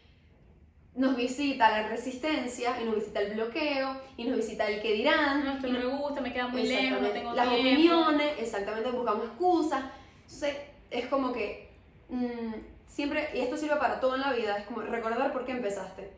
nos 0.93 1.15
visita 1.17 1.71
la 1.71 1.87
resistencia 1.87 2.79
y 2.79 2.85
nos 2.85 2.95
visita 2.97 3.19
el 3.19 3.33
bloqueo 3.33 3.99
y 4.15 4.25
nos 4.25 4.37
visita 4.37 4.67
el 4.67 4.79
que 4.79 4.93
dirán 4.93 5.43
No, 5.43 5.53
esto 5.55 5.67
no 5.67 5.79
nos- 5.79 5.83
me 5.91 5.97
gusta, 5.97 6.21
me 6.21 6.31
queda 6.31 6.47
muy 6.47 6.63
lejos, 6.67 7.01
no 7.01 7.09
tengo 7.09 7.33
Las 7.33 7.49
tiempo. 7.49 7.67
opiniones, 7.67 8.33
exactamente, 8.39 8.91
buscamos 8.91 9.25
excusas. 9.25 9.83
Entonces, 10.21 10.55
es 10.91 11.05
como 11.07 11.33
que 11.33 11.67
mm, 12.09 12.53
siempre, 12.85 13.29
y 13.33 13.39
esto 13.39 13.57
sirve 13.57 13.75
para 13.77 13.99
todo 13.99 14.13
en 14.13 14.21
la 14.21 14.33
vida, 14.33 14.55
es 14.59 14.65
como 14.67 14.81
recordar 14.81 15.33
por 15.33 15.43
qué 15.45 15.53
empezaste. 15.53 16.11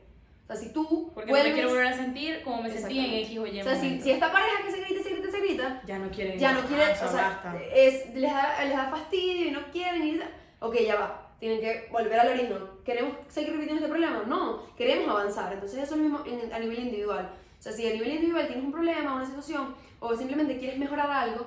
O 0.44 0.48
sea, 0.48 0.56
si 0.58 0.74
tú 0.74 1.12
Porque 1.16 1.32
no 1.32 1.38
me 1.38 1.40
vuelves- 1.44 1.54
quiero 1.54 1.70
volver 1.70 1.88
a 1.88 1.96
sentir 1.96 2.42
como 2.44 2.64
me 2.64 2.70
sentí 2.70 3.00
en. 3.00 3.14
X 3.26 3.38
o 3.40 3.48
Y 3.48 3.62
O 3.62 3.64
sea, 3.64 3.76
si, 3.80 4.02
si 4.02 4.12
esta 4.12 4.30
pareja 4.30 4.62
que 4.66 4.72
se 4.72 4.82
grita, 4.82 5.04
se 5.04 5.10
grita, 5.12 5.32
se 5.32 5.40
grita, 5.40 5.82
Ya 5.88 5.98
no 6.00 6.10
quieren. 6.12 6.38
ya 6.38 6.52
no 6.52 6.62
quiere, 6.66 6.84
Ah, 6.84 6.92
o 7.06 7.12
sea, 7.12 7.42
basta. 7.44 7.58
es, 7.74 8.14
les, 8.14 8.32
da, 8.34 8.64
les 8.66 8.76
da 8.76 8.88
fastidio 8.90 9.48
y 9.48 9.52
no 9.52 9.62
quieren 9.72 10.06
y 10.06 10.20
ok, 10.60 10.76
ya 10.86 10.96
va, 10.96 11.27
tienen 11.40 11.60
que 11.60 11.88
volver 11.92 12.20
al 12.20 12.30
origen. 12.30 12.58
¿Queremos 12.86 13.14
seguir 13.30 13.52
repitiendo 13.52 13.76
este 13.86 13.90
problema? 13.90 14.24
No, 14.28 14.64
queremos 14.76 15.08
avanzar. 15.10 15.54
Entonces 15.54 15.84
eso 15.84 15.96
es 15.96 16.02
lo 16.02 16.10
mismo 16.10 16.24
en- 16.26 16.54
a 16.54 16.60
nivel 16.60 16.80
individual. 16.80 17.30
O 17.60 17.62
sea, 17.62 17.72
si 17.72 17.88
a 17.88 17.94
nivel 17.94 18.10
individual 18.10 18.48
tienes 18.48 18.66
un 18.66 18.72
problema, 18.72 19.16
una 19.16 19.26
situación, 19.26 19.76
o 20.00 20.16
simplemente 20.16 20.58
quieres 20.58 20.78
mejorar 20.80 21.10
algo, 21.12 21.46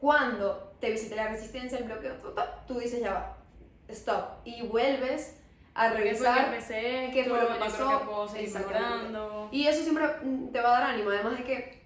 cuando 0.00 0.72
te 0.80 0.90
visite 0.90 1.16
la 1.16 1.28
resistencia, 1.28 1.78
el 1.78 1.84
bloqueo, 1.84 2.14
tú, 2.66 2.78
dices 2.78 3.00
ya 3.00 3.12
va, 3.12 3.36
stop, 3.88 4.24
y 4.44 4.62
vuelves 4.62 5.34
a 5.74 5.88
¿Qué 5.90 5.94
fue 5.94 6.02
que 6.02 6.04
revisar 6.04 6.50
qué 7.12 7.24
fue 7.24 7.40
lo 7.40 7.48
que 7.48 7.54
pasó. 7.60 7.84
y 9.52 9.66
eso 9.66 9.82
siempre 9.82 10.04
mm, 10.22 10.48
te 10.52 10.60
va 10.60 10.68
a 10.76 10.80
dar 10.80 10.90
ánimo, 10.90 11.10
además 11.10 11.38
de 11.38 11.44
que 11.44 11.77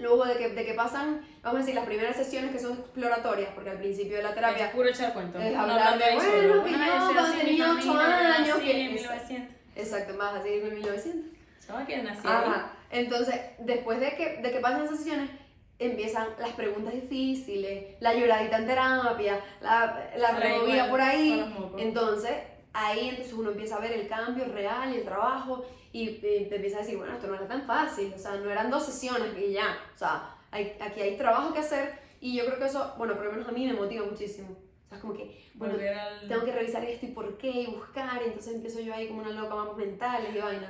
luego 0.00 0.24
de 0.24 0.36
que, 0.36 0.48
de 0.48 0.64
que 0.64 0.74
pasan, 0.74 1.20
vamos 1.42 1.56
a 1.56 1.60
decir, 1.60 1.74
las 1.74 1.84
primeras 1.86 2.16
sesiones 2.16 2.50
que 2.50 2.58
son 2.58 2.72
exploratorias, 2.78 3.50
porque 3.54 3.70
al 3.70 3.78
principio 3.78 4.16
de 4.16 4.22
la 4.22 4.30
Es 4.30 4.34
terapia 4.34 4.72
puro 4.72 4.88
echar 4.88 5.12
cuentos. 5.12 5.40
es 5.42 5.54
hablar 5.56 5.98
de, 5.98 6.04
bueno, 6.16 6.32
que 6.64 6.70
yo 6.72 7.12
cuando 7.14 7.38
tenía 7.38 7.72
ocho 7.72 7.82
familia 7.94 8.20
era 8.20 8.34
años, 8.36 8.56
así, 8.56 8.66
que- 8.66 8.80
en 8.86 8.94
1900. 8.94 9.54
exacto, 9.76 10.14
más 10.14 10.34
así 10.34 10.48
en 10.54 10.74
1900. 10.74 11.30
Chaval, 11.66 11.86
que 11.86 12.02
nací. 12.02 12.20
Ajá. 12.26 12.72
Entonces, 12.90 13.36
después 13.60 14.00
de 14.00 14.16
que, 14.16 14.38
de 14.42 14.50
que 14.50 14.58
pasan 14.58 14.84
esas 14.84 14.96
sesiones, 14.98 15.30
empiezan 15.78 16.28
las 16.38 16.50
preguntas 16.50 16.92
difíciles, 16.92 17.94
la 18.00 18.12
lloradita 18.14 18.58
en 18.58 18.66
terapia, 18.66 19.40
la, 19.60 20.10
la 20.16 20.30
removida 20.32 20.90
por 20.90 21.00
ahí. 21.00 21.54
Entonces, 21.78 22.32
ahí 22.72 23.08
entonces 23.10 23.32
uno 23.34 23.50
empieza 23.50 23.76
a 23.76 23.80
ver 23.80 23.92
el 23.92 24.08
cambio 24.08 24.44
real 24.46 24.92
y 24.92 24.98
el 24.98 25.04
trabajo 25.04 25.64
y, 25.92 26.08
y 26.10 26.14
te 26.48 26.54
empieza 26.56 26.78
a 26.78 26.80
decir, 26.80 26.96
bueno, 26.96 27.12
esto 27.14 27.26
no 27.26 27.34
era 27.34 27.48
tan 27.48 27.62
fácil, 27.62 28.12
o 28.14 28.18
sea, 28.18 28.34
no 28.36 28.50
eran 28.50 28.70
dos 28.70 28.84
sesiones 28.86 29.36
y 29.38 29.52
ya, 29.52 29.76
o 29.94 29.98
sea, 29.98 30.34
hay, 30.50 30.76
aquí 30.80 31.00
hay 31.00 31.16
trabajo 31.16 31.52
que 31.52 31.60
hacer 31.60 31.94
y 32.20 32.36
yo 32.36 32.44
creo 32.46 32.58
que 32.58 32.66
eso, 32.66 32.94
bueno, 32.98 33.14
por 33.16 33.24
lo 33.26 33.32
menos 33.32 33.48
a 33.48 33.52
mí 33.52 33.66
me 33.66 33.72
motiva 33.72 34.04
muchísimo. 34.04 34.50
O 34.50 34.88
sea, 34.90 34.96
es 34.98 35.02
como 35.02 35.14
que, 35.14 35.50
bueno, 35.54 35.74
al... 35.74 36.26
tengo 36.28 36.44
que 36.44 36.50
revisar 36.52 36.84
esto 36.84 37.06
y 37.06 37.10
por 37.10 37.38
qué, 37.38 37.48
y 37.48 37.66
buscar, 37.66 38.20
y 38.22 38.24
entonces 38.26 38.54
empiezo 38.56 38.80
yo 38.80 38.92
ahí 38.92 39.06
como 39.06 39.20
una 39.22 39.30
loca, 39.30 39.54
mapas 39.54 39.76
mentales 39.76 40.34
y 40.34 40.38
vaina. 40.38 40.68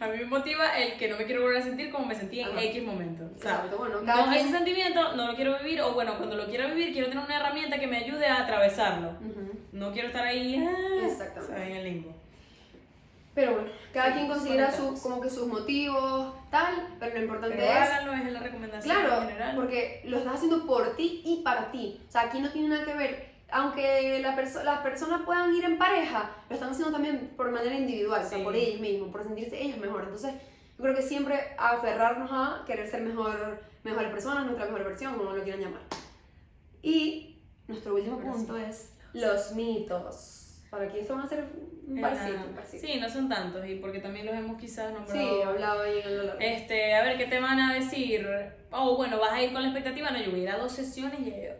A 0.00 0.06
mí 0.06 0.18
me 0.18 0.24
motiva 0.26 0.78
el 0.78 0.96
que 0.96 1.08
no 1.08 1.16
me 1.18 1.26
quiero 1.26 1.42
volver 1.42 1.58
a 1.58 1.62
sentir 1.62 1.90
como 1.90 2.06
me 2.06 2.14
sentí 2.14 2.38
en 2.40 2.48
Ajá. 2.50 2.62
X 2.62 2.82
momento. 2.84 3.24
O 3.24 3.38
sea, 3.38 3.54
Exacto, 3.56 3.78
bueno, 3.78 3.98
cada 4.06 4.26
no, 4.26 4.32
quien- 4.32 4.46
ese 4.46 4.50
sentimiento 4.56 5.16
no 5.16 5.26
lo 5.26 5.34
quiero 5.34 5.58
vivir, 5.58 5.82
o 5.82 5.92
bueno, 5.92 6.16
cuando 6.18 6.36
lo 6.36 6.46
quiero 6.46 6.68
vivir, 6.68 6.92
quiero 6.92 7.08
tener 7.08 7.24
una 7.24 7.36
herramienta 7.36 7.80
que 7.80 7.86
me 7.88 7.96
ayude 7.98 8.26
a 8.26 8.42
atravesarlo. 8.44 9.08
Ujú. 9.10 9.27
No 9.78 9.92
quiero 9.92 10.08
estar 10.08 10.26
ahí, 10.26 10.56
ah, 10.66 11.06
Exactamente. 11.06 11.62
en 11.66 11.76
el 11.76 11.84
limbo. 11.84 12.12
Pero 13.34 13.52
bueno, 13.52 13.68
cada 13.92 14.08
Sí, 14.08 14.12
quien 14.14 14.28
considera 14.28 14.72
su, 14.72 15.00
como 15.00 15.20
que 15.20 15.30
sus 15.30 15.46
motivos, 15.46 16.34
tal, 16.50 16.96
pero 16.98 17.14
lo 17.14 17.22
importante 17.22 17.56
Pero 17.56 17.70
es... 17.70 17.76
háganlo, 17.76 18.12
es 18.14 18.32
la 18.32 18.40
recomendación 18.40 18.96
Claro, 18.96 19.22
en 19.22 19.28
general. 19.28 19.54
porque 19.56 20.02
lo 20.06 20.18
estás 20.18 20.34
haciendo 20.34 20.66
por 20.66 20.96
ti 20.96 21.22
y 21.24 21.42
para 21.44 21.70
ti. 21.70 22.00
O 22.08 22.10
sea, 22.10 22.22
aquí 22.22 22.40
no 22.40 22.50
tiene 22.50 22.68
nada 22.70 22.84
que 22.84 22.94
ver. 22.94 23.28
Aunque 23.50 24.18
la 24.20 24.36
perso- 24.36 24.62
las 24.64 24.80
personas 24.80 25.22
puedan 25.24 25.54
ir 25.54 25.64
en 25.64 25.78
pareja, 25.78 26.30
lo 26.48 26.54
están 26.54 26.70
haciendo 26.70 26.92
también 26.92 27.32
por 27.36 27.50
manera 27.52 27.74
individual, 27.76 28.22
o 28.24 28.28
sea, 28.28 28.38
Sí. 28.38 28.44
por 28.44 28.56
ellos 28.56 28.80
mismos, 28.80 29.10
por 29.10 29.22
sentirse 29.22 29.62
ellos 29.62 29.78
mejor. 29.78 30.02
Entonces, 30.02 30.32
yo 30.76 30.82
creo 30.82 30.94
que 30.96 31.02
siempre 31.02 31.54
aferrarnos 31.56 32.30
a 32.32 32.64
querer 32.66 32.88
ser 32.88 33.02
mejor, 33.02 33.60
mejores 33.84 34.10
personas, 34.10 34.44
nuestra 34.46 34.66
mejor 34.66 34.84
versión, 34.84 35.14
como 35.16 35.32
lo 35.32 35.42
quieran 35.44 35.60
llamar. 35.62 35.82
Y 36.82 37.36
nuestro 37.68 37.94
último 37.94 38.18
punto 38.18 38.56
es 38.56 38.92
los 39.12 39.52
mitos. 39.52 40.44
Para 40.70 40.84
esto 40.84 41.14
van 41.14 41.24
a 41.24 41.28
ser 41.28 41.44
un 41.86 42.04
Ajá. 42.04 42.14
parcito, 42.14 42.44
un 42.46 42.54
parcito. 42.54 42.86
Sí, 42.86 43.00
no 43.00 43.08
son 43.08 43.28
tantos, 43.28 43.66
y 43.66 43.76
porque 43.76 44.00
también 44.00 44.26
los 44.26 44.34
hemos 44.34 44.60
quizás 44.60 44.92
nombrado. 44.92 45.18
Sí, 45.18 45.42
hablado 45.42 45.82
ahí 45.82 46.00
en 46.00 46.08
el 46.08 46.16
dolor. 46.18 46.36
Este, 46.40 46.94
a 46.94 47.02
ver, 47.04 47.16
¿qué 47.16 47.24
te 47.24 47.40
van 47.40 47.58
a 47.58 47.74
decir? 47.74 48.28
Oh, 48.70 48.96
bueno, 48.96 49.18
vas 49.18 49.32
a 49.32 49.42
ir 49.42 49.52
con 49.52 49.62
la 49.62 49.68
expectativa. 49.68 50.10
No, 50.10 50.20
yo 50.20 50.30
voy 50.30 50.40
a 50.40 50.42
ir 50.42 50.50
a 50.50 50.58
dos 50.58 50.72
sesiones 50.72 51.20
y 51.20 51.30
yo. 51.30 51.52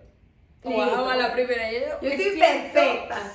O 0.62 0.76
vas 0.76 0.92
a 0.92 1.16
la 1.16 1.32
primera 1.32 1.72
y 1.72 1.76
yo. 1.76 2.00
Yo 2.02 2.08
estoy 2.10 2.38
perfecta. 2.38 3.32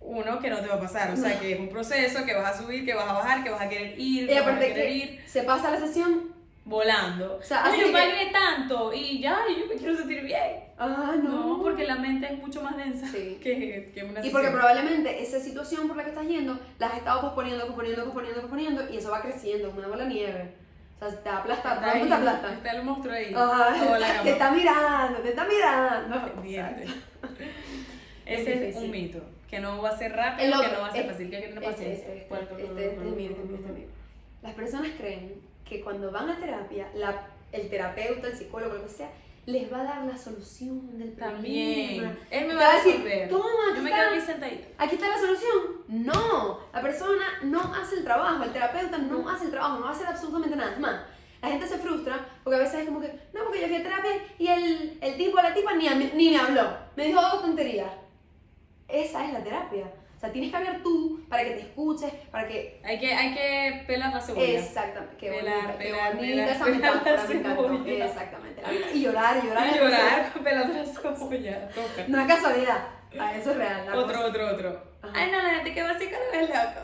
Uno, 0.00 0.38
que 0.38 0.48
no 0.48 0.60
te 0.60 0.68
va 0.68 0.76
a 0.76 0.80
pasar. 0.80 1.10
O 1.12 1.16
sea, 1.16 1.38
que 1.38 1.52
es 1.52 1.60
un 1.60 1.68
proceso, 1.68 2.24
que 2.24 2.34
vas 2.34 2.54
a 2.54 2.62
subir, 2.62 2.86
que 2.86 2.94
vas 2.94 3.08
a 3.08 3.12
bajar, 3.12 3.44
que 3.44 3.50
vas 3.50 3.60
a 3.60 3.68
querer 3.68 3.98
ir, 3.98 4.24
Y 4.24 4.26
que 4.26 4.40
vas 4.40 4.48
a 4.48 4.58
querer 4.58 4.74
que 4.74 4.90
ir 4.90 5.20
se 5.26 5.42
pasa 5.42 5.70
la 5.70 5.80
sesión 5.80 6.37
volando. 6.68 7.36
O 7.38 7.42
sea, 7.42 7.64
Ay, 7.64 7.72
así 7.72 7.80
yo 7.80 7.86
que- 7.88 7.92
pagué 7.92 8.30
tanto 8.32 8.92
y 8.92 9.20
ya, 9.20 9.40
yo 9.58 9.66
me 9.66 9.74
quiero 9.74 9.96
sentir 9.96 10.22
bien. 10.22 10.64
Ah, 10.78 11.14
No, 11.22 11.56
no. 11.56 11.62
porque 11.62 11.84
la 11.84 11.96
mente 11.96 12.26
es 12.32 12.38
mucho 12.38 12.62
más 12.62 12.76
densa 12.76 13.06
Sí. 13.08 13.38
que, 13.42 13.90
que 13.94 14.04
una 14.04 14.24
Y 14.24 14.30
porque 14.30 14.48
probablemente 14.48 15.20
esa 15.22 15.40
situación 15.40 15.88
por 15.88 15.96
la 15.96 16.04
que 16.04 16.10
estás 16.10 16.26
yendo 16.26 16.58
la 16.78 16.86
has 16.88 16.98
estado 16.98 17.20
posponiendo, 17.22 17.66
posponiendo, 17.66 18.04
posponiendo, 18.04 18.40
posponiendo 18.42 18.88
y 18.92 18.98
eso 18.98 19.10
va 19.10 19.22
creciendo 19.22 19.68
como 19.68 19.80
una 19.80 19.88
bola 19.88 20.04
de 20.04 20.10
nieve. 20.10 20.54
O 21.00 21.08
sea, 21.08 21.22
te 21.22 21.28
aplasta, 21.28 21.74
Está, 21.74 21.90
ahí, 21.92 22.06
te 22.08 22.14
aplasta. 22.14 22.52
está 22.52 22.70
el 22.72 22.82
monstruo 22.84 23.14
ahí. 23.14 23.32
Te 24.24 24.30
está 24.30 24.50
mirando, 24.50 25.18
te 25.20 25.28
está 25.30 25.44
mirando. 25.44 26.16
Ese 28.26 28.52
es, 28.52 28.60
difícil. 28.60 28.84
un 28.84 28.90
mito. 28.90 29.20
Que 29.48 29.60
no 29.60 29.80
va 29.80 29.88
a 29.90 29.96
ser 29.96 30.12
rápido, 30.14 30.58
otro, 30.58 30.68
que 30.68 30.76
no 30.76 30.82
va 30.82 30.88
a 30.88 30.92
ser 30.92 31.00
este- 31.00 31.12
fácil, 31.12 31.30
que 31.30 31.36
hay 31.36 31.42
que 31.42 31.48
tener 31.48 31.64
Este, 31.64 31.72
paciencia. 31.74 32.04
este, 32.08 32.16
este, 32.18 32.28
¿Cuál, 32.28 32.40
este, 32.42 32.54
este, 32.54 32.64
este 32.66 32.84
es 32.86 32.92
este 32.92 33.08
es 33.08 33.16
mío, 33.16 33.30
este 33.30 33.42
es 33.54 33.60
mío. 33.78 33.86
Las 34.42 34.54
personas 34.54 34.90
creen 34.98 35.34
que 35.68 35.80
cuando 35.82 36.10
van 36.10 36.30
a 36.30 36.38
terapia, 36.38 36.88
la, 36.94 37.26
el 37.52 37.68
terapeuta, 37.68 38.28
el 38.28 38.36
psicólogo, 38.36 38.74
lo 38.74 38.82
que 38.84 38.88
sea, 38.88 39.10
les 39.46 39.72
va 39.72 39.80
a 39.80 39.84
dar 39.84 40.02
la 40.04 40.16
solución 40.16 40.98
del 40.98 41.12
problema. 41.12 41.34
También. 41.36 42.18
Él 42.30 42.48
me 42.48 42.54
va 42.54 42.70
a 42.70 42.76
decir, 42.76 42.96
resolver. 42.96 43.28
toma, 43.30 43.44
Yo 43.68 43.72
aquí 43.72 43.80
me 43.80 43.90
está, 43.90 44.02
quedo 44.02 44.14
aquí 44.16 44.26
sentadita. 44.26 44.68
aquí 44.76 44.94
está 44.96 45.08
la 45.08 45.18
solución. 45.18 45.58
No, 45.88 46.60
la 46.72 46.82
persona 46.82 47.24
no 47.44 47.60
hace 47.74 47.96
el 47.96 48.04
trabajo, 48.04 48.44
el 48.44 48.52
terapeuta 48.52 48.98
no 48.98 49.28
hace 49.28 49.46
el 49.46 49.50
trabajo, 49.50 49.78
no 49.78 49.84
va 49.84 49.90
a 49.90 49.94
hacer 49.94 50.06
absolutamente 50.06 50.54
nada. 50.56 50.72
Es 50.72 50.80
más, 50.80 51.00
la 51.40 51.48
gente 51.48 51.66
se 51.66 51.78
frustra 51.78 52.26
porque 52.44 52.56
a 52.56 52.62
veces 52.62 52.80
es 52.80 52.86
como 52.86 53.00
que, 53.00 53.08
no, 53.32 53.44
porque 53.44 53.60
yo 53.62 53.68
fui 53.68 53.76
a 53.76 53.82
terapia 53.82 54.10
y 54.38 54.48
el, 54.48 54.98
el 55.00 55.16
tipo 55.16 55.38
o 55.38 55.42
la 55.42 55.54
tipa 55.54 55.72
ni, 55.74 55.88
a 55.88 55.94
ni 55.94 56.28
me 56.30 56.36
habló, 56.36 56.68
me 56.96 57.06
dijo 57.06 57.20
dos 57.20 57.40
tonterías. 57.40 57.90
Esa 58.86 59.24
es 59.26 59.32
la 59.32 59.42
terapia. 59.42 59.90
O 60.18 60.20
sea, 60.20 60.32
tienes 60.32 60.50
que 60.50 60.56
hablar 60.56 60.80
tú 60.82 61.20
para 61.28 61.44
que 61.44 61.50
te 61.52 61.60
escuches, 61.60 62.12
para 62.32 62.48
que... 62.48 62.80
Hay 62.84 62.98
que, 62.98 63.14
hay 63.14 63.34
que 63.34 63.84
pelar 63.86 64.12
la 64.12 64.20
cebolla. 64.20 64.58
Exactamente, 64.58 65.14
qué 65.16 65.30
Pelar, 65.30 65.54
bonita, 65.54 65.78
qué 65.78 65.84
pelar, 65.84 66.16
bonita 66.16 66.32
pelar, 66.34 66.48
esa 66.48 66.64
pelar 66.64 66.76
metáfora, 66.80 67.24
me 67.28 67.34
encantó. 67.36 67.68
cebolla. 67.68 68.06
Exactamente. 68.06 68.62
Y 68.94 69.00
llorar, 69.02 69.44
llorar. 69.44 69.68
Y 69.72 69.78
llorar 69.78 70.32
pelando 70.42 70.74
la 70.74 70.84
cebolla. 70.84 71.68
Toca. 71.68 72.04
No 72.08 72.20
es 72.20 72.26
casualidad, 72.26 72.88
Ah, 73.16 73.32
eso 73.36 73.50
es 73.52 73.56
real. 73.58 73.88
Otro, 73.94 74.16
cosa. 74.16 74.26
otro, 74.26 74.48
otro. 74.48 74.82
Ajá. 75.02 75.12
Ay, 75.14 75.30
no, 75.30 75.40
la 75.40 75.50
gente 75.50 75.72
que 75.72 75.82
va 75.84 75.90
a 75.90 75.98
psicólogo 75.98 76.32
es 76.32 76.48
loco. 76.48 76.80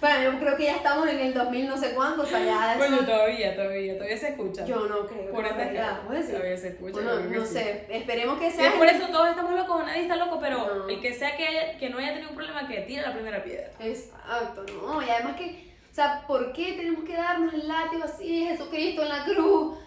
Bueno, 0.00 0.32
yo 0.32 0.38
creo 0.40 0.56
que 0.56 0.64
ya 0.64 0.76
estamos 0.76 1.06
en 1.08 1.20
el 1.20 1.32
2000 1.32 1.68
no 1.68 1.76
sé 1.76 1.94
cuánto, 1.94 2.22
o 2.22 2.26
sea, 2.26 2.40
ya. 2.44 2.74
Bueno, 2.76 3.04
todavía, 3.06 3.54
todavía, 3.54 3.94
todavía 3.94 4.16
se 4.18 4.28
escucha. 4.30 4.64
Yo 4.64 4.86
no 4.86 5.06
creo. 5.06 5.30
Por 5.30 5.44
esta 5.44 5.56
realidad, 5.58 5.88
gente. 5.90 6.06
¿puedes 6.08 6.22
decir? 6.26 6.36
Todavía 6.38 6.58
se 6.58 6.68
escucha. 6.70 6.92
Bueno, 6.92 7.20
no 7.20 7.46
sí. 7.46 7.52
sé, 7.52 7.86
esperemos 7.88 8.38
que 8.40 8.50
sea... 8.50 8.72
por 8.72 8.86
eso 8.88 9.06
todos 9.12 9.28
estamos 9.30 9.54
locos, 9.54 9.84
nadie 9.86 10.02
está 10.02 10.16
loco, 10.16 10.38
pero 10.40 10.74
No. 10.74 10.88
el 10.88 11.00
que 11.00 11.14
sea 11.14 11.36
que, 11.36 11.46
haya- 11.46 11.78
que 11.78 11.88
no 11.88 11.98
haya 11.98 12.14
tenido 12.14 12.30
un 12.30 12.34
problema, 12.36 12.66
que 12.66 12.78
tire 12.80 13.02
la 13.02 13.12
primera 13.12 13.44
piedra. 13.44 13.70
Exacto, 13.78 14.64
¿no? 14.82 15.00
Y 15.00 15.08
además 15.08 15.36
que, 15.36 15.72
o 15.90 15.94
sea, 15.94 16.24
¿por 16.26 16.52
qué 16.52 16.72
tenemos 16.72 17.04
que 17.04 17.12
darnos 17.14 17.54
el 17.54 17.68
látigo 17.68 18.02
así, 18.02 18.46
Jesucristo 18.48 19.02
en 19.02 19.08
la 19.08 19.24
cruz? 19.24 19.78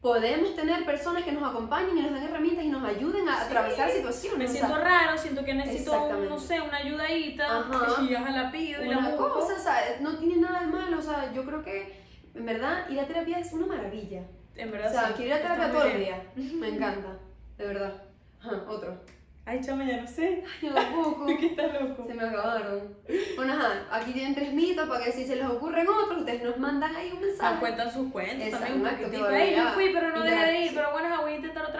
Podemos 0.00 0.56
tener 0.56 0.86
personas 0.86 1.24
que 1.24 1.32
nos 1.32 1.48
acompañen 1.50 1.98
y 1.98 2.00
nos 2.00 2.14
den 2.14 2.22
herramientas 2.22 2.64
y 2.64 2.68
nos 2.68 2.82
ayuden 2.84 3.28
a 3.28 3.36
Sí. 3.36 3.42
atravesar 3.46 3.90
situaciones. 3.90 4.38
Me 4.38 4.44
o 4.46 4.48
sea, 4.48 4.66
siento 4.66 4.82
raro, 4.84 5.18
siento 5.18 5.44
que 5.44 5.52
necesito, 5.54 6.12
no 6.28 6.38
sé, 6.38 6.58
una 6.60 6.78
ayudadita. 6.78 7.58
Ajá. 7.60 8.02
Y 8.02 8.08
ya 8.08 8.20
la 8.30 8.50
pido 8.50 8.82
y 8.82 8.88
la 8.88 8.98
una 8.98 9.16
cosa, 9.16 9.54
o 9.54 9.58
sea, 9.58 9.98
no 10.00 10.16
tiene 10.16 10.36
nada 10.36 10.60
de 10.60 10.66
malo, 10.68 10.98
o 10.98 11.02
sea, 11.02 11.30
yo 11.34 11.44
creo 11.44 11.62
que, 11.62 12.00
en 12.34 12.46
verdad, 12.46 12.88
ir 12.88 12.98
a 12.98 13.06
terapia 13.06 13.38
es 13.40 13.52
una 13.52 13.66
maravilla. 13.66 14.22
En 14.56 14.68
O 14.70 14.72
verdad, 14.72 14.90
sea, 14.92 15.08
sí. 15.08 15.14
quiero 15.18 15.28
ir 15.28 15.32
a 15.34 15.42
terapia 15.42 15.70
todo 15.72 15.84
el 15.84 15.98
día. 15.98 16.22
Me 16.36 16.68
encanta, 16.68 17.18
de 17.58 17.66
verdad. 17.66 18.02
Ajá, 18.40 18.64
otro. 18.68 18.98
Ay, 19.46 19.60
chama, 19.62 19.84
ya 19.84 19.96
no 20.00 20.06
sé. 20.06 20.44
Ay, 20.46 20.68
yo 20.68 20.74
tampoco. 20.74 21.26
¿Qué 21.40 21.46
está 21.46 21.66
loco? 21.66 22.06
Se 22.06 22.14
me 22.14 22.22
acabaron. 22.22 22.94
Bueno, 23.36 23.52
ajá, 23.54 23.86
aquí 23.90 24.12
tienen 24.12 24.34
tres 24.34 24.52
mitos 24.52 24.88
para 24.88 25.04
que 25.04 25.12
si 25.12 25.24
se 25.26 25.36
les 25.36 25.46
ocurren 25.46 25.86
otros, 25.88 26.20
ustedes 26.20 26.42
nos 26.44 26.56
mandan 26.58 26.94
ahí 26.94 27.10
un 27.12 27.20
mensaje. 27.20 27.58
cuentan 27.58 27.92
sus 27.92 28.12
cuentos 28.12 28.46
Exacto, 28.46 28.66
también. 28.66 28.86
Un 28.86 28.96
que 28.98 29.04
poquitico. 29.04 29.28
te 29.28 29.34
Ay, 29.34 29.56
yo 29.56 29.68
fui, 29.70 29.90
pero 29.92 30.10
no 30.10 30.22
dejé 30.22 30.44
de 30.46 30.60
ir. 30.66 30.74
Pero 30.74 30.92
bueno, 30.92 31.08
ajá, 31.08 31.20
voy 31.22 31.32
a 31.32 31.36
intentar 31.36 31.72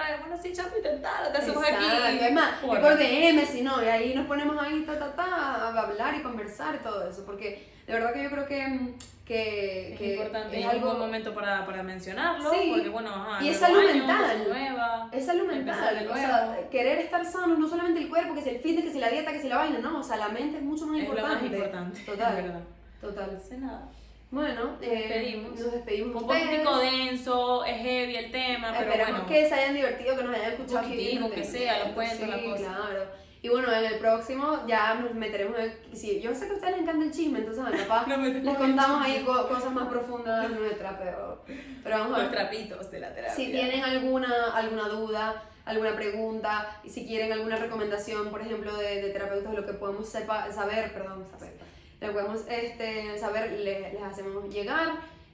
sí, 0.51 0.63
chamo, 0.63 0.77
intentar. 0.77 1.33
Te 1.33 1.39
hacemos 1.39 1.65
Exacto, 1.65 1.87
aquí. 2.07 2.19
Es 2.25 2.33
más, 2.33 2.51
y 2.63 2.67
por 2.67 2.97
DM, 2.99 3.47
si 3.47 3.63
no, 3.63 3.83
y 3.83 3.87
ahí 3.87 4.15
nos 4.15 4.27
ponemos 4.27 4.57
ahí 4.61 4.83
ta, 4.87 4.99
ta, 4.99 5.13
ta, 5.15 5.25
a 5.25 5.69
hablar 5.83 6.15
y 6.15 6.23
conversar 6.23 6.77
y 6.77 6.79
todo 6.79 7.09
eso. 7.09 7.25
Porque 7.25 7.69
de 7.87 7.93
verdad 7.93 8.13
que 8.13 8.23
yo 8.23 8.31
creo 8.31 8.47
que, 8.47 8.95
que, 9.25 9.93
Es 9.93 9.99
que 9.99 10.13
importante 10.15 10.57
es 10.59 10.59
y 10.59 10.61
es 10.63 10.65
un 10.67 10.71
algo. 10.77 10.87
buen 10.89 10.99
momento 10.99 11.35
para, 11.35 11.65
para 11.67 11.83
mencionarlo. 11.83 12.51
Sí. 12.53 12.71
Porque 12.73 12.89
bueno, 12.89 13.11
ajá. 13.15 13.43
Y 13.45 13.49
es 13.49 13.57
salud 13.59 13.79
año, 13.79 14.07
mental. 14.07 14.45
nueva. 14.49 15.09
Es 15.13 15.27
salud 15.27 15.47
mental, 15.47 16.09
o 16.11 16.15
sea, 16.15 16.59
querer 16.71 16.99
estar 16.99 17.25
sanos, 17.25 17.59
no 17.59 17.69
solamente 17.69 18.01
el 18.01 18.09
cuerpo, 18.09 18.35
que 18.35 18.43
si 18.43 18.51
el 18.51 18.61
fitness, 18.61 18.85
que 18.87 18.93
si 18.93 18.99
la 18.99 19.09
dieta, 19.09 19.33
que 19.33 19.41
si 19.41 19.49
la 19.49 19.57
vaina, 19.59 19.79
no, 19.79 20.01
o 20.01 20.03
sea, 20.03 20.17
la 20.17 20.29
mente 20.29 20.59
es 20.59 20.63
mucho 20.63 20.87
más 20.87 20.99
Es 21.01 21.09
lo 21.09 21.15
importante. 21.15 21.45
más 21.45 21.53
importante. 21.55 22.01
Total, 22.07 22.65
total. 23.01 23.31
No 23.35 23.41
sé 23.41 23.59
nada. 23.59 23.89
Bueno, 24.31 24.77
eh, 24.81 24.90
despedimos. 25.09 25.59
nos 25.59 25.73
despedimos 25.73 26.23
Un 26.23 26.29
poquitico 26.29 26.79
denso, 26.79 27.64
es 27.64 27.77
heavy 27.83 28.16
el 28.16 28.31
tema, 28.31 28.69
pero 28.77 28.90
Esperemos 28.90 29.11
bueno. 29.11 29.27
que 29.27 29.49
se 29.49 29.55
hayan 29.55 29.75
divertido, 29.75 30.16
que 30.16 30.23
nos 30.23 30.37
hayan 30.37 30.53
escuchado. 30.53 30.88
bien 30.88 31.31
que 31.31 31.45
sea, 31.45 31.79
los 31.85 31.88
cuentos, 31.95 32.19
sí, 32.19 32.27
la 32.27 32.43
cosa. 32.43 32.77
claro. 32.77 33.21
Y 33.43 33.49
bueno, 33.49 33.73
en 33.73 33.85
el 33.87 33.95
próximo 33.99 34.61
ya 34.69 34.95
nos 34.95 35.14
meteremos 35.14 35.59
en 35.59 35.64
el... 35.64 35.97
Sí, 35.97 36.21
yo 36.21 36.35
sé 36.35 36.47
que 36.47 36.53
a 36.53 36.55
ustedes 36.57 36.73
les 36.75 36.83
encanta 36.83 37.07
el 37.07 37.11
chisme, 37.11 37.38
entonces 37.38 37.62
bueno, 37.62 37.79
capaz 37.79 38.07
Nos 38.07 38.19
les 38.21 38.57
contamos 38.57 39.03
ahí 39.05 39.23
co- 39.25 39.49
cosas 39.49 39.73
más 39.73 39.88
profundas 39.88 40.51
nuestras, 40.51 40.95
pero, 40.99 41.43
pero 41.83 41.99
vamos 41.99 42.14
a 42.19 42.23
Los 42.23 42.31
ver. 42.31 42.38
trapitos 42.38 42.90
de 42.90 43.01
la 43.01 43.14
terapia. 43.14 43.35
Si 43.35 43.51
tienen 43.51 43.83
alguna, 43.83 44.53
alguna 44.55 44.88
duda, 44.88 45.43
alguna 45.64 45.97
pregunta, 45.97 46.81
y 46.85 46.90
si 46.90 47.07
quieren 47.07 47.33
alguna 47.33 47.57
recomendación, 47.57 48.29
por 48.31 48.43
ejemplo, 48.43 48.77
de, 48.77 49.01
de 49.03 49.09
terapeutas, 49.11 49.55
lo 49.55 49.64
que 49.64 49.73
podemos 49.73 50.07
sepa, 50.07 50.53
saber, 50.53 50.93
perdón, 50.93 51.25
saber, 51.31 51.55
lo 52.01 52.13
podemos 52.13 52.41
este, 52.49 53.19
saber, 53.19 53.53
le- 53.61 53.93
les 53.93 54.03
hacemos 54.03 54.49
llegar. 54.53 54.89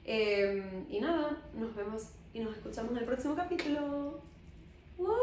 Eh, 0.05 0.85
y 0.89 0.99
nada, 0.99 1.37
nos 1.53 1.75
vemos 1.75 2.03
y 2.33 2.39
nos 2.39 2.55
escuchamos 2.55 2.91
en 2.91 2.97
el 2.99 3.05
próximo 3.05 3.35
capítulo. 3.35 4.21
Woo. 4.97 5.15